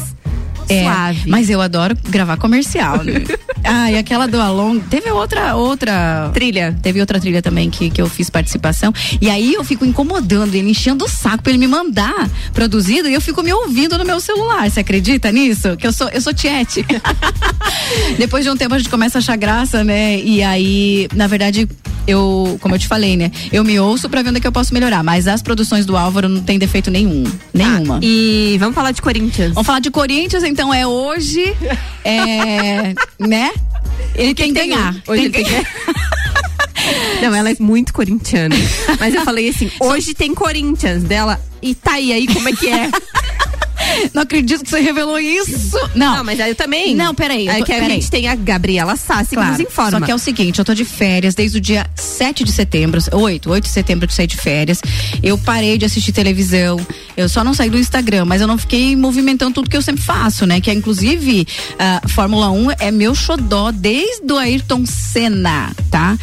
É, 0.68 0.82
suave. 0.82 1.30
Mas 1.30 1.50
eu 1.50 1.60
adoro 1.60 1.96
gravar 2.08 2.36
comercial, 2.36 3.02
né? 3.02 3.24
ah, 3.64 3.90
e 3.90 3.98
aquela 3.98 4.26
do 4.26 4.40
Along. 4.40 4.80
Teve 4.80 5.10
outra, 5.10 5.54
outra. 5.54 6.30
Trilha. 6.32 6.76
Teve 6.82 7.00
outra 7.00 7.20
trilha 7.20 7.42
também 7.42 7.70
que, 7.70 7.90
que 7.90 8.00
eu 8.00 8.08
fiz 8.08 8.30
participação. 8.30 8.92
E 9.20 9.30
aí 9.30 9.54
eu 9.54 9.64
fico 9.64 9.84
incomodando 9.84 10.54
ele, 10.54 10.70
enchendo 10.70 11.04
o 11.04 11.08
saco 11.08 11.42
pra 11.42 11.50
ele 11.52 11.58
me 11.58 11.66
mandar 11.66 12.28
produzido 12.52 13.08
e 13.08 13.14
eu 13.14 13.20
fico 13.20 13.42
me 13.42 13.52
ouvindo 13.52 13.96
no 13.98 14.04
meu 14.04 14.20
celular. 14.20 14.70
Você 14.70 14.80
acredita 14.80 15.30
nisso? 15.30 15.76
Que 15.76 15.86
eu 15.86 15.92
sou, 15.92 16.08
eu 16.08 16.20
sou 16.20 16.34
tiete. 16.34 16.84
Depois 18.18 18.44
de 18.44 18.50
um 18.50 18.56
tempo 18.56 18.74
a 18.74 18.78
gente 18.78 18.90
começa 18.90 19.18
a 19.18 19.20
achar 19.20 19.36
graça, 19.36 19.84
né? 19.84 20.18
E 20.18 20.42
aí, 20.42 21.08
na 21.14 21.26
verdade, 21.26 21.68
eu, 22.06 22.58
como 22.60 22.74
eu 22.74 22.78
te 22.78 22.86
falei, 22.86 23.16
né? 23.16 23.30
Eu 23.52 23.64
me 23.64 23.78
ouço 23.80 24.08
pra 24.08 24.22
ver 24.22 24.28
onde 24.28 24.38
é 24.38 24.40
que 24.40 24.46
eu 24.46 24.52
posso 24.52 24.72
melhorar. 24.72 25.02
Mas 25.02 25.26
as 25.26 25.42
produções 25.42 25.84
do 25.84 25.96
Álvaro 25.96 26.28
não 26.28 26.40
tem 26.40 26.58
defeito 26.58 26.90
nenhum. 26.90 27.24
Nenhuma. 27.52 27.98
E 28.02 28.56
vamos 28.58 28.74
falar 28.74 28.92
de 28.92 29.02
Corinthians. 29.02 29.52
Vamos 29.52 29.66
falar 29.66 29.80
de 29.80 29.90
Corinthians, 29.90 30.44
então 30.44 30.55
é 30.72 30.86
hoje, 30.86 31.56
é, 32.04 32.94
né? 33.18 33.52
Ele 34.14 34.34
tem 34.34 34.52
que 34.52 34.60
ganhar. 34.60 34.94
Hoje 35.06 35.24
ele 35.24 35.30
tem 35.30 35.44
que 35.44 35.50
Não, 37.22 37.34
ela 37.34 37.50
é 37.50 37.56
muito 37.58 37.92
corintiana. 37.92 38.54
Mas 39.00 39.14
eu 39.14 39.22
falei 39.22 39.48
assim, 39.48 39.70
hoje 39.80 40.14
tem 40.14 40.34
Corinthians 40.34 41.02
dela. 41.02 41.40
E 41.60 41.74
tá 41.74 41.92
aí, 41.94 42.12
aí 42.12 42.26
como 42.26 42.48
é 42.48 42.52
que 42.52 42.68
é? 42.68 42.90
Não 44.14 44.22
acredito 44.22 44.62
que 44.64 44.70
você 44.70 44.80
revelou 44.80 45.18
isso. 45.18 45.76
Não, 45.94 46.16
Não, 46.16 46.24
mas 46.24 46.40
aí 46.40 46.50
eu 46.50 46.54
também. 46.54 46.94
Não, 46.94 47.14
peraí. 47.14 47.48
É 47.48 47.58
tô- 47.58 47.64
que 47.64 47.72
a 47.72 47.76
peraí. 47.78 47.90
gente 48.00 48.10
tem 48.10 48.28
a 48.28 48.34
Gabriela 48.34 48.96
Sassi 48.96 49.30
que 49.30 49.36
nos 49.36 49.60
informa. 49.60 49.90
Só 49.90 50.00
que 50.00 50.10
é 50.10 50.14
o 50.14 50.18
seguinte, 50.18 50.58
eu 50.58 50.64
tô 50.64 50.74
de 50.74 50.84
férias 50.84 51.34
desde 51.34 51.58
o 51.58 51.60
dia 51.60 51.86
7 51.94 52.44
de 52.44 52.52
setembro, 52.52 53.00
8, 53.12 53.50
8 53.50 53.64
de 53.64 53.70
setembro 53.70 54.06
eu 54.06 54.10
saí 54.10 54.26
de 54.26 54.36
férias. 54.36 54.80
Eu 55.22 55.36
parei 55.38 55.76
de 55.78 55.84
assistir 55.84 56.12
televisão. 56.12 56.78
Eu 57.16 57.28
só 57.28 57.42
não 57.42 57.54
saí 57.54 57.70
do 57.70 57.78
Instagram, 57.78 58.24
mas 58.24 58.40
eu 58.40 58.46
não 58.46 58.58
fiquei 58.58 58.94
movimentando 58.96 59.52
tudo 59.54 59.70
que 59.70 59.76
eu 59.76 59.82
sempre 59.82 60.02
faço, 60.02 60.46
né? 60.46 60.60
Que 60.60 60.70
é 60.70 60.74
inclusive 60.74 61.46
a 61.78 62.06
Fórmula 62.08 62.50
1 62.50 62.70
é 62.78 62.90
meu 62.90 63.14
xodó 63.14 63.70
desde 63.70 64.32
o 64.32 64.36
Ayrton 64.36 64.84
Senna, 64.86 65.72
tá? 65.90 66.16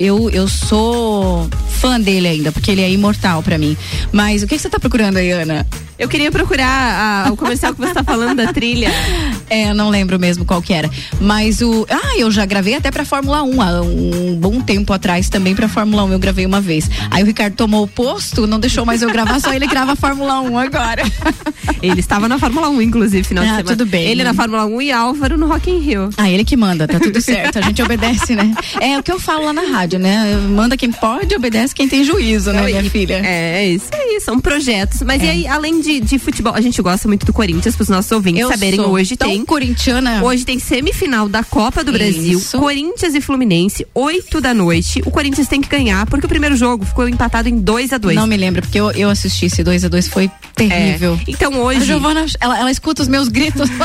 Eu, 0.00 0.30
eu 0.30 0.48
sou 0.48 1.46
fã 1.68 2.00
dele 2.00 2.26
ainda, 2.26 2.50
porque 2.50 2.70
ele 2.70 2.80
é 2.80 2.90
imortal 2.90 3.42
pra 3.42 3.58
mim. 3.58 3.76
Mas 4.10 4.42
o 4.42 4.46
que, 4.46 4.56
que 4.56 4.62
você 4.62 4.70
tá 4.70 4.80
procurando 4.80 5.18
aí, 5.18 5.30
Ana? 5.30 5.66
Eu 5.98 6.08
queria 6.08 6.32
procurar 6.32 7.26
a- 7.26 7.30
o 7.30 7.36
comercial 7.36 7.74
que 7.74 7.80
você 7.80 7.92
tá 7.92 8.02
falando 8.02 8.34
da 8.38 8.50
trilha. 8.52 8.90
É, 9.52 9.70
eu 9.70 9.74
não 9.74 9.90
lembro 9.90 10.16
mesmo 10.16 10.44
qual 10.44 10.62
que 10.62 10.72
era. 10.72 10.88
Mas 11.20 11.60
o. 11.60 11.84
Ah, 11.90 12.16
eu 12.16 12.30
já 12.30 12.46
gravei 12.46 12.76
até 12.76 12.88
pra 12.88 13.04
Fórmula 13.04 13.42
1 13.42 13.60
há 13.60 13.80
um 13.80 14.36
bom 14.36 14.60
tempo 14.60 14.92
atrás 14.92 15.28
também 15.28 15.56
pra 15.56 15.66
Fórmula 15.66 16.04
1 16.04 16.12
eu 16.12 16.18
gravei 16.20 16.46
uma 16.46 16.60
vez. 16.60 16.88
Aí 17.10 17.24
o 17.24 17.26
Ricardo 17.26 17.54
tomou 17.56 17.82
o 17.82 17.88
posto, 17.88 18.46
não 18.46 18.60
deixou 18.60 18.86
mais 18.86 19.02
eu 19.02 19.10
gravar, 19.10 19.40
só 19.40 19.52
ele 19.52 19.66
grava 19.66 19.94
a 19.94 19.96
Fórmula 19.96 20.40
1 20.40 20.56
agora. 20.56 21.02
Ele 21.82 21.98
estava 22.00 22.28
na 22.28 22.38
Fórmula 22.38 22.68
1, 22.68 22.82
inclusive, 22.82 23.24
final 23.26 23.42
de 23.42 23.48
Ah, 23.50 23.56
semana. 23.56 23.76
tudo 23.76 23.86
bem. 23.86 24.06
Ele 24.06 24.22
na 24.22 24.34
Fórmula 24.34 24.66
1 24.66 24.82
e 24.82 24.92
Álvaro 24.92 25.38
no 25.38 25.46
Rock 25.48 25.70
in 25.70 25.78
Rio. 25.78 26.10
Ah, 26.16 26.28
ele 26.30 26.44
que 26.44 26.54
manda, 26.56 26.86
tá 26.86 27.00
tudo 27.00 27.20
certo. 27.22 27.58
A 27.58 27.62
gente 27.62 27.80
obedece, 27.82 28.36
né? 28.36 28.54
É 28.80 28.98
o 28.98 29.02
que 29.02 29.10
eu 29.10 29.18
falo 29.18 29.46
lá 29.46 29.52
na 29.52 29.62
rádio, 29.62 29.89
né? 29.98 30.36
Manda 30.48 30.76
quem 30.76 30.90
pode, 30.92 31.34
obedece 31.34 31.74
quem 31.74 31.88
tem 31.88 32.04
juízo, 32.04 32.52
né, 32.52 32.62
minha 32.62 32.84
filha? 32.84 33.20
É, 33.24 33.66
isso 33.68 33.88
aí, 33.92 34.20
são 34.20 34.40
projetos. 34.40 35.02
Mas 35.02 35.22
e 35.22 35.28
aí, 35.28 35.46
além 35.46 35.80
de, 35.80 36.00
de 36.00 36.18
futebol, 36.18 36.54
a 36.54 36.60
gente 36.60 36.80
gosta 36.82 37.06
muito 37.08 37.26
do 37.26 37.32
Corinthians, 37.32 37.76
pros 37.76 37.88
nossos 37.88 38.10
ouvintes 38.12 38.42
Eu 38.42 38.48
saberem, 38.48 38.80
hoje 38.80 39.16
tem. 39.16 39.44
corintiana. 39.44 40.22
Hoje 40.24 40.44
tem 40.44 40.58
semifinal 40.58 41.28
da 41.28 41.42
Copa 41.42 41.82
do 41.84 41.92
Brasil, 41.92 42.38
Isso. 42.38 42.58
Corinthians 42.58 43.14
e 43.14 43.20
Fluminense, 43.20 43.86
8 43.94 44.40
da 44.40 44.54
noite. 44.54 45.02
O 45.04 45.10
Corinthians 45.10 45.48
tem 45.48 45.60
que 45.60 45.68
ganhar, 45.68 46.06
porque 46.06 46.26
o 46.26 46.28
primeiro 46.28 46.56
jogo 46.56 46.84
ficou 46.84 47.08
empatado 47.08 47.48
em 47.48 47.58
2 47.58 47.92
a 47.92 47.98
2 47.98 48.16
Não 48.16 48.26
me 48.26 48.36
lembro, 48.36 48.62
porque 48.62 48.78
eu, 48.78 48.90
eu 48.92 49.08
assisti 49.10 49.46
esse 49.46 49.62
2 49.62 49.84
a 49.84 49.88
2 49.88 50.08
foi 50.08 50.30
terrível. 50.54 51.18
É. 51.26 51.30
Então 51.30 51.54
A 51.54 51.58
hoje. 51.58 51.84
Giovana, 51.84 52.26
ela, 52.40 52.58
ela 52.58 52.70
escuta 52.70 53.02
os 53.02 53.08
meus 53.08 53.28
gritos. 53.28 53.68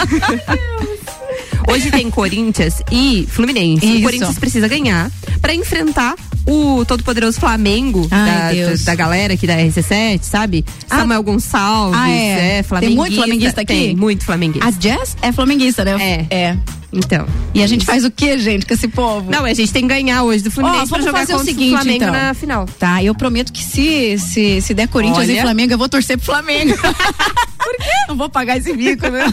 Hoje 1.67 1.91
tem 1.91 2.09
Corinthians 2.09 2.81
e 2.91 3.27
Fluminense. 3.29 3.85
Isso. 3.85 3.97
O 3.99 4.01
Corinthians 4.03 4.37
precisa 4.39 4.67
ganhar 4.67 5.11
pra 5.41 5.53
enfrentar 5.53 6.15
o 6.47 6.85
todo-poderoso 6.85 7.39
Flamengo 7.39 8.07
Ai, 8.11 8.29
da, 8.29 8.51
Deus. 8.51 8.83
da 8.83 8.93
galera 8.95 9.33
aqui 9.33 9.47
da 9.47 9.55
RC7, 9.57 10.19
sabe? 10.23 10.63
Ah. 10.89 10.99
Samuel 10.99 11.23
Gonçalves, 11.23 11.99
Ah, 11.99 12.09
é? 12.09 12.13
é, 12.13 12.53
Tem 12.55 12.63
flamenguista. 12.63 13.01
muito 13.01 13.15
flamenguista 13.15 13.61
aqui? 13.61 13.73
Tem, 13.73 13.95
muito 13.95 14.25
flamenguista. 14.25 14.67
A 14.67 14.71
Jess 14.71 15.17
é 15.21 15.31
flamenguista, 15.31 15.83
né? 15.83 16.25
É. 16.29 16.35
É. 16.35 16.57
Então. 16.95 17.27
E 17.53 17.61
a 17.61 17.67
gente 17.67 17.85
faz 17.85 18.05
o 18.05 18.11
que, 18.11 18.37
gente, 18.37 18.65
com 18.65 18.73
esse 18.73 18.87
povo? 18.87 19.29
Não, 19.29 19.43
a 19.43 19.53
gente 19.53 19.71
tem 19.71 19.81
que 19.83 19.89
ganhar 19.89 20.23
hoje 20.23 20.43
do 20.43 20.49
Fluminense 20.51 20.87
pra 20.89 20.97
vamos 20.99 21.11
fazer 21.11 21.35
o 21.35 21.39
seguinte, 21.43 21.73
o 21.73 21.77
Flamengo 21.77 22.03
então. 22.03 22.11
na 22.13 22.33
final. 22.33 22.65
Tá, 22.79 23.03
eu 23.03 23.13
prometo 23.13 23.51
que 23.51 23.63
se, 23.63 24.17
se, 24.17 24.61
se 24.61 24.73
der 24.73 24.87
Corinthians 24.87 25.27
Olha. 25.29 25.39
e 25.39 25.41
Flamengo, 25.41 25.73
eu 25.73 25.77
vou 25.77 25.89
torcer 25.89 26.17
pro 26.17 26.25
Flamengo. 26.27 26.75
Por 26.77 27.77
quê? 27.77 27.89
Não 28.07 28.15
vou 28.15 28.29
pagar 28.29 28.57
esse 28.57 28.71
bico, 28.73 29.07
né? 29.09 29.25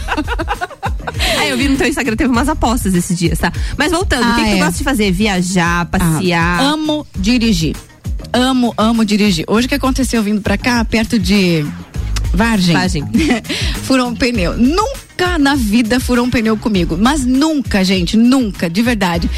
Ah, 1.38 1.46
eu 1.46 1.56
vi 1.56 1.68
no 1.68 1.76
teu 1.76 1.86
Instagram, 1.86 2.16
teve 2.16 2.30
umas 2.30 2.48
apostas 2.48 2.94
esses 2.94 3.16
dias, 3.18 3.38
tá? 3.38 3.52
Mas 3.76 3.92
voltando, 3.92 4.22
o 4.22 4.34
que, 4.34 4.40
Ah, 4.40 4.44
que 4.44 4.50
tu 4.50 4.56
é. 4.56 4.58
gosta 4.58 4.78
de 4.78 4.84
fazer? 4.84 5.12
Viajar, 5.12 5.86
passear? 5.86 6.60
Amo 6.60 7.06
dirigir. 7.18 7.76
Amo, 8.32 8.72
amo 8.78 9.04
dirigir. 9.04 9.44
Hoje 9.46 9.66
o 9.66 9.68
que 9.68 9.74
aconteceu 9.74 10.22
vindo 10.22 10.40
pra 10.40 10.56
cá, 10.56 10.82
perto 10.84 11.18
de 11.18 11.66
Vargem. 12.32 12.74
Vargem. 12.74 13.04
furou 13.84 14.08
um 14.08 14.14
pneu. 14.14 14.56
Nunca 14.56 15.01
na 15.38 15.54
vida 15.54 16.00
furou 16.00 16.24
um 16.24 16.30
pneu 16.30 16.56
comigo. 16.56 16.96
Mas 17.00 17.24
nunca, 17.24 17.84
gente, 17.84 18.16
nunca, 18.16 18.68
de 18.68 18.82
verdade. 18.82 19.30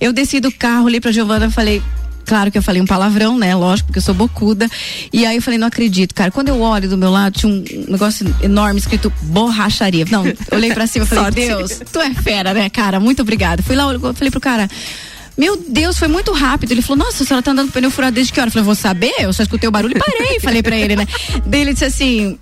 Eu 0.00 0.12
desci 0.12 0.40
do 0.40 0.50
carro, 0.50 0.84
olhei 0.84 1.00
pra 1.00 1.12
Giovana 1.12 1.46
e 1.46 1.50
falei. 1.50 1.82
Claro 2.26 2.50
que 2.50 2.56
eu 2.56 2.62
falei 2.62 2.80
um 2.80 2.86
palavrão, 2.86 3.38
né? 3.38 3.54
Lógico, 3.54 3.88
porque 3.88 3.98
eu 3.98 4.02
sou 4.02 4.14
bocuda. 4.14 4.66
E 5.12 5.26
aí 5.26 5.36
eu 5.36 5.42
falei, 5.42 5.58
não 5.58 5.66
acredito, 5.66 6.14
cara. 6.14 6.30
Quando 6.30 6.48
eu 6.48 6.58
olho 6.58 6.88
do 6.88 6.96
meu 6.96 7.10
lado, 7.10 7.38
tinha 7.38 7.52
um 7.52 7.62
negócio 7.86 8.26
enorme 8.42 8.80
escrito 8.80 9.12
borracharia. 9.24 10.06
Não, 10.10 10.26
eu 10.26 10.34
olhei 10.52 10.72
pra 10.72 10.86
cima 10.86 11.04
e 11.04 11.08
falei. 11.08 11.30
Deus, 11.48 11.82
tu 11.92 12.00
é 12.00 12.14
fera, 12.14 12.54
né, 12.54 12.70
cara? 12.70 12.98
Muito 12.98 13.20
obrigada. 13.20 13.62
Fui 13.62 13.76
lá, 13.76 13.84
falei 14.14 14.30
pro 14.30 14.40
cara. 14.40 14.70
Meu 15.36 15.56
Deus, 15.56 15.98
foi 15.98 16.08
muito 16.08 16.32
rápido. 16.32 16.72
Ele 16.72 16.80
falou, 16.80 17.04
nossa, 17.04 17.24
a 17.24 17.26
senhora 17.26 17.42
tá 17.42 17.50
andando 17.50 17.66
com 17.66 17.72
pneu 17.72 17.90
furado 17.90 18.14
desde 18.14 18.32
que 18.32 18.40
hora? 18.40 18.48
Eu 18.48 18.52
falei, 18.52 18.64
vou 18.64 18.74
saber, 18.74 19.12
eu 19.18 19.32
só 19.32 19.42
escutei 19.42 19.68
o 19.68 19.72
barulho 19.72 19.96
e 19.96 20.00
parei. 20.00 20.40
falei 20.40 20.62
pra 20.62 20.76
ele, 20.76 20.96
né? 20.96 21.06
Daí 21.44 21.60
ele 21.60 21.72
disse 21.72 21.84
assim. 21.84 22.38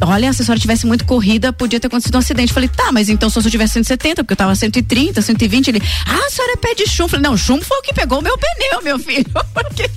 Olha, 0.00 0.32
se 0.32 0.42
a 0.42 0.44
senhora 0.44 0.60
tivesse 0.60 0.86
muito 0.86 1.04
corrida, 1.04 1.52
podia 1.52 1.80
ter 1.80 1.86
acontecido 1.86 2.14
um 2.14 2.18
acidente. 2.18 2.50
Eu 2.50 2.54
Falei, 2.54 2.68
tá, 2.68 2.90
mas 2.92 3.08
então 3.08 3.28
só 3.28 3.40
se 3.40 3.46
eu 3.46 3.50
tivesse 3.50 3.74
170, 3.74 4.24
porque 4.24 4.32
eu 4.32 4.36
tava 4.36 4.54
130, 4.54 5.20
120. 5.20 5.68
Ele, 5.68 5.82
ah, 6.06 6.26
a 6.26 6.30
senhora 6.30 6.52
é 6.52 6.56
pé 6.56 6.74
de 6.74 6.86
chumbo. 6.86 7.06
Eu 7.06 7.08
Falei, 7.08 7.22
não, 7.22 7.36
chumbo 7.36 7.64
foi 7.64 7.78
o 7.78 7.82
que 7.82 7.92
pegou 7.92 8.18
o 8.18 8.22
meu 8.22 8.36
pneu, 8.36 8.82
meu 8.82 8.98
filho. 8.98 9.26
Porque 9.54 9.90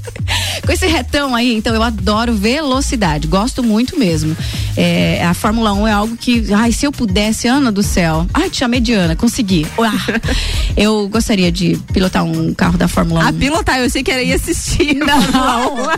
com 0.66 0.72
esse 0.72 0.86
retão 0.86 1.34
aí, 1.34 1.56
então 1.56 1.74
eu 1.74 1.82
adoro 1.82 2.34
velocidade, 2.34 3.28
gosto 3.28 3.64
muito 3.64 3.98
mesmo. 3.98 4.36
É, 4.78 5.26
a 5.26 5.34
Fórmula 5.34 5.74
1 5.74 5.88
é 5.88 5.92
algo 5.92 6.16
que, 6.16 6.54
ai, 6.54 6.72
se 6.72 6.86
eu 6.86 6.92
pudesse, 6.92 7.48
Ana 7.48 7.72
do 7.72 7.82
céu. 7.82 8.28
Ai, 8.34 8.50
te 8.50 8.58
chamei 8.58 8.80
de 8.80 8.94
Ana, 8.94 9.16
consegui. 9.16 9.66
Ah, 9.80 10.20
eu 10.78 11.10
gostaria 11.10 11.52
de 11.52 11.78
pilotar 11.92 12.24
um 12.24 12.54
carro 12.54 12.78
da 12.78 12.88
Fórmula 12.88 13.24
1. 13.26 13.28
A 13.28 13.34
pilotar, 13.34 13.80
eu 13.80 13.90
sei 13.90 14.04
que 14.04 14.12
era 14.12 14.22
ir 14.22 14.34
assistir. 14.34 14.96
Não. 14.96 15.90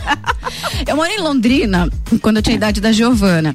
Eu 0.86 0.96
morei 0.96 1.16
em 1.16 1.20
Londrina 1.20 1.88
quando 2.20 2.36
eu 2.36 2.42
tinha 2.42 2.54
a 2.54 2.58
idade 2.58 2.80
da 2.80 2.92
Giovana. 2.92 3.54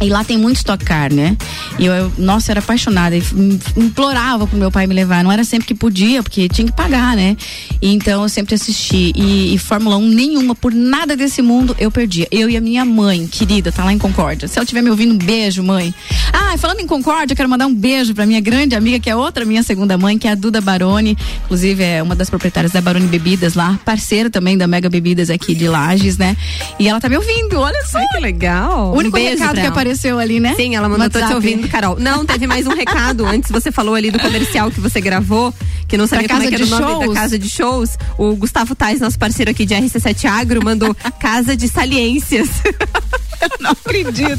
E 0.00 0.08
lá 0.10 0.22
tem 0.24 0.36
muito 0.36 0.56
Stock 0.58 0.84
Car, 0.84 1.12
né? 1.12 1.36
E 1.78 1.86
eu, 1.86 1.92
eu, 1.94 2.12
nossa, 2.18 2.50
eu 2.50 2.52
era 2.52 2.60
apaixonada. 2.60 3.16
E 3.16 3.22
im- 3.34 3.58
implorava 3.76 4.46
pro 4.46 4.58
meu 4.58 4.70
pai 4.70 4.86
me 4.86 4.94
levar. 4.94 5.24
Não 5.24 5.32
era 5.32 5.42
sempre 5.42 5.66
que 5.68 5.74
podia, 5.74 6.22
porque 6.22 6.48
tinha 6.48 6.66
que 6.66 6.72
pagar, 6.72 7.16
né? 7.16 7.34
E 7.80 7.92
então 7.94 8.22
eu 8.22 8.28
sempre 8.28 8.54
assisti. 8.54 9.12
E, 9.16 9.54
e 9.54 9.58
Fórmula 9.58 9.96
1 9.96 10.08
nenhuma, 10.08 10.54
por 10.54 10.72
nada 10.74 11.16
desse 11.16 11.40
mundo, 11.40 11.74
eu 11.78 11.90
perdia. 11.90 12.28
Eu 12.30 12.50
e 12.50 12.56
a 12.56 12.60
minha 12.60 12.84
mãe, 12.84 13.26
querida, 13.26 13.72
tá 13.72 13.84
lá 13.84 13.92
em 13.92 13.96
Concórdia. 13.98 14.46
Se 14.48 14.58
ela 14.58 14.64
estiver 14.64 14.82
me 14.82 14.90
ouvindo, 14.90 15.14
um 15.14 15.18
beijo, 15.18 15.62
mãe. 15.62 15.94
Ah, 16.32 16.56
falando 16.58 16.80
em 16.80 16.86
Concórdia, 16.86 17.32
eu 17.32 17.36
quero 17.36 17.48
mandar 17.48 17.66
um 17.66 17.74
beijo 17.74 18.14
pra 18.14 18.26
minha 18.26 18.40
grande 18.40 18.74
amiga, 18.74 18.98
que 19.00 19.08
é 19.08 19.16
outra 19.16 19.44
minha 19.46 19.62
segunda 19.62 19.96
mãe, 19.96 20.18
que 20.18 20.28
é 20.28 20.32
a 20.32 20.34
Duda 20.34 20.60
Baroni. 20.60 21.16
Inclusive, 21.46 21.82
é 21.82 22.02
uma 22.02 22.14
das 22.14 22.28
proprietárias 22.28 22.70
da 22.72 22.82
Baroni 22.82 23.06
Bebidas 23.06 23.54
lá, 23.54 23.78
parceira 23.84 24.28
também 24.28 24.58
da 24.58 24.66
Mega 24.66 24.90
Bebidas 24.90 25.30
aqui 25.30 25.54
de 25.54 25.66
Lages, 25.68 26.18
né? 26.18 26.36
E 26.78 26.86
ela 26.86 27.00
tá 27.00 27.08
me 27.08 27.16
ouvindo, 27.16 27.58
olha 27.58 27.82
só. 27.86 27.98
que 28.12 28.20
legal. 28.20 28.92
O 28.92 28.98
único 28.98 29.16
Um 29.16 29.20
beijo 29.20 29.38
recado 29.38 29.54
que 29.54 29.60
ela. 29.60 29.85
Apareceu 29.86 30.18
ali, 30.18 30.40
né? 30.40 30.54
Sim, 30.56 30.74
ela 30.74 30.88
mandou, 30.88 31.08
tô 31.08 31.24
te 31.24 31.32
ouvindo, 31.32 31.68
Carol. 31.68 31.96
Não, 31.98 32.26
teve 32.26 32.46
mais 32.46 32.66
um 32.66 32.74
recado. 32.74 33.24
Antes 33.24 33.50
você 33.50 33.70
falou 33.70 33.94
ali 33.94 34.10
do 34.10 34.18
comercial 34.18 34.70
que 34.70 34.80
você 34.80 35.00
gravou, 35.00 35.54
que 35.86 35.96
não 35.96 36.06
sabia 36.06 36.26
Pra 36.26 36.36
como 36.36 36.46
é 36.46 36.50
que 36.50 36.54
era 36.56 36.64
o 36.64 36.68
nome 36.68 36.82
da 36.98 37.04
shows? 37.04 37.14
casa 37.14 37.38
de 37.38 37.48
shows. 37.48 37.98
O 38.18 38.34
Gustavo 38.34 38.74
Tais, 38.74 39.00
nosso 39.00 39.18
parceiro 39.18 39.50
aqui 39.50 39.64
de 39.64 39.74
RC7 39.74 40.24
Agro, 40.28 40.64
mandou 40.64 40.94
Casa 41.20 41.56
de 41.56 41.68
Saliências. 41.68 42.48
não 43.60 43.70
acredito. 43.70 44.38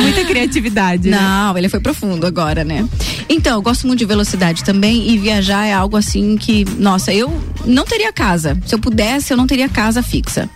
Muita 0.00 0.24
criatividade. 0.24 1.08
né? 1.08 1.18
Não, 1.18 1.56
ele 1.58 1.68
foi 1.68 1.80
profundo 1.80 2.26
agora, 2.26 2.64
né? 2.64 2.86
Então, 3.28 3.54
eu 3.54 3.62
gosto 3.62 3.86
muito 3.86 3.98
de 4.00 4.04
velocidade 4.04 4.64
também 4.64 5.08
e 5.10 5.18
viajar 5.18 5.64
é 5.66 5.72
algo 5.72 5.96
assim 5.96 6.36
que, 6.36 6.64
nossa, 6.78 7.12
eu 7.12 7.32
não 7.64 7.84
teria 7.84 8.12
casa. 8.12 8.58
Se 8.66 8.74
eu 8.74 8.78
pudesse, 8.78 9.32
eu 9.32 9.36
não 9.36 9.46
teria 9.46 9.68
casa 9.68 10.02
fixa. 10.02 10.48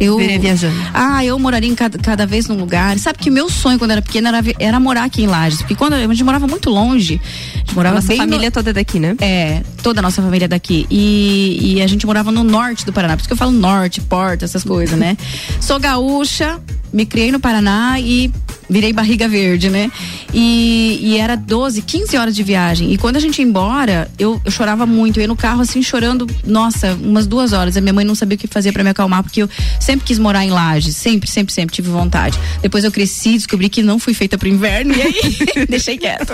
Eu 0.00 0.16
Viria 0.18 0.38
viajando. 0.40 0.74
Ah, 0.92 1.24
eu 1.24 1.38
moraria 1.38 1.70
em 1.70 1.74
cada, 1.74 1.96
cada 1.98 2.26
vez 2.26 2.48
num 2.48 2.56
lugar. 2.56 2.98
Sabe 2.98 3.18
que 3.18 3.30
meu 3.30 3.48
sonho 3.48 3.78
quando 3.78 3.92
era 3.92 4.02
pequena 4.02 4.28
era, 4.30 4.42
era 4.58 4.80
morar 4.80 5.04
aqui 5.04 5.22
em 5.22 5.26
Lages, 5.26 5.60
porque 5.60 5.74
quando 5.76 5.92
a 5.92 6.00
gente 6.06 6.24
morava 6.24 6.46
muito 6.48 6.68
longe, 6.68 7.20
a 7.54 7.58
gente 7.58 7.74
morava 7.74 7.96
Nossa 7.96 8.08
bem 8.08 8.18
no- 8.18 8.24
família 8.24 8.50
toda 8.50 8.72
daqui, 8.72 8.98
né? 8.98 9.14
É, 9.20 9.62
toda 9.84 10.00
a 10.00 10.02
nossa 10.02 10.22
família 10.22 10.48
daqui. 10.48 10.86
E, 10.90 11.74
e 11.76 11.82
a 11.82 11.86
gente 11.86 12.06
morava 12.06 12.32
no 12.32 12.42
norte 12.42 12.86
do 12.86 12.92
Paraná. 12.92 13.14
Por 13.14 13.20
isso 13.20 13.28
que 13.28 13.34
eu 13.34 13.36
falo 13.36 13.52
norte, 13.52 14.00
porta, 14.00 14.46
essas 14.46 14.64
coisas, 14.64 14.98
né? 14.98 15.14
Sou 15.60 15.78
gaúcha, 15.78 16.58
me 16.90 17.04
criei 17.04 17.30
no 17.30 17.38
Paraná 17.38 18.00
e 18.00 18.32
virei 18.68 18.92
barriga 18.92 19.28
verde, 19.28 19.70
né? 19.70 19.90
E, 20.32 20.98
e 21.02 21.18
era 21.18 21.36
12, 21.36 21.82
15 21.82 22.16
horas 22.16 22.34
de 22.34 22.42
viagem. 22.42 22.92
E 22.92 22.98
quando 22.98 23.16
a 23.16 23.20
gente 23.20 23.38
ia 23.38 23.44
embora, 23.44 24.10
eu, 24.18 24.40
eu 24.44 24.50
chorava 24.50 24.86
muito. 24.86 25.18
Eu 25.18 25.22
ia 25.22 25.28
no 25.28 25.36
carro 25.36 25.62
assim, 25.62 25.82
chorando, 25.82 26.26
nossa, 26.44 26.94
umas 26.94 27.26
duas 27.26 27.52
horas. 27.52 27.76
A 27.76 27.80
minha 27.80 27.92
mãe 27.92 28.04
não 28.04 28.14
sabia 28.14 28.36
o 28.36 28.38
que 28.38 28.46
fazer 28.46 28.72
pra 28.72 28.82
me 28.82 28.90
acalmar, 28.90 29.22
porque 29.22 29.42
eu 29.42 29.48
sempre 29.80 30.06
quis 30.06 30.18
morar 30.18 30.44
em 30.44 30.50
Lages. 30.50 30.96
Sempre, 30.96 31.30
sempre, 31.30 31.52
sempre 31.52 31.74
tive 31.74 31.90
vontade. 31.90 32.38
Depois 32.62 32.84
eu 32.84 32.90
cresci, 32.90 33.34
descobri 33.34 33.68
que 33.68 33.82
não 33.82 33.98
fui 33.98 34.14
feita 34.14 34.36
pro 34.38 34.48
inverno. 34.48 34.94
E 34.94 35.02
aí, 35.02 35.66
deixei 35.68 35.98
quieto. 35.98 36.32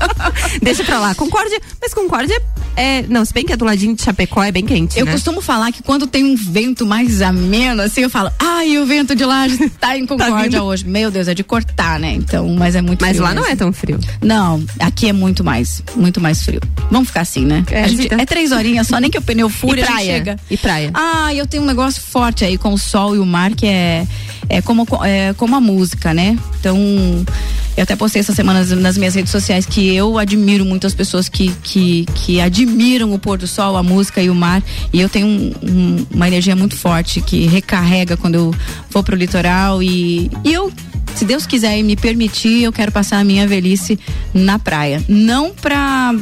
Deixa 0.62 0.84
pra 0.84 0.98
lá. 0.98 1.14
Concórdia, 1.14 1.60
mas 1.80 1.92
Concórdia 1.94 2.40
é. 2.76 3.02
Não, 3.08 3.24
se 3.24 3.32
bem 3.32 3.44
que 3.44 3.52
é 3.52 3.56
do 3.56 3.64
ladinho 3.64 3.94
de 3.94 4.02
Chapecó, 4.02 4.42
é 4.42 4.52
bem 4.52 4.64
quente. 4.64 4.98
Eu 4.98 5.06
né? 5.06 5.12
costumo 5.12 5.40
falar 5.40 5.72
que 5.72 5.82
quando 5.82 6.06
tem 6.06 6.24
um 6.24 6.34
vento 6.36 6.86
mais 6.86 7.20
ameno, 7.20 7.82
assim, 7.82 8.02
eu 8.02 8.10
falo, 8.10 8.30
ai, 8.38 8.78
o 8.78 8.86
vento 8.86 9.14
de 9.14 9.24
lá 9.24 9.46
tá 9.80 9.96
em 9.96 10.06
Concórdia 10.06 10.50
vindo. 10.50 10.64
hoje. 10.64 10.86
Meu 10.86 11.10
Deus, 11.10 11.28
é 11.28 11.34
de 11.34 11.44
cortar, 11.44 11.71
né? 11.76 12.12
Então, 12.14 12.48
mas 12.54 12.74
é 12.76 12.82
muito 12.82 13.00
Mas 13.00 13.10
frio 13.12 13.22
lá 13.22 13.30
não 13.34 13.42
mesmo. 13.42 13.52
é 13.54 13.56
tão 13.56 13.72
frio. 13.72 13.98
Não, 14.22 14.62
aqui 14.78 15.08
é 15.08 15.12
muito 15.12 15.42
mais, 15.42 15.82
muito 15.96 16.20
mais 16.20 16.42
frio. 16.42 16.60
Vamos 16.90 17.08
ficar 17.08 17.22
assim, 17.22 17.44
né? 17.44 17.64
É, 17.70 17.88
gente- 17.88 18.02
fica- 18.02 18.20
é 18.20 18.24
três 18.26 18.52
horinhas 18.52 18.86
só, 18.86 18.98
nem 18.98 19.10
que 19.10 19.18
o 19.18 19.22
pneu 19.22 19.48
fure, 19.48 19.80
E 19.80 19.84
praia? 19.84 20.12
chega. 20.14 20.36
E 20.50 20.56
praia? 20.56 20.90
Ah, 20.94 21.34
eu 21.34 21.46
tenho 21.46 21.62
um 21.62 21.66
negócio 21.66 22.00
forte 22.00 22.44
aí 22.44 22.56
com 22.58 22.72
o 22.72 22.78
sol 22.78 23.16
e 23.16 23.18
o 23.18 23.26
mar, 23.26 23.52
que 23.54 23.66
é, 23.66 24.06
é, 24.48 24.60
como, 24.62 24.86
é 25.04 25.32
como 25.36 25.56
a 25.56 25.60
música, 25.60 26.12
né? 26.14 26.38
Então, 26.60 26.76
eu 27.76 27.82
até 27.82 27.96
postei 27.96 28.20
essa 28.20 28.34
semana 28.34 28.60
nas, 28.60 28.70
nas 28.70 28.98
minhas 28.98 29.14
redes 29.14 29.32
sociais 29.32 29.64
que 29.66 29.94
eu 29.94 30.18
admiro 30.18 30.64
muito 30.64 30.86
as 30.86 30.94
pessoas 30.94 31.28
que, 31.28 31.52
que, 31.62 32.04
que 32.14 32.40
admiram 32.40 33.12
o 33.12 33.18
pôr 33.18 33.38
do 33.38 33.46
sol, 33.46 33.76
a 33.76 33.82
música 33.82 34.22
e 34.22 34.28
o 34.30 34.34
mar. 34.34 34.62
E 34.92 35.00
eu 35.00 35.08
tenho 35.08 35.26
um- 35.26 35.52
um- 35.62 36.06
uma 36.14 36.28
energia 36.28 36.54
muito 36.54 36.76
forte 36.76 37.20
que 37.20 37.46
recarrega 37.46 38.16
quando 38.16 38.34
eu 38.34 38.54
vou 38.90 39.02
pro 39.02 39.16
litoral. 39.16 39.82
E, 39.82 40.30
e 40.44 40.52
eu, 40.52 40.70
se 41.14 41.24
Deus 41.24 41.46
quiser 41.46 41.78
e 41.78 41.82
me 41.82 41.96
permitir, 41.96 42.62
eu 42.62 42.72
quero 42.72 42.90
passar 42.92 43.18
a 43.18 43.24
minha 43.24 43.46
velhice 43.46 43.98
na 44.34 44.58
praia. 44.58 45.02
Não 45.08 45.50
pra. 45.54 46.12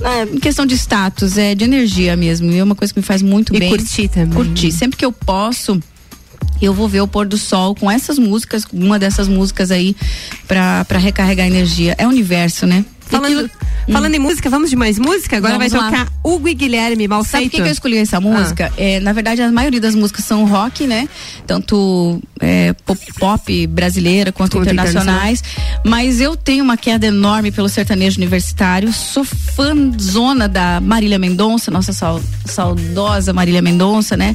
Não 0.00 0.10
é 0.10 0.26
questão 0.40 0.66
de 0.66 0.74
status, 0.74 1.38
é 1.38 1.54
de 1.54 1.64
energia 1.64 2.16
mesmo. 2.16 2.50
E 2.50 2.58
é 2.58 2.64
uma 2.64 2.74
coisa 2.74 2.92
que 2.92 3.00
me 3.00 3.04
faz 3.06 3.22
muito 3.22 3.54
E 3.54 3.58
bem. 3.58 3.70
curtir 3.70 4.08
também. 4.08 4.30
Curtir. 4.34 4.72
Sempre 4.72 4.96
que 4.98 5.04
eu 5.04 5.12
posso, 5.12 5.80
eu 6.60 6.72
vou 6.74 6.88
ver 6.88 7.00
o 7.00 7.08
pôr 7.08 7.26
do 7.26 7.38
sol 7.38 7.74
com 7.74 7.90
essas 7.90 8.18
músicas, 8.18 8.64
uma 8.72 8.98
dessas 8.98 9.28
músicas 9.28 9.70
aí, 9.70 9.94
pra, 10.46 10.84
pra 10.84 10.98
recarregar 10.98 11.46
energia. 11.46 11.94
É 11.98 12.06
o 12.06 12.10
universo, 12.10 12.66
né? 12.66 12.84
Falando, 13.08 13.50
falando 13.92 14.14
em 14.14 14.18
música, 14.18 14.50
vamos 14.50 14.68
de 14.70 14.76
mais 14.76 14.98
música? 14.98 15.36
Agora 15.36 15.56
Vamos 15.58 15.72
vai 15.72 15.80
lá. 15.80 15.90
tocar 15.90 16.12
Hugo 16.24 16.48
e 16.48 16.54
Guilherme, 16.54 17.06
mal 17.06 17.22
Sabe 17.22 17.44
por 17.44 17.50
que, 17.52 17.56
que 17.62 17.68
eu 17.68 17.72
escolhi 17.72 17.98
essa 17.98 18.20
música? 18.20 18.72
É, 18.76 18.98
na 19.00 19.12
verdade, 19.12 19.42
a 19.42 19.50
maioria 19.52 19.80
das 19.80 19.94
músicas 19.94 20.24
são 20.24 20.44
rock, 20.46 20.86
né? 20.86 21.08
Tanto 21.46 22.20
é, 22.40 22.72
pop, 22.84 23.00
pop 23.18 23.66
brasileira 23.68 24.32
quanto 24.32 24.56
Quanto 24.58 24.64
internacionais. 24.72 25.42
Mas 25.84 26.20
eu 26.20 26.36
tenho 26.36 26.64
uma 26.64 26.76
queda 26.76 27.06
enorme 27.06 27.52
pelo 27.52 27.68
sertanejo 27.68 28.18
universitário. 28.18 28.92
Sou 28.92 29.24
fãzona 29.24 30.48
da 30.48 30.80
Marília 30.80 31.18
Mendonça, 31.18 31.70
nossa 31.70 31.92
sau- 31.92 32.20
saudosa 32.44 33.32
Marília 33.32 33.62
Mendonça, 33.62 34.16
né? 34.16 34.34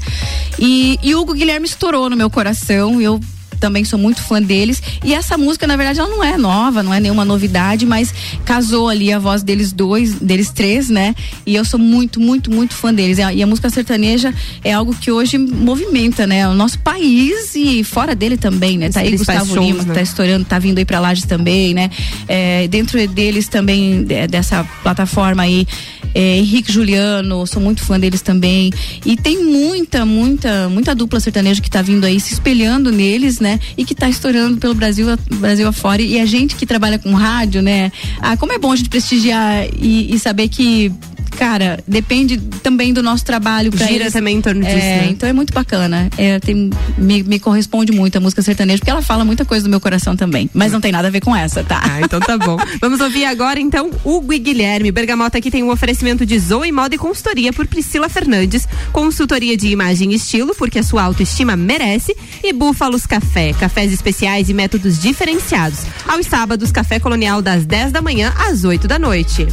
E, 0.57 0.97
e 1.03 1.13
Hugo 1.15 1.33
Guilherme 1.33 1.65
estourou 1.67 2.09
no 2.09 2.15
meu 2.15 2.29
coração. 2.29 3.01
Eu 3.01 3.19
também 3.61 3.85
sou 3.85 3.97
muito 3.99 4.21
fã 4.23 4.41
deles. 4.41 4.81
E 5.05 5.13
essa 5.13 5.37
música, 5.37 5.65
na 5.67 5.77
verdade, 5.77 5.99
ela 5.99 6.09
não 6.09 6.21
é 6.23 6.35
nova, 6.37 6.81
não 6.83 6.93
é 6.93 6.99
nenhuma 6.99 7.23
novidade, 7.23 7.85
mas 7.85 8.13
casou 8.43 8.89
ali 8.89 9.13
a 9.13 9.19
voz 9.19 9.43
deles 9.43 9.71
dois, 9.71 10.15
deles 10.15 10.49
três, 10.49 10.89
né? 10.89 11.15
E 11.45 11.55
eu 11.55 11.63
sou 11.63 11.79
muito, 11.79 12.19
muito, 12.19 12.49
muito 12.51 12.73
fã 12.73 12.93
deles. 12.93 13.19
E 13.19 13.43
a, 13.43 13.47
música 13.47 13.69
sertaneja 13.69 14.33
é 14.63 14.73
algo 14.73 14.93
que 14.95 15.11
hoje 15.11 15.37
movimenta, 15.37 16.25
né? 16.25 16.47
O 16.47 16.53
nosso 16.53 16.79
país 16.79 17.53
e 17.55 17.83
fora 17.83 18.15
dele 18.15 18.35
também, 18.35 18.77
né? 18.77 18.87
Os 18.87 18.93
Tá 18.95 19.01
aí 19.01 19.11
Gustavo 19.15 19.53
shows, 19.53 19.67
Lima, 19.67 19.79
que 19.83 19.89
né? 19.89 19.93
tá 19.95 20.01
estourando, 20.01 20.45
tá 20.45 20.57
vindo 20.57 20.79
aí 20.79 20.85
pra 20.85 20.99
Lages 20.99 21.25
também, 21.25 21.73
né? 21.73 21.89
É, 22.27 22.67
dentro 22.67 23.05
deles 23.07 23.47
também, 23.47 24.03
de- 24.03 24.27
dessa 24.27 24.63
plataforma 24.81 25.43
aí, 25.43 25.67
é, 26.15 26.37
Henrique 26.39 26.71
Juliano, 26.71 27.45
sou 27.45 27.61
muito 27.61 27.83
fã 27.83 27.99
deles 27.99 28.21
também. 28.21 28.71
E 29.05 29.15
tem 29.15 29.43
muita, 29.43 30.03
muita, 30.05 30.67
muita 30.67 30.95
dupla 30.95 31.19
sertaneja 31.19 31.61
que 31.61 31.69
tá 31.69 31.81
vindo 31.81 32.05
aí 32.05 32.19
se 32.19 32.33
espelhando 32.33 32.91
neles, 32.91 33.39
né? 33.39 33.50
E 33.77 33.85
que 33.85 33.95
tá 33.95 34.09
estourando 34.09 34.57
pelo 34.57 34.73
Brasil, 34.73 35.07
Brasil 35.35 35.67
afora. 35.67 36.01
E 36.01 36.19
a 36.19 36.25
gente 36.25 36.55
que 36.55 36.65
trabalha 36.65 36.99
com 36.99 37.13
rádio, 37.13 37.61
né? 37.61 37.91
Ah, 38.19 38.37
como 38.37 38.53
é 38.53 38.57
bom 38.57 38.71
a 38.71 38.75
gente 38.75 38.89
prestigiar 38.89 39.65
e, 39.79 40.13
e 40.13 40.19
saber 40.19 40.47
que. 40.47 40.91
Cara, 41.37 41.79
depende 41.87 42.37
também 42.37 42.93
do 42.93 43.01
nosso 43.01 43.25
trabalho. 43.25 43.71
Gira 43.75 43.91
eles. 44.03 44.13
também 44.13 44.37
em 44.37 44.41
torno 44.41 44.61
disso, 44.61 44.75
É, 44.75 44.97
né? 45.01 45.07
Então 45.09 45.27
é 45.27 45.33
muito 45.33 45.53
bacana. 45.53 46.09
É, 46.17 46.39
tem- 46.39 46.69
me, 46.97 47.23
me 47.23 47.39
corresponde 47.39 47.91
muito 47.91 48.17
a 48.17 48.19
música 48.21 48.41
sertaneja, 48.41 48.79
porque 48.79 48.91
ela 48.91 49.01
fala 49.01 49.25
muita 49.25 49.43
coisa 49.43 49.63
do 49.63 49.69
meu 49.69 49.79
coração 49.79 50.15
também. 50.15 50.49
Mas 50.53 50.71
não 50.71 50.79
tem 50.81 50.91
nada 50.91 51.07
a 51.07 51.11
ver 51.11 51.21
com 51.21 51.35
essa, 51.35 51.63
tá? 51.63 51.81
Ah, 51.83 52.01
então 52.01 52.19
tá 52.19 52.37
bom. 52.37 52.57
Vamos 52.79 52.99
ouvir 52.99 53.25
agora, 53.25 53.59
então, 53.59 53.89
Hugo 54.03 54.33
e 54.33 54.39
Guilherme. 54.39 54.91
Bergamota 54.91 55.37
aqui 55.37 55.49
tem 55.49 55.63
um 55.63 55.71
oferecimento 55.71 56.25
de 56.25 56.37
Zoe 56.37 56.71
Moda 56.71 56.95
e 56.95 56.97
Consultoria 56.97 57.51
por 57.51 57.65
Priscila 57.67 58.07
Fernandes. 58.07 58.67
Consultoria 58.91 59.57
de 59.57 59.67
imagem 59.69 60.11
e 60.11 60.15
estilo, 60.15 60.53
porque 60.55 60.79
a 60.79 60.83
sua 60.83 61.03
autoestima 61.03 61.55
merece. 61.55 62.15
E 62.43 62.53
Búfalos 62.53 63.05
Café. 63.05 63.53
Cafés 63.53 63.91
especiais 63.91 64.49
e 64.49 64.53
métodos 64.53 65.01
diferenciados. 65.01 65.79
Aos 66.07 66.25
sábados, 66.27 66.71
Café 66.71 66.99
Colonial 66.99 67.41
das 67.41 67.65
10 67.65 67.91
da 67.91 68.01
manhã 68.01 68.33
às 68.37 68.63
8 68.63 68.87
da 68.87 68.99
noite. 68.99 69.47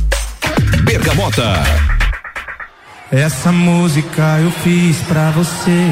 Bergamota. 0.85 1.63
Essa 3.11 3.51
música 3.51 4.39
eu 4.41 4.51
fiz 4.51 4.97
pra 5.09 5.31
você. 5.31 5.89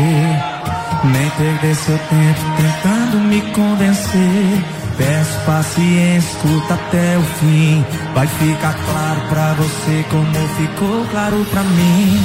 Nem 1.05 1.30
perder 1.30 1.74
seu 1.74 1.99
tempo 1.99 2.40
tentando 2.57 3.18
me 3.20 3.40
convencer. 3.53 4.64
Peço 4.97 5.38
paciência, 5.44 6.28
escuta 6.28 6.74
até 6.74 7.18
o 7.18 7.22
fim. 7.22 7.84
Vai 8.14 8.26
ficar 8.26 8.74
claro 8.74 9.20
pra 9.28 9.53
você 9.55 10.05
como 10.11 10.49
ficou 10.57 11.07
claro 11.11 11.44
pra 11.51 11.62
mim. 11.62 12.20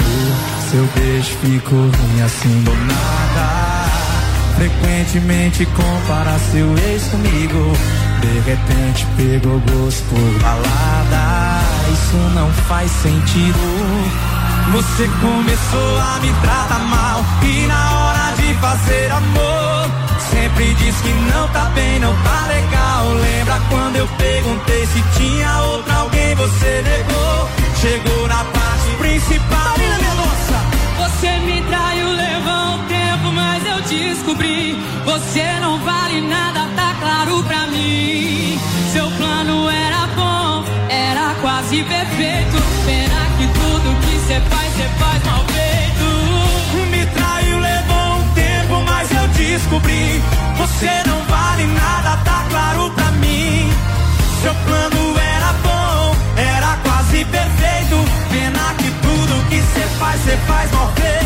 O 0.00 0.70
seu 0.70 0.86
beijo 0.94 1.36
ficou 1.42 1.78
ruim 1.78 2.22
assim 2.22 2.62
do 2.62 2.74
nada. 2.74 3.86
Frequentemente 4.56 5.66
compara 5.66 6.38
seu 6.50 6.76
ex 6.78 7.04
comigo. 7.08 7.72
De 8.20 8.40
repente 8.40 9.06
pegou 9.16 9.60
gosto 9.60 10.04
por 10.04 10.42
balada. 10.42 11.62
Isso 11.92 12.16
não 12.34 12.50
faz 12.68 12.90
sentido. 12.90 13.58
Você 14.72 15.08
começou 15.20 15.98
a 15.98 16.20
me 16.20 16.32
tratar 16.42 16.78
mal. 16.80 17.24
E 17.42 17.66
na 17.66 17.92
hora 17.92 18.36
de 18.36 18.54
fazer 18.54 19.10
amor, 19.12 19.90
sempre 20.30 20.74
diz 20.74 20.96
que 21.00 21.12
não 21.32 21.48
tá 21.48 21.64
bem, 21.74 21.98
não 22.00 22.14
tá 22.22 22.46
legal. 22.48 23.08
Lembra 23.14 23.60
quando 23.68 23.96
eu 23.96 24.06
perguntei 24.06 24.86
se 24.86 25.02
tinha 25.18 25.60
outra 25.62 25.94
alguém? 25.94 26.34
Você 26.34 26.82
negou. 26.82 27.48
Chegou 27.80 28.28
na 28.28 28.44
parte 28.44 28.96
principal. 28.98 29.60
Marina. 29.70 30.10
Você 30.98 31.38
me 31.40 31.60
traiu, 31.62 32.08
levou 32.08 32.74
um 32.74 32.86
tempo, 32.86 33.32
mas 33.34 33.66
eu 33.66 33.80
descobri. 33.82 34.74
Você 35.04 35.44
não 35.60 35.78
vale 35.80 36.20
nada, 36.22 36.68
tá 36.76 36.79
claro 37.00 37.42
pra 37.44 37.66
mim. 37.66 38.58
Seu 38.92 39.10
plano 39.12 39.68
era 39.68 40.06
bom, 40.14 40.64
era 40.88 41.34
quase 41.40 41.82
perfeito. 41.82 42.56
Pena 42.84 43.26
que 43.38 43.46
tudo 43.46 44.00
que 44.02 44.18
cê 44.26 44.40
faz, 44.48 44.72
cê 44.74 44.88
faz 44.98 45.24
mal 45.24 45.44
feito. 45.46 46.06
Me 46.90 47.06
traiu, 47.06 47.58
levou 47.58 48.18
um 48.18 48.34
tempo, 48.34 48.84
mas 48.86 49.10
eu 49.10 49.26
descobri. 49.28 50.22
Você 50.58 51.02
não 51.06 51.20
vale 51.24 51.66
nada, 51.66 52.16
tá 52.24 52.44
claro 52.50 52.90
pra 52.90 53.10
mim. 53.12 53.72
Seu 54.42 54.54
plano 54.54 55.18
era 55.18 55.52
bom, 55.64 56.16
era 56.36 56.76
quase 56.84 57.24
perfeito. 57.24 57.96
Pena 58.30 58.74
que 58.78 58.90
tudo 59.02 59.48
que 59.48 59.56
cê 59.56 59.86
faz, 59.98 60.20
cê 60.22 60.36
faz 60.46 60.70
mal 60.72 60.92
feito. 60.96 61.19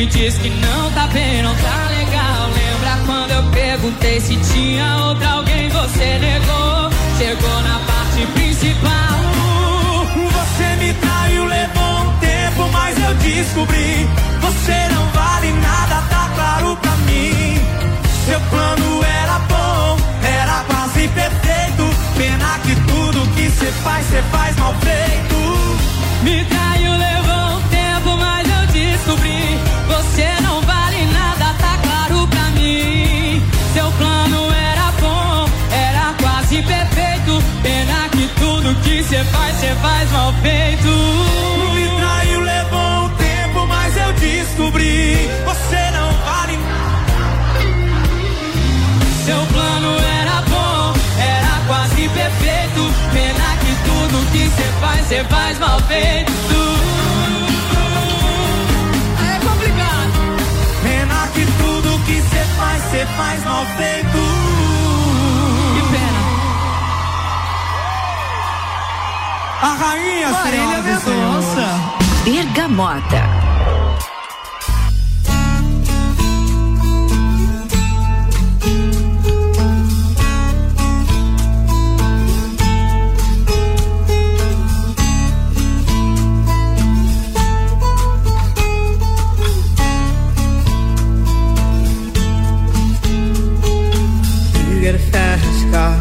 Sempre 0.00 0.06
diz 0.06 0.38
que 0.38 0.48
não 0.48 0.90
tá 0.92 1.06
bem, 1.08 1.42
não 1.42 1.54
tá 1.56 1.88
legal. 1.90 2.48
Lembra 2.48 3.04
quando 3.06 3.30
eu 3.32 3.42
perguntei 3.50 4.20
se 4.20 4.36
tinha 4.36 4.96
outra 5.04 5.28
alguém? 5.30 5.68
Você 5.68 6.18
negou, 6.18 6.90
chegou 7.18 7.62
na 7.62 7.78
parte 7.80 8.26
principal. 8.34 9.20
Você 10.32 10.76
me 10.76 10.94
traiu, 10.94 11.44
levou 11.44 12.00
um 12.00 12.18
tempo, 12.18 12.68
mas 12.72 12.96
eu 12.98 13.14
descobri. 13.14 14.08
Você 14.40 14.88
não 14.94 15.06
vale 15.08 15.52
nada, 15.52 16.02
tá 16.08 16.30
claro 16.34 16.76
pra 16.76 16.92
mim. 17.06 17.60
Seu 18.26 18.40
plano 18.40 19.04
era 19.04 19.38
bom, 19.40 19.96
era 20.22 20.64
quase 20.64 21.08
perfeito. 21.08 21.84
Pena 22.16 22.58
que 22.60 22.74
tudo 22.90 23.34
que 23.34 23.50
cê 23.50 23.66
faz, 23.82 24.06
cê 24.06 24.22
faz 24.30 24.56
mal 24.56 24.74
feito. 24.80 25.36
Me 26.22 26.44
traiu, 26.44 26.92
levou 26.92 27.58
um 27.58 27.62
tempo, 27.68 28.16
mas 28.16 28.48
eu 28.48 28.66
descobri. 28.68 29.69
Cê 39.10 39.24
faz, 39.24 39.56
cê 39.58 39.74
faz 39.82 40.10
mal 40.12 40.32
feito. 40.34 40.88
Me 41.74 41.88
traiu, 41.98 42.40
levou 42.40 43.04
um 43.04 43.08
tempo, 43.16 43.66
mas 43.66 43.96
eu 43.96 44.12
descobri. 44.12 45.28
Você 45.44 45.90
não 45.90 46.12
vale 46.24 46.58
Seu 49.24 49.46
plano 49.52 49.96
era 49.98 50.42
bom, 50.42 50.94
era 51.18 51.66
quase 51.66 52.08
perfeito. 52.08 52.82
Pena 53.12 53.56
que 53.60 53.74
tudo 53.84 54.30
que 54.30 54.48
cê 54.48 54.68
faz, 54.80 55.06
cê 55.08 55.24
faz 55.24 55.58
mal 55.58 55.80
feito. 55.80 56.30
É 59.28 59.44
complicado. 59.44 60.12
Pena 60.84 61.28
que 61.34 61.44
tudo 61.58 61.98
que 62.06 62.22
cê 62.30 62.44
faz, 62.56 62.82
cê 62.92 63.06
faz 63.16 63.44
mal 63.44 63.66
feito. 63.76 64.49
A 69.62 69.76
rainha 69.76 70.30
Marília 70.30 71.00
senhores. 71.00 71.90
Bergamota. 72.24 73.22
You 94.70 94.80
get 94.80 94.94
a 94.94 94.98
fast 94.98 95.70
car. 95.70 95.94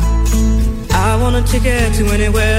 I 0.91 1.17
want 1.21 1.35
a 1.35 1.41
ticket 1.43 1.93
to 1.95 2.05
anywhere. 2.13 2.58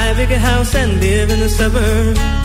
Buy 0.00 0.06
a 0.06 0.14
bigger 0.14 0.38
house 0.38 0.74
and 0.74 0.98
live 0.98 1.28
in 1.30 1.40
the 1.40 1.48
suburbs. 1.50 2.39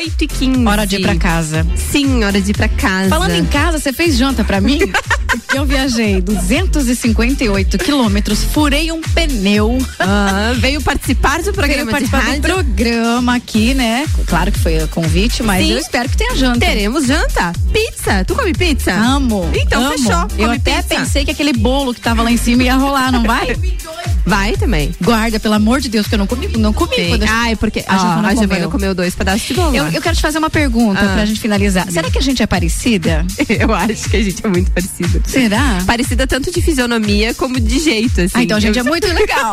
8 0.00 0.24
e 0.24 0.26
15 0.26 0.66
Hora 0.66 0.86
de 0.86 0.96
ir 0.96 1.02
pra 1.02 1.14
casa. 1.14 1.66
Sim, 1.76 2.24
hora 2.24 2.40
de 2.40 2.52
ir 2.52 2.54
pra 2.54 2.68
casa. 2.68 3.10
Falando 3.10 3.34
em 3.34 3.44
casa, 3.44 3.78
você 3.78 3.92
fez 3.92 4.16
janta 4.16 4.42
pra 4.42 4.58
mim? 4.58 4.80
Porque 5.30 5.58
eu 5.58 5.64
viajei 5.64 6.20
258 6.20 7.78
quilômetros, 7.78 8.42
furei 8.42 8.90
um 8.90 9.00
pneu. 9.00 9.78
Ah, 9.98 10.52
veio 10.58 10.80
participar 10.80 11.40
do 11.42 11.52
programa 11.52 11.84
Veio 11.84 11.90
participar 11.90 12.34
do 12.34 12.40
programa 12.40 13.36
aqui, 13.36 13.74
né? 13.74 14.06
Claro 14.26 14.50
que 14.50 14.58
foi 14.58 14.84
convite, 14.88 15.42
mas 15.42 15.64
Sim. 15.64 15.72
eu 15.72 15.78
espero 15.78 16.08
que 16.08 16.16
tenha 16.16 16.34
janta. 16.34 16.58
Teremos 16.58 17.06
janta. 17.06 17.52
Pizza. 17.72 18.24
Tu 18.24 18.34
come 18.34 18.52
pizza? 18.52 18.92
Amo. 18.92 19.48
Então 19.54 19.84
amo. 19.84 19.98
fechou. 19.98 20.22
Eu 20.36 20.46
Come 20.46 20.56
até 20.56 20.82
pizza. 20.82 20.96
pensei 20.96 21.24
que 21.24 21.30
aquele 21.30 21.52
bolo 21.52 21.94
que 21.94 22.00
tava 22.00 22.22
lá 22.22 22.32
em 22.32 22.36
cima 22.36 22.64
ia 22.64 22.74
rolar, 22.74 23.12
não 23.12 23.22
vai? 23.22 23.54
Vai 24.24 24.52
também. 24.56 24.92
Guarda, 25.02 25.40
pelo 25.40 25.54
amor 25.54 25.80
de 25.80 25.88
Deus, 25.88 26.06
que 26.06 26.14
eu 26.14 26.18
não 26.18 26.26
comi, 26.26 26.48
não 26.56 26.72
comi. 26.72 26.94
Sim. 26.96 27.08
quando 27.08 27.22
eu- 27.22 27.28
Ai, 27.30 27.56
porque 27.56 27.84
a 27.86 27.96
Giovana 27.98 28.28
a 28.28 28.30
Giovana 28.30 28.54
comeu. 28.54 28.70
comeu 28.70 28.94
dois 28.94 29.14
pedaços 29.14 29.42
de 29.46 29.54
bolo. 29.54 29.74
Eu, 29.74 29.86
eu 29.88 30.00
quero 30.02 30.14
te 30.16 30.22
fazer 30.22 30.38
uma 30.38 30.50
pergunta 30.50 31.00
Ah. 31.00 31.14
pra 31.14 31.24
gente 31.26 31.40
finalizar. 31.40 31.90
Será 31.90 32.10
que 32.10 32.18
a 32.18 32.22
gente 32.22 32.42
é 32.42 32.46
parecida? 32.46 33.24
Eu 33.48 33.74
acho 33.74 34.08
que 34.08 34.16
a 34.16 34.22
gente 34.22 34.44
é 34.44 34.48
muito 34.48 34.70
parecida. 34.70 35.20
Será? 35.26 35.78
Parecida 35.86 36.26
tanto 36.26 36.50
de 36.52 36.60
fisionomia 36.62 37.34
como 37.34 37.58
de 37.58 37.78
jeito, 37.78 38.20
assim. 38.20 38.32
Ah, 38.34 38.42
então 38.42 38.56
a 38.56 38.60
gente 38.60 38.78
Eu- 38.78 38.84
é 38.84 38.88
muito 38.88 39.06
legal. 39.08 39.52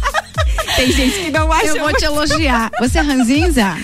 Tem 0.76 0.90
gente 0.92 1.18
que 1.24 1.30
não 1.30 1.50
acha 1.52 1.66
Eu 1.66 1.74
vou 1.74 1.84
muito- 1.84 1.98
te 1.98 2.04
elogiar. 2.04 2.70
Você 2.80 2.98
é 2.98 3.02
ranzinza? 3.02 3.76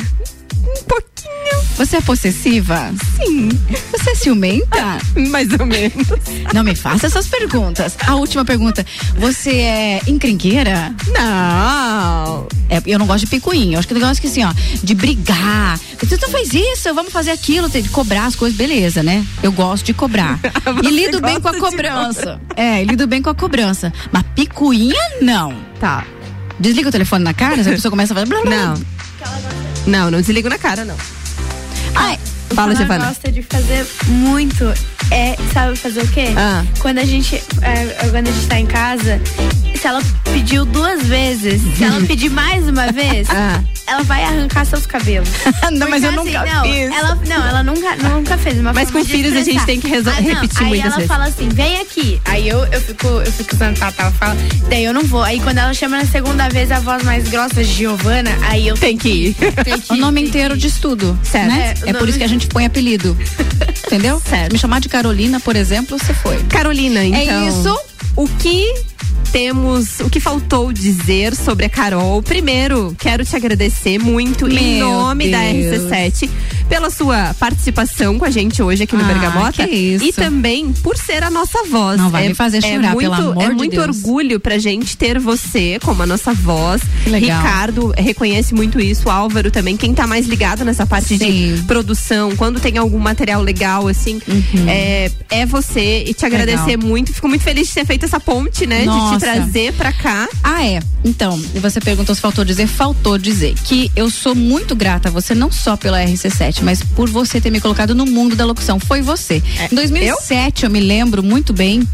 Você 1.77 1.99
é 1.99 2.01
possessiva? 2.01 2.91
Sim. 3.17 3.51
Você 3.93 4.11
é 4.11 4.15
ciumenta? 4.15 4.99
Mais 5.31 5.49
ou 5.59 5.67
menos. 5.67 6.07
Não 6.55 6.65
me 6.65 6.75
faça 6.75 7.07
essas 7.07 7.27
perguntas. 7.27 7.97
A 8.07 8.15
última 8.15 8.47
pergunta. 8.47 8.85
Você 9.19 9.51
é 9.51 10.03
encrenqueira? 10.07 10.95
Não. 11.09 12.49
É, 12.71 12.83
eu 12.87 12.99
não 12.99 13.07
gosto 13.07 13.25
de 13.25 13.31
picuinha. 13.31 13.75
Eu 13.75 13.79
acho 13.79 13.87
que 13.87 13.93
eu 13.93 14.01
gosto 14.01 14.21
que 14.23 14.27
assim, 14.27 14.43
ó, 14.43 14.53
de 14.83 14.95
brigar. 14.95 15.79
Você 16.01 16.17
não 16.17 16.31
faz 16.31 16.49
isso, 16.55 16.95
vamos 16.95 17.13
fazer 17.13 17.31
aquilo, 17.31 17.69
de 17.69 17.83
cobrar 17.91 18.25
as 18.25 18.35
coisas, 18.35 18.57
beleza, 18.57 19.03
né? 19.03 19.27
Eu 19.43 19.53
gosto 19.53 19.85
de 19.85 19.93
cobrar. 19.93 20.41
e 20.83 20.89
lido 20.89 21.21
bem 21.21 21.39
com 21.39 21.49
a 21.49 21.59
cobrança. 21.59 22.41
É, 22.57 22.83
lido 22.85 23.07
bem 23.07 23.21
com 23.21 23.29
a 23.29 23.35
cobrança. 23.35 23.93
Mas 24.11 24.23
picuinha, 24.35 25.01
não. 25.21 25.55
Tá. 25.79 26.07
Desliga 26.59 26.89
o 26.89 26.93
telefone 26.93 27.23
na 27.23 27.35
cara, 27.35 27.63
se 27.63 27.69
a 27.69 27.73
pessoa 27.73 27.91
começa 27.91 28.15
a 28.15 28.17
falar. 28.17 28.27
Blá, 28.27 28.41
blá. 28.41 28.57
Não. 28.57 28.97
Não, 29.87 30.11
não 30.11 30.21
desligo 30.21 30.49
na 30.49 30.59
cara, 30.59 30.85
não. 30.85 30.97
All 31.97 32.03
right. 32.03 32.26
Ai, 32.51 32.57
Fala, 32.57 32.71
Ela 32.73 32.77
Giovana. 32.79 33.07
gosta 33.07 33.33
de 33.33 33.43
fazer 33.43 33.87
muito. 34.07 34.65
É, 35.11 35.37
sabe 35.53 35.77
fazer 35.77 36.03
o 36.03 36.09
quê? 36.09 36.27
Ah. 36.37 36.65
Quando 36.81 36.99
a 36.99 37.05
gente. 37.05 37.37
é, 37.63 38.09
quando 38.11 38.29
a 38.29 38.33
gente 38.33 38.47
tá 38.47 38.59
em 38.59 38.67
casa, 38.67 39.21
se 39.79 39.87
ela 39.87 40.03
pediu 40.33 40.65
duas 40.65 41.03
vezes, 41.05 41.63
se 41.77 41.85
ela 41.85 42.01
pedir 42.07 42.29
mais 42.31 42.67
uma 42.69 42.91
vez, 42.91 43.29
Ah. 43.31 43.63
ela 43.87 44.03
vai 44.03 44.25
arrancar 44.25 44.65
seus 44.65 44.85
cabelos. 44.87 45.29
Não, 45.73 45.89
mas 45.89 46.03
eu 46.03 46.13
Porque, 46.13 46.33
nunca 46.33 46.45
não, 46.53 46.63
fiz. 46.65 46.91
Ela, 46.91 47.15
não, 47.27 47.47
ela 47.47 47.63
nunca, 47.63 47.97
nunca 47.97 48.39
fez. 48.39 48.59
Uma 48.59 48.73
Mas 48.73 48.91
com 48.91 49.05
filhos 49.05 49.35
a 49.37 49.43
gente 49.43 49.65
tem 49.65 49.81
que 49.81 49.87
Ah, 49.95 50.01
não, 50.03 50.13
repetir 50.13 50.63
aí 50.63 50.67
muitas 50.69 50.87
ela 50.87 50.95
vezes. 50.97 51.09
fala 51.09 51.25
assim, 51.27 51.49
vem 51.51 51.81
aqui. 51.81 52.21
Aí 52.25 52.49
eu, 52.49 52.65
eu 52.67 52.81
fico, 52.81 53.07
eu 53.07 53.33
fico 53.33 53.55
usando 53.55 53.77
Tata, 53.79 54.03
ela 54.03 54.13
fala, 54.13 54.37
daí 54.69 54.85
eu 54.85 54.93
não 54.95 55.03
vou. 55.03 55.23
Aí 55.23 55.39
quando 55.41 55.59
ela 55.59 55.73
chama 55.75 55.99
na 55.99 56.05
segunda 56.07 56.49
vez 56.49 56.71
a 56.73 56.81
voz 56.81 57.03
mais 57.05 57.29
grossa, 57.29 57.63
Giovana, 57.63 58.31
aí 58.49 58.67
eu 58.67 58.75
Tem 58.77 58.97
que 58.97 59.09
ir. 59.09 59.35
tenho 59.65 59.81
que 59.81 59.93
O 59.93 59.97
nome 59.97 60.15
tem 60.23 60.25
que 60.25 60.29
inteiro 60.31 60.55
ir. 60.55 60.59
de 60.59 60.67
estudo, 60.67 61.19
Certo. 61.23 61.49
né? 61.49 61.75
É, 61.83 61.85
o 61.85 61.89
É, 61.91 61.93
por 61.95 62.09
isso 62.09 62.19
que 62.19 62.25
a 62.25 62.29
gente 62.29 62.36
põe 62.45 62.67
apelido. 62.67 63.17
Entendeu? 63.87 64.21
Certo. 64.29 64.53
Me 64.53 64.59
chamar 64.59 64.81
de 64.81 64.89
Carolina, 64.89 65.41
por 65.41 65.57
exemplo, 65.57 65.99
você 65.99 66.13
foi. 66.13 66.43
Carolina, 66.45 67.05
então. 67.05 67.45
É 67.45 67.49
isso. 67.49 67.79
O 68.17 68.27
que 68.27 68.73
temos, 69.33 70.01
o 70.01 70.09
que 70.09 70.19
faltou 70.21 70.73
dizer 70.73 71.35
sobre 71.35 71.67
a 71.67 71.69
Carol? 71.69 72.23
Primeiro, 72.23 72.95
quero 72.99 73.25
te 73.25 73.37
agradecer 73.37 73.99
muito 73.99 74.49
em 74.49 74.79
Meu 74.79 74.91
nome 74.91 75.31
da 75.31 75.41
Deus. 75.41 75.83
RC7 75.91 76.31
pela 76.69 76.91
sua 76.91 77.33
participação 77.39 78.19
com 78.19 78.25
a 78.25 78.31
gente 78.31 78.61
hoje 78.61 78.83
aqui 78.85 78.97
no 78.97 79.05
Ah, 79.05 79.07
Bergamota 79.07 79.69
que 79.69 79.73
isso. 79.75 80.05
e 80.05 80.13
também 80.13 80.73
por 80.73 80.97
ser 80.97 81.23
a 81.23 81.31
nossa 81.31 81.63
voz. 81.65 82.01
Não 82.01 82.11
vai 82.11 82.27
me 82.29 82.35
fazer 82.35 82.61
chorar, 82.61 82.93
muito, 82.95 82.99
pelo 83.11 83.15
amor 83.15 83.43
É 83.45 83.49
de 83.51 83.55
muito 83.55 83.71
Deus. 83.81 83.97
orgulho 83.99 84.41
pra 84.41 84.59
gente 84.59 84.97
ter 84.97 85.19
você 85.21 85.79
como 85.85 86.03
a 86.03 86.07
nossa 86.07 86.33
voz. 86.33 86.83
Ricardo 87.07 87.93
reconhece 87.97 88.53
muito 88.55 88.81
isso, 88.81 89.07
o 89.07 89.11
Álvaro 89.11 89.49
também, 89.51 89.77
quem 89.77 89.95
tá 89.95 90.07
mais 90.09 90.27
ligado 90.27 90.65
nessa 90.65 90.85
parte 90.87 91.17
Sim. 91.19 91.55
de 91.57 91.63
produção, 91.69 92.35
quando 92.35 92.59
tem 92.59 92.79
algum 92.79 92.99
material 92.99 93.43
legal 93.43 93.87
assim, 93.87 94.21
é, 94.67 95.09
é 95.31 95.47
você 95.47 96.03
e 96.05 96.15
te 96.15 96.27
agradecer 96.27 96.71
Legal. 96.77 96.89
muito. 96.89 97.13
Fico 97.13 97.29
muito 97.29 97.43
feliz 97.45 97.69
de 97.69 97.75
ter 97.75 97.87
feito 97.87 98.06
essa 98.07 98.19
ponte, 98.19 98.67
né? 98.67 98.81
De 98.81 98.87
Nossa. 98.87 99.17
te 99.17 99.21
trazer 99.21 99.73
pra 99.75 99.93
cá. 99.93 100.29
Ah, 100.43 100.65
é. 100.65 100.81
Então, 101.05 101.39
você 101.61 101.81
perguntou 101.81 102.15
se 102.15 102.21
faltou 102.21 102.45
dizer, 102.45 102.67
faltou 102.67 103.19
dizer 103.19 103.55
que 103.65 103.91
eu 103.95 104.11
sou 104.11 104.35
muito 104.35 104.75
grata 104.75 105.09
a 105.09 105.13
você, 105.13 105.35
não 105.35 105.53
só 105.53 105.77
pela 105.77 106.03
RC7, 106.03 106.63
mas 106.63 106.83
por 106.83 107.09
você 107.09 107.41
ter 107.41 107.51
me 107.51 107.61
colocado 107.61 107.95
no 107.95 108.07
mundo 108.07 108.35
da 108.35 108.45
locução. 108.45 108.81
Foi 108.81 109.03
você. 109.03 109.43
É, 109.59 109.67
em 109.71 109.75
2007, 109.75 110.65
eu? 110.65 110.71
me 110.71 110.81
lembro 110.81 111.23
muito 111.23 111.53
bem 111.53 111.87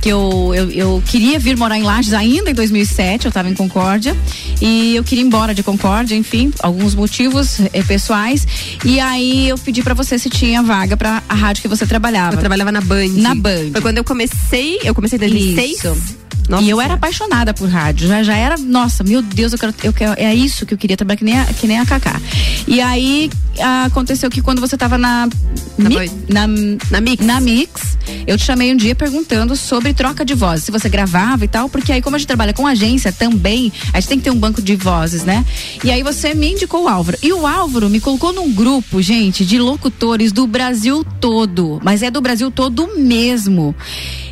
que 0.00 0.08
eu, 0.08 0.52
eu, 0.54 0.70
eu 0.70 1.02
queria 1.04 1.38
vir 1.38 1.56
morar 1.56 1.76
em 1.76 1.82
Lages 1.82 2.12
ainda 2.12 2.50
em 2.50 2.54
2007, 2.54 3.26
eu 3.26 3.28
estava 3.28 3.48
em 3.48 3.54
Concórdia, 3.54 4.16
e 4.60 4.94
eu 4.94 5.02
queria 5.02 5.24
ir 5.24 5.26
embora 5.26 5.54
de 5.54 5.62
Concórdia, 5.62 6.14
enfim, 6.14 6.52
alguns 6.60 6.94
motivos 6.94 7.60
eh, 7.72 7.82
pessoais. 7.82 8.46
E 8.84 9.00
aí 9.00 9.48
eu 9.48 9.58
pedi 9.58 9.82
pra 9.82 9.94
você 9.94 10.18
se 10.18 10.30
tinha 10.30 10.62
vaga 10.62 10.96
pra 10.96 11.22
a 11.28 11.34
rádio 11.34 11.62
que 11.62 11.68
você 11.68 11.86
trabalhava. 11.86 12.36
Eu 12.36 12.40
trabalhava 12.40 12.70
na 12.70 12.80
Band. 12.80 13.08
Na 13.16 13.34
Band. 13.34 13.72
Foi 13.72 13.80
quando 13.80 13.98
eu 13.98 14.04
comecei, 14.04 14.78
eu 14.84 14.94
comecei 14.94 15.16
em 15.16 15.20
2006. 15.20 15.45
Isso. 15.54 15.96
e 16.60 16.70
eu 16.70 16.80
era 16.80 16.94
apaixonada 16.94 17.52
por 17.52 17.68
rádio. 17.68 18.06
Já, 18.08 18.22
já 18.22 18.36
era, 18.36 18.56
nossa, 18.56 19.02
meu 19.02 19.20
Deus, 19.20 19.52
eu 19.52 19.58
quero, 19.58 19.74
eu 19.82 19.92
quero, 19.92 20.20
é 20.20 20.34
isso 20.34 20.64
que 20.64 20.74
eu 20.74 20.78
queria 20.78 20.96
trabalhar, 20.96 21.18
que 21.18 21.24
nem 21.24 21.38
a, 21.38 21.44
que 21.44 21.66
nem 21.66 21.78
a 21.78 21.86
Cacá. 21.86 22.20
E 22.66 22.80
aí 22.80 23.30
aconteceu 23.84 24.30
que 24.30 24.42
quando 24.42 24.60
você 24.60 24.76
tava 24.76 24.96
na. 24.98 25.28
Mi, 25.78 26.10
na, 26.28 26.46
na 26.90 27.00
Mix. 27.00 27.26
Na 27.26 27.40
Mix, 27.40 27.98
eu 28.26 28.36
te 28.36 28.44
chamei 28.44 28.72
um 28.72 28.76
dia 28.76 28.94
perguntando 28.94 29.56
sobre 29.56 29.92
troca 29.92 30.24
de 30.24 30.34
vozes, 30.34 30.64
se 30.64 30.70
você 30.70 30.88
gravava 30.88 31.44
e 31.44 31.48
tal, 31.48 31.68
porque 31.68 31.92
aí, 31.92 32.00
como 32.00 32.16
a 32.16 32.18
gente 32.18 32.28
trabalha 32.28 32.52
com 32.52 32.66
agência 32.66 33.12
também, 33.12 33.72
a 33.92 34.00
gente 34.00 34.08
tem 34.08 34.18
que 34.18 34.24
ter 34.24 34.30
um 34.30 34.38
banco 34.38 34.62
de 34.62 34.76
vozes, 34.76 35.24
né? 35.24 35.44
E 35.82 35.90
aí 35.90 36.02
você 36.02 36.34
me 36.34 36.52
indicou 36.52 36.84
o 36.84 36.88
Álvaro. 36.88 37.18
E 37.22 37.32
o 37.32 37.46
Álvaro 37.46 37.88
me 37.88 38.00
colocou 38.00 38.32
num 38.32 38.52
grupo, 38.52 39.02
gente, 39.02 39.44
de 39.44 39.58
locutores 39.58 40.32
do 40.32 40.46
Brasil 40.46 41.04
todo. 41.20 41.80
Mas 41.82 42.02
é 42.02 42.10
do 42.10 42.20
Brasil 42.20 42.50
todo 42.50 42.96
mesmo. 42.96 43.74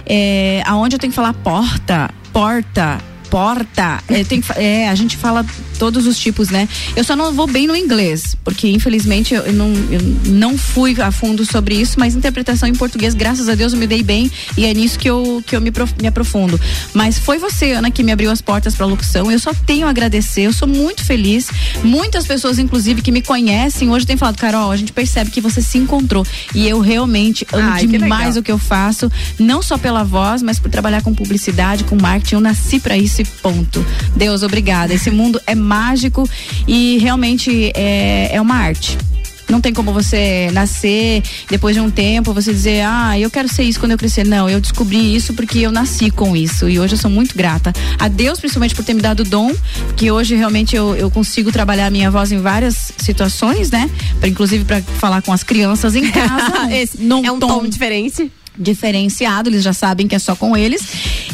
É, 0.06 0.62
aonde 0.66 0.96
eu 0.96 1.00
tenho 1.00 1.10
que 1.10 1.16
falar 1.16 1.32
porta, 1.34 2.10
porta, 2.32 2.98
porta. 3.30 4.00
É, 4.08 4.24
tem 4.24 4.40
que 4.40 4.52
é, 4.52 4.88
a 4.88 4.94
gente 4.94 5.16
fala 5.16 5.44
todos 5.78 6.06
os 6.06 6.18
tipos, 6.18 6.48
né? 6.48 6.68
Eu 6.96 7.04
só 7.04 7.14
não 7.16 7.32
vou 7.32 7.46
bem 7.46 7.66
no 7.66 7.76
inglês, 7.76 8.36
porque 8.44 8.68
infelizmente 8.68 9.34
eu, 9.34 9.52
não, 9.52 9.68
eu 9.90 10.00
não 10.26 10.56
fui 10.56 10.94
a 11.00 11.10
fundo 11.10 11.44
sobre 11.44 11.74
isso, 11.74 11.98
mas 11.98 12.14
interpretação 12.14 12.68
em 12.68 12.74
português, 12.74 13.14
graças 13.14 13.48
a 13.48 13.54
Deus, 13.54 13.72
eu 13.72 13.78
me 13.78 13.86
dei 13.86 14.02
bem 14.02 14.30
e 14.56 14.64
é 14.64 14.72
nisso 14.74 14.98
que 14.98 15.08
eu, 15.08 15.42
que 15.46 15.54
eu 15.56 15.60
me, 15.60 15.70
prof- 15.70 15.94
me 16.00 16.06
aprofundo. 16.08 16.58
Mas 16.92 17.18
foi 17.18 17.38
você, 17.38 17.72
Ana, 17.72 17.90
que 17.90 18.02
me 18.02 18.12
abriu 18.12 18.30
as 18.30 18.40
portas 18.40 18.74
para 18.74 18.86
locução. 18.86 19.30
Eu 19.30 19.38
só 19.38 19.52
tenho 19.66 19.86
a 19.86 19.90
agradecer, 19.90 20.42
eu 20.42 20.52
sou 20.52 20.68
muito 20.68 21.04
feliz. 21.04 21.48
Muitas 21.82 22.26
pessoas, 22.26 22.58
inclusive, 22.58 23.02
que 23.02 23.10
me 23.12 23.22
conhecem 23.22 23.90
hoje 23.90 24.06
têm 24.06 24.16
falado, 24.16 24.36
Carol, 24.36 24.70
a 24.70 24.76
gente 24.76 24.92
percebe 24.92 25.30
que 25.30 25.40
você 25.40 25.60
se 25.60 25.78
encontrou. 25.78 26.26
E 26.54 26.68
eu 26.68 26.80
realmente 26.80 27.46
amo 27.52 27.70
Ai, 27.70 27.80
que 27.80 27.86
demais 27.86 28.26
legal. 28.26 28.40
o 28.40 28.42
que 28.42 28.52
eu 28.52 28.58
faço, 28.58 29.10
não 29.38 29.62
só 29.62 29.76
pela 29.78 30.04
voz, 30.04 30.42
mas 30.42 30.58
por 30.58 30.70
trabalhar 30.70 31.02
com 31.02 31.14
publicidade, 31.14 31.84
com 31.84 31.96
marketing. 32.00 32.34
Eu 32.36 32.40
nasci 32.40 32.78
para 32.80 32.96
isso 32.96 33.22
e 33.22 33.24
ponto. 33.24 33.84
Deus, 34.16 34.42
obrigada. 34.42 34.94
Esse 34.94 35.10
mundo 35.10 35.40
é 35.46 35.54
mágico 35.64 36.28
e 36.68 36.98
realmente 36.98 37.72
é, 37.74 38.36
é 38.36 38.40
uma 38.40 38.54
arte. 38.54 38.96
Não 39.48 39.60
tem 39.60 39.72
como 39.72 39.92
você 39.92 40.50
nascer, 40.52 41.22
depois 41.48 41.76
de 41.76 41.80
um 41.80 41.90
tempo, 41.90 42.32
você 42.32 42.52
dizer, 42.52 42.82
ah, 42.86 43.18
eu 43.18 43.30
quero 43.30 43.46
ser 43.48 43.62
isso 43.62 43.78
quando 43.78 43.92
eu 43.92 43.98
crescer. 43.98 44.26
Não, 44.26 44.48
eu 44.48 44.60
descobri 44.60 45.14
isso 45.14 45.34
porque 45.34 45.58
eu 45.58 45.70
nasci 45.70 46.10
com 46.10 46.34
isso. 46.34 46.68
E 46.68 46.80
hoje 46.80 46.94
eu 46.94 46.98
sou 46.98 47.10
muito 47.10 47.36
grata. 47.36 47.72
A 47.98 48.08
Deus, 48.08 48.40
principalmente 48.40 48.74
por 48.74 48.84
ter 48.84 48.94
me 48.94 49.02
dado 49.02 49.20
o 49.20 49.24
dom, 49.24 49.52
que 49.96 50.10
hoje 50.10 50.34
realmente 50.34 50.74
eu, 50.74 50.96
eu 50.96 51.10
consigo 51.10 51.52
trabalhar 51.52 51.86
a 51.86 51.90
minha 51.90 52.10
voz 52.10 52.32
em 52.32 52.38
várias 52.38 52.92
situações, 52.96 53.70
né? 53.70 53.90
Pra, 54.18 54.28
inclusive 54.28 54.64
para 54.64 54.80
falar 54.80 55.20
com 55.20 55.32
as 55.32 55.42
crianças 55.42 55.94
em 55.94 56.08
casa. 56.10 56.72
Esse 56.72 57.02
num 57.02 57.24
é 57.24 57.30
um 57.30 57.38
tom 57.38 57.66
diferente. 57.68 58.32
Diferenciado, 58.56 59.48
eles 59.48 59.62
já 59.62 59.72
sabem 59.72 60.06
que 60.06 60.14
é 60.14 60.18
só 60.18 60.34
com 60.36 60.56
eles. 60.56 60.82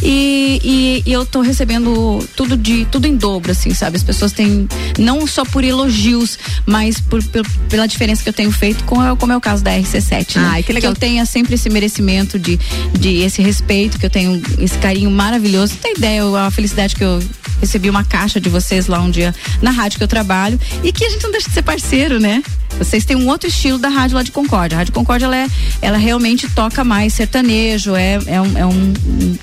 E, 0.02 0.60
e- 0.64 1.02
e 1.10 1.12
eu 1.12 1.26
tô 1.26 1.40
recebendo 1.40 2.26
tudo 2.36 2.56
de 2.56 2.86
tudo 2.86 3.06
em 3.06 3.16
dobro, 3.16 3.52
assim, 3.52 3.74
sabe? 3.74 3.96
As 3.96 4.02
pessoas 4.02 4.32
têm, 4.32 4.66
não 4.98 5.26
só 5.26 5.44
por 5.44 5.62
elogios, 5.62 6.38
mas 6.66 7.00
por, 7.00 7.22
por- 7.24 7.46
pela 7.68 7.86
diferença 7.86 8.22
que 8.22 8.28
eu 8.28 8.32
tenho 8.32 8.50
feito, 8.50 8.84
com, 8.84 8.96
como 9.16 9.32
é 9.32 9.36
o 9.36 9.40
caso 9.40 9.62
da 9.62 9.72
RC7. 9.72 10.36
Né? 10.36 10.48
Ai, 10.52 10.62
que 10.62 10.72
legal. 10.72 10.92
eu 10.92 10.96
tenha 10.96 11.24
sempre 11.26 11.54
esse 11.54 11.68
merecimento 11.68 12.38
de, 12.38 12.58
de 12.98 13.16
esse 13.18 13.42
respeito, 13.42 13.98
que 13.98 14.06
eu 14.06 14.10
tenho 14.10 14.40
esse 14.58 14.78
carinho 14.78 15.10
maravilhoso. 15.10 15.74
Tem 15.76 15.94
ideia, 15.96 16.22
a 16.38 16.50
felicidade 16.50 16.94
que 16.96 17.04
eu 17.04 17.22
recebi 17.60 17.90
uma 17.90 18.02
caixa 18.04 18.40
de 18.40 18.48
vocês 18.48 18.86
lá 18.86 19.00
um 19.00 19.10
dia 19.10 19.34
na 19.60 19.70
rádio 19.70 19.98
que 19.98 20.04
eu 20.04 20.08
trabalho 20.08 20.58
e 20.82 20.90
que 20.92 21.04
a 21.04 21.10
gente 21.10 21.22
não 21.22 21.30
deixa 21.30 21.48
de 21.48 21.54
ser 21.54 21.62
parceiro, 21.62 22.18
né? 22.18 22.42
Vocês 22.78 23.04
têm 23.04 23.16
um 23.16 23.28
outro 23.28 23.48
estilo 23.48 23.76
da 23.78 23.88
rádio 23.88 24.16
lá 24.16 24.22
de 24.22 24.30
Concórdia. 24.30 24.76
A 24.76 24.78
Rádio 24.78 24.94
Concórdia, 24.94 25.26
ela, 25.26 25.36
é, 25.36 25.46
ela 25.82 25.98
realmente 25.98 26.48
toca 26.48 26.82
mais 26.84 27.09
sertanejo, 27.10 27.94
é, 27.94 28.18
é, 28.26 28.40
um, 28.40 28.58
é 28.58 28.66
um 28.66 28.92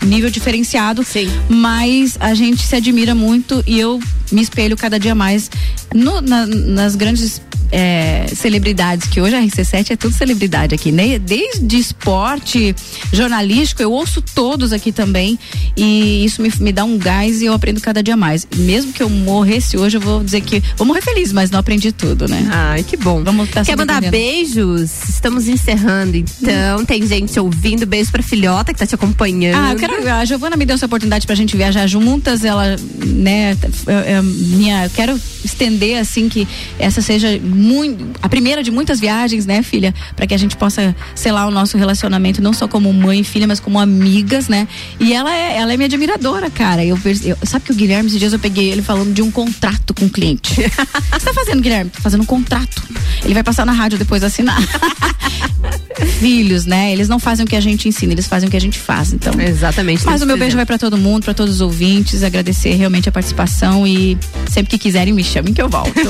nível 0.06 0.30
diferenciado. 0.30 1.04
Sim. 1.04 1.30
Mas 1.50 2.18
a 2.20 2.34
gente 2.34 2.62
se 2.66 2.76
admira 2.76 3.14
muito 3.16 3.64
e 3.68 3.80
eu 3.80 4.00
me 4.32 4.42
espelho 4.42 4.76
cada 4.76 5.00
dia 5.00 5.16
mais 5.16 5.50
no- 5.94 6.22
na- 6.22 6.46
nas 6.46 6.96
grandes 6.96 7.42
é, 7.70 8.26
celebridades, 8.34 9.10
que 9.10 9.20
hoje 9.20 9.36
a 9.36 9.42
RC7 9.42 9.92
é 9.92 9.96
tudo 9.98 10.14
celebridade 10.16 10.74
aqui, 10.74 10.90
né? 10.90 11.20
Desde 11.20 11.78
esporte, 11.78 12.74
jornalístico, 13.12 13.82
eu 13.82 13.92
ouço 13.92 14.22
todos 14.22 14.72
aqui 14.72 14.90
também 14.94 15.38
e 15.76 16.24
isso 16.24 16.42
me, 16.42 16.50
me 16.62 16.72
dá 16.72 16.86
um 16.86 16.98
gás 16.98 17.42
e 17.42 17.46
eu 17.46 17.52
aprendo 17.54 17.82
cada 17.82 18.02
dia 18.02 18.16
mais. 18.16 18.48
Mesmo 18.56 18.94
que 18.94 19.04
eu 19.04 19.10
morresse 19.10 19.76
hoje, 19.76 19.98
eu 19.98 20.02
vou 20.02 20.24
dizer 20.24 20.40
que 20.42 20.64
vou 20.78 20.88
morrer 20.88 21.02
feliz, 21.02 21.34
mas 21.34 21.52
não 21.52 21.60
aprendi 21.60 21.92
tudo, 21.92 22.26
né? 22.26 22.48
Ai, 22.50 22.84
que 22.84 22.96
bom. 22.96 23.22
Vamos 23.22 23.50
estar 23.50 23.66
Quer 23.66 23.76
mandar 23.76 24.00
beijos? 24.02 25.10
Estamos 25.10 25.50
encerrando, 25.50 26.16
então. 26.16 26.86
Tem 26.86 27.06
gente 27.06 27.38
ouvindo. 27.38 27.57
Beijo 27.86 28.12
pra 28.12 28.24
filhota 28.24 28.74
que 28.74 28.80
tá 28.80 28.86
te 28.86 28.96
acompanhando. 28.96 29.58
Ah, 29.58 29.74
eu 29.74 29.78
quero. 29.78 30.10
A 30.12 30.26
Giovana 30.26 30.56
me 30.56 30.66
deu 30.66 30.76
essa 30.76 30.86
oportunidade 30.86 31.26
pra 31.26 31.36
gente 31.36 31.56
viajar 31.56 31.88
juntas. 31.88 32.44
Ela, 32.44 32.76
né, 33.06 33.58
é, 33.88 34.14
é, 34.14 34.22
minha. 34.22 34.86
Eu 34.86 34.90
quero 34.90 35.20
estender 35.48 36.00
assim 36.00 36.30
que 36.30 36.48
essa 36.78 37.02
seja 37.02 37.40
muito, 37.42 38.06
a 38.22 38.30
primeira 38.30 38.62
de 38.62 38.70
muitas 38.72 39.00
viagens, 39.00 39.46
né, 39.46 39.64
filha? 39.64 39.94
Pra 40.16 40.28
que 40.28 40.34
a 40.34 40.38
gente 40.38 40.56
possa 40.56 40.96
selar 41.16 41.48
o 41.48 41.52
nosso 41.52 41.78
relacionamento, 41.78 42.42
não 42.42 42.54
só 42.54 42.68
como 42.68 42.92
mãe 42.94 43.22
e 43.22 43.24
filha, 43.24 43.48
mas 43.48 43.60
como 43.60 43.80
amigas, 43.80 44.48
né? 44.48 44.68
E 45.00 45.14
ela 45.14 45.34
é, 45.34 45.58
ela 45.58 45.74
é 45.74 45.78
minha 45.78 45.88
admiradora, 45.88 46.50
cara. 46.50 46.84
Eu, 46.86 46.98
eu- 47.24 47.38
sabe 47.44 47.66
que 47.66 47.72
o 47.72 47.76
Guilherme, 47.76 48.08
esses 48.10 48.20
dias 48.20 48.34
eu 48.34 48.40
peguei 48.40 48.70
ele 48.72 48.82
falando 48.82 49.14
de 49.14 49.22
um 49.22 49.32
contrato 49.32 49.94
com 49.94 50.06
o 50.06 50.10
cliente. 50.10 50.56
O 51.08 51.20
que 51.20 51.20
você 51.24 51.26
tá 51.26 51.34
fazendo, 51.34 51.62
Guilherme? 51.62 51.90
Tô 51.90 52.02
fazendo 52.02 52.22
um 52.22 52.26
contrato. 52.26 52.82
Ele 53.24 53.34
vai 53.34 53.42
passar 53.44 53.66
na 53.66 53.72
rádio 53.72 53.98
depois 53.98 54.22
assinar. 54.24 54.58
Filhos, 56.20 56.66
né? 56.66 56.92
Eles 56.92 57.08
não 57.10 57.18
fazem 57.20 57.46
o 57.46 57.48
que 57.48 57.56
a 57.56 57.60
gente 57.62 57.88
ensina, 57.88 58.12
eles 58.14 58.28
fazem 58.28 58.48
o 58.48 58.52
que 58.52 58.58
a 58.58 58.62
gente 58.62 58.78
faz. 58.78 59.14
Então, 59.14 59.34
Exatamente. 59.40 60.06
mas 60.06 60.22
o 60.22 60.26
meu 60.26 60.38
beijo 60.38 60.56
vai 60.56 60.66
pra 60.66 60.78
todo 60.78 60.98
mundo, 60.98 61.24
pra 61.24 61.34
todos 61.34 61.56
os 61.56 61.62
ouvintes, 61.62 62.24
agradecer 62.24 62.76
realmente 62.76 63.10
a 63.10 63.12
participação 63.12 63.86
e 63.88 64.18
sempre 64.50 64.70
que 64.72 64.78
quiserem 64.78 65.14
me 65.14 65.24
chamem 65.38 65.54
que 65.54 65.62
eu 65.62 65.70
volto. 65.70 65.94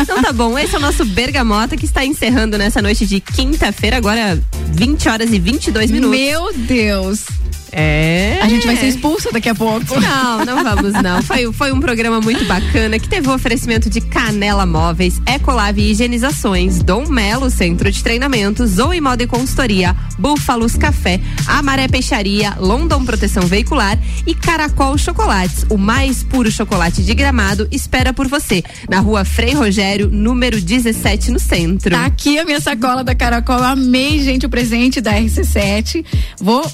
Então 0.00 0.22
tá 0.22 0.32
bom, 0.32 0.58
esse 0.58 0.74
é 0.74 0.78
o 0.78 0.80
nosso 0.80 1.04
Bergamota 1.04 1.76
que 1.76 1.84
está 1.84 2.04
encerrando 2.04 2.56
nessa 2.56 2.80
noite 2.80 3.04
de 3.06 3.20
quinta-feira, 3.20 3.96
agora 3.96 4.40
20 4.72 5.08
horas 5.08 5.32
e 5.32 5.38
22 5.38 5.90
minutos. 5.90 6.18
Meu 6.18 6.52
Deus. 6.54 7.26
É. 7.72 8.38
A 8.42 8.48
gente 8.48 8.66
vai 8.66 8.76
ser 8.76 8.86
expulsa 8.86 9.30
daqui 9.32 9.48
a 9.48 9.54
pouco. 9.54 9.98
Não, 10.00 10.44
não 10.44 10.62
vamos 10.62 10.92
não. 11.02 11.22
Foi, 11.22 11.52
foi 11.52 11.72
um 11.72 11.80
programa 11.80 12.20
muito 12.20 12.44
bacana 12.44 12.98
que 12.98 13.08
teve 13.08 13.28
o 13.28 13.34
oferecimento 13.34 13.90
de 13.90 14.00
Canela 14.00 14.64
Móveis, 14.64 15.20
Ecolave 15.26 15.82
Higienizações, 15.90 16.82
Dom 16.82 17.08
Melo 17.08 17.50
Centro 17.50 17.90
de 17.90 18.02
Treinamento, 18.02 18.66
Zoe 18.66 19.00
Moda 19.00 19.22
e 19.22 19.26
Consultoria, 19.26 19.94
Búfalos 20.18 20.76
Café, 20.76 21.20
Amaré 21.46 21.88
Peixaria, 21.88 22.54
London 22.58 23.04
Proteção 23.04 23.44
Veicular 23.44 23.98
e 24.26 24.34
Caracol 24.34 24.96
Chocolates, 24.96 25.66
o 25.68 25.76
mais 25.76 26.22
puro 26.22 26.50
chocolate 26.50 27.02
de 27.02 27.14
gramado, 27.14 27.68
espera 27.70 28.12
por 28.12 28.28
você, 28.28 28.62
na 28.88 29.00
rua 29.00 29.24
Frei 29.24 29.54
Rogério, 29.54 30.08
número 30.10 30.60
17, 30.60 31.30
no 31.30 31.38
centro. 31.38 31.90
Tá 31.90 32.06
aqui 32.06 32.38
a 32.38 32.44
minha 32.44 32.60
sacola 32.60 33.04
da 33.04 33.14
Caracol. 33.14 33.62
Amei, 33.62 34.20
gente, 34.20 34.46
o 34.46 34.48
presente 34.48 35.00
da 35.00 35.12
RC7. 35.12 36.04
Vou. 36.40 36.70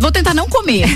Vou 0.00 0.10
tentar 0.10 0.32
não 0.34 0.48
comer. 0.48 0.86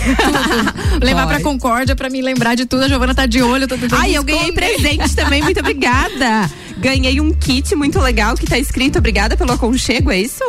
Levar 1.03 1.27
pra. 1.27 1.41
Concórdia 1.41 1.95
pra 1.95 2.09
me 2.09 2.23
lembrar 2.23 2.55
de 2.55 2.65
tudo. 2.65 2.85
A 2.85 2.89
Giovana 2.89 3.15
tá 3.15 3.27
de 3.27 3.43
olho, 3.43 3.65
eu 3.65 3.69
tô 3.69 3.77
tentando 3.77 4.01
Ai, 4.01 4.17
eu 4.17 4.25
ganhei 4.25 4.51
presente 4.53 5.15
também, 5.15 5.43
muito 5.43 5.61
obrigada. 5.61 6.51
Ganhei 6.79 7.21
um 7.21 7.33
kit 7.33 7.75
muito 7.75 8.01
legal 8.01 8.35
que 8.35 8.47
tá 8.47 8.59
escrito 8.59 8.99
obrigada 8.99 9.37
pelo 9.37 9.53
aconchego, 9.53 10.11
é 10.11 10.21
isso? 10.21 10.43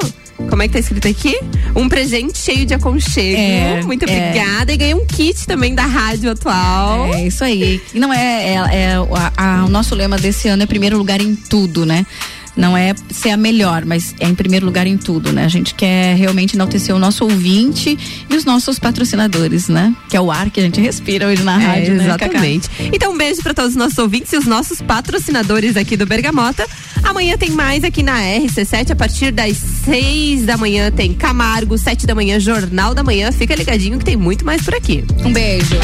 Como 0.50 0.62
é 0.62 0.68
que 0.68 0.74
tá 0.74 0.80
escrito 0.80 1.08
aqui? 1.08 1.38
Um 1.76 1.88
presente 1.88 2.38
cheio 2.38 2.66
de 2.66 2.74
aconchego. 2.74 3.38
É, 3.38 3.82
muito 3.84 4.04
é. 4.04 4.30
obrigada. 4.30 4.72
E 4.74 4.78
ganhei 4.78 4.94
um 4.94 5.06
kit 5.06 5.46
também 5.46 5.74
da 5.76 5.86
rádio 5.86 6.32
atual. 6.32 7.14
É 7.14 7.26
isso 7.28 7.44
aí. 7.44 7.82
E 7.94 8.00
não 8.00 8.12
é, 8.14 8.44
é, 8.50 8.54
é 8.54 8.96
a- 8.96 9.34
a- 9.62 9.66
o 9.66 9.70
nosso 9.70 9.96
lema 9.96 10.18
desse 10.18 10.48
ano 10.48 10.64
é 10.64 10.66
primeiro 10.66 10.98
lugar 10.98 11.22
em 11.22 11.36
tudo, 11.36 11.86
né? 11.86 12.06
Não 12.56 12.76
é 12.78 12.94
ser 13.12 13.32
a 13.32 13.38
melhor, 13.38 13.84
mas 13.86 14.16
é 14.20 14.28
em 14.28 14.36
primeiro 14.36 14.66
lugar 14.66 14.88
em 14.88 14.98
tudo, 14.98 15.32
né? 15.34 15.44
A 15.46 15.50
gente 15.50 15.74
quer 15.76 16.16
realmente 16.16 16.56
enaltecer 16.56 16.96
o 16.96 17.00
nosso 17.00 17.24
ouvinte 17.26 17.98
e 18.30 18.36
os 18.36 18.46
nossos 18.46 18.80
patrocinadores, 18.80 19.68
né? 19.68 19.94
Que 20.10 20.16
é 20.16 20.22
o 20.22 20.32
ar 20.32 20.50
que 20.50 20.60
a 20.60 20.64
gente 20.64 20.80
respira 20.80 21.28
hoje 21.28 21.44
na 21.44 21.62
É, 21.62 21.66
rádio, 21.66 21.96
né, 21.96 22.06
Cacá? 22.08 22.26
exatamente. 22.28 22.70
Então, 22.94 23.14
um 23.14 23.18
beijo 23.18 23.42
para 23.44 23.54
todos 23.54 23.72
os 23.72 23.76
nossos 23.76 23.98
ouvintes 23.98 24.32
e 24.34 24.38
os 24.38 24.46
nossos 24.46 24.82
patrocinadores 24.82 25.76
aqui 25.76 25.98
do 25.98 26.06
Bergamota. 26.06 26.66
Amanhã 27.04 27.38
tem 27.38 27.52
mais 27.52 27.84
aqui 27.84 28.02
na 28.02 28.20
RC7, 28.22 28.92
a 28.92 28.96
partir 28.96 29.32
das 29.32 29.58
6 29.84 30.44
da 30.46 30.58
manhã 30.58 30.90
tem 30.92 31.14
Camargo, 31.14 31.78
7 31.78 32.08
da 32.08 32.16
manhã, 32.16 32.40
Jornal 32.40 32.94
da 32.96 33.04
Manhã. 33.04 33.32
Fica 33.32 33.54
ligadinho 33.54 34.00
que 34.00 34.06
tem 34.06 34.16
muito 34.16 34.46
mais 34.46 34.62
por 34.62 34.74
aqui. 34.74 35.04
Um 35.24 35.32
beijo. 35.32 35.76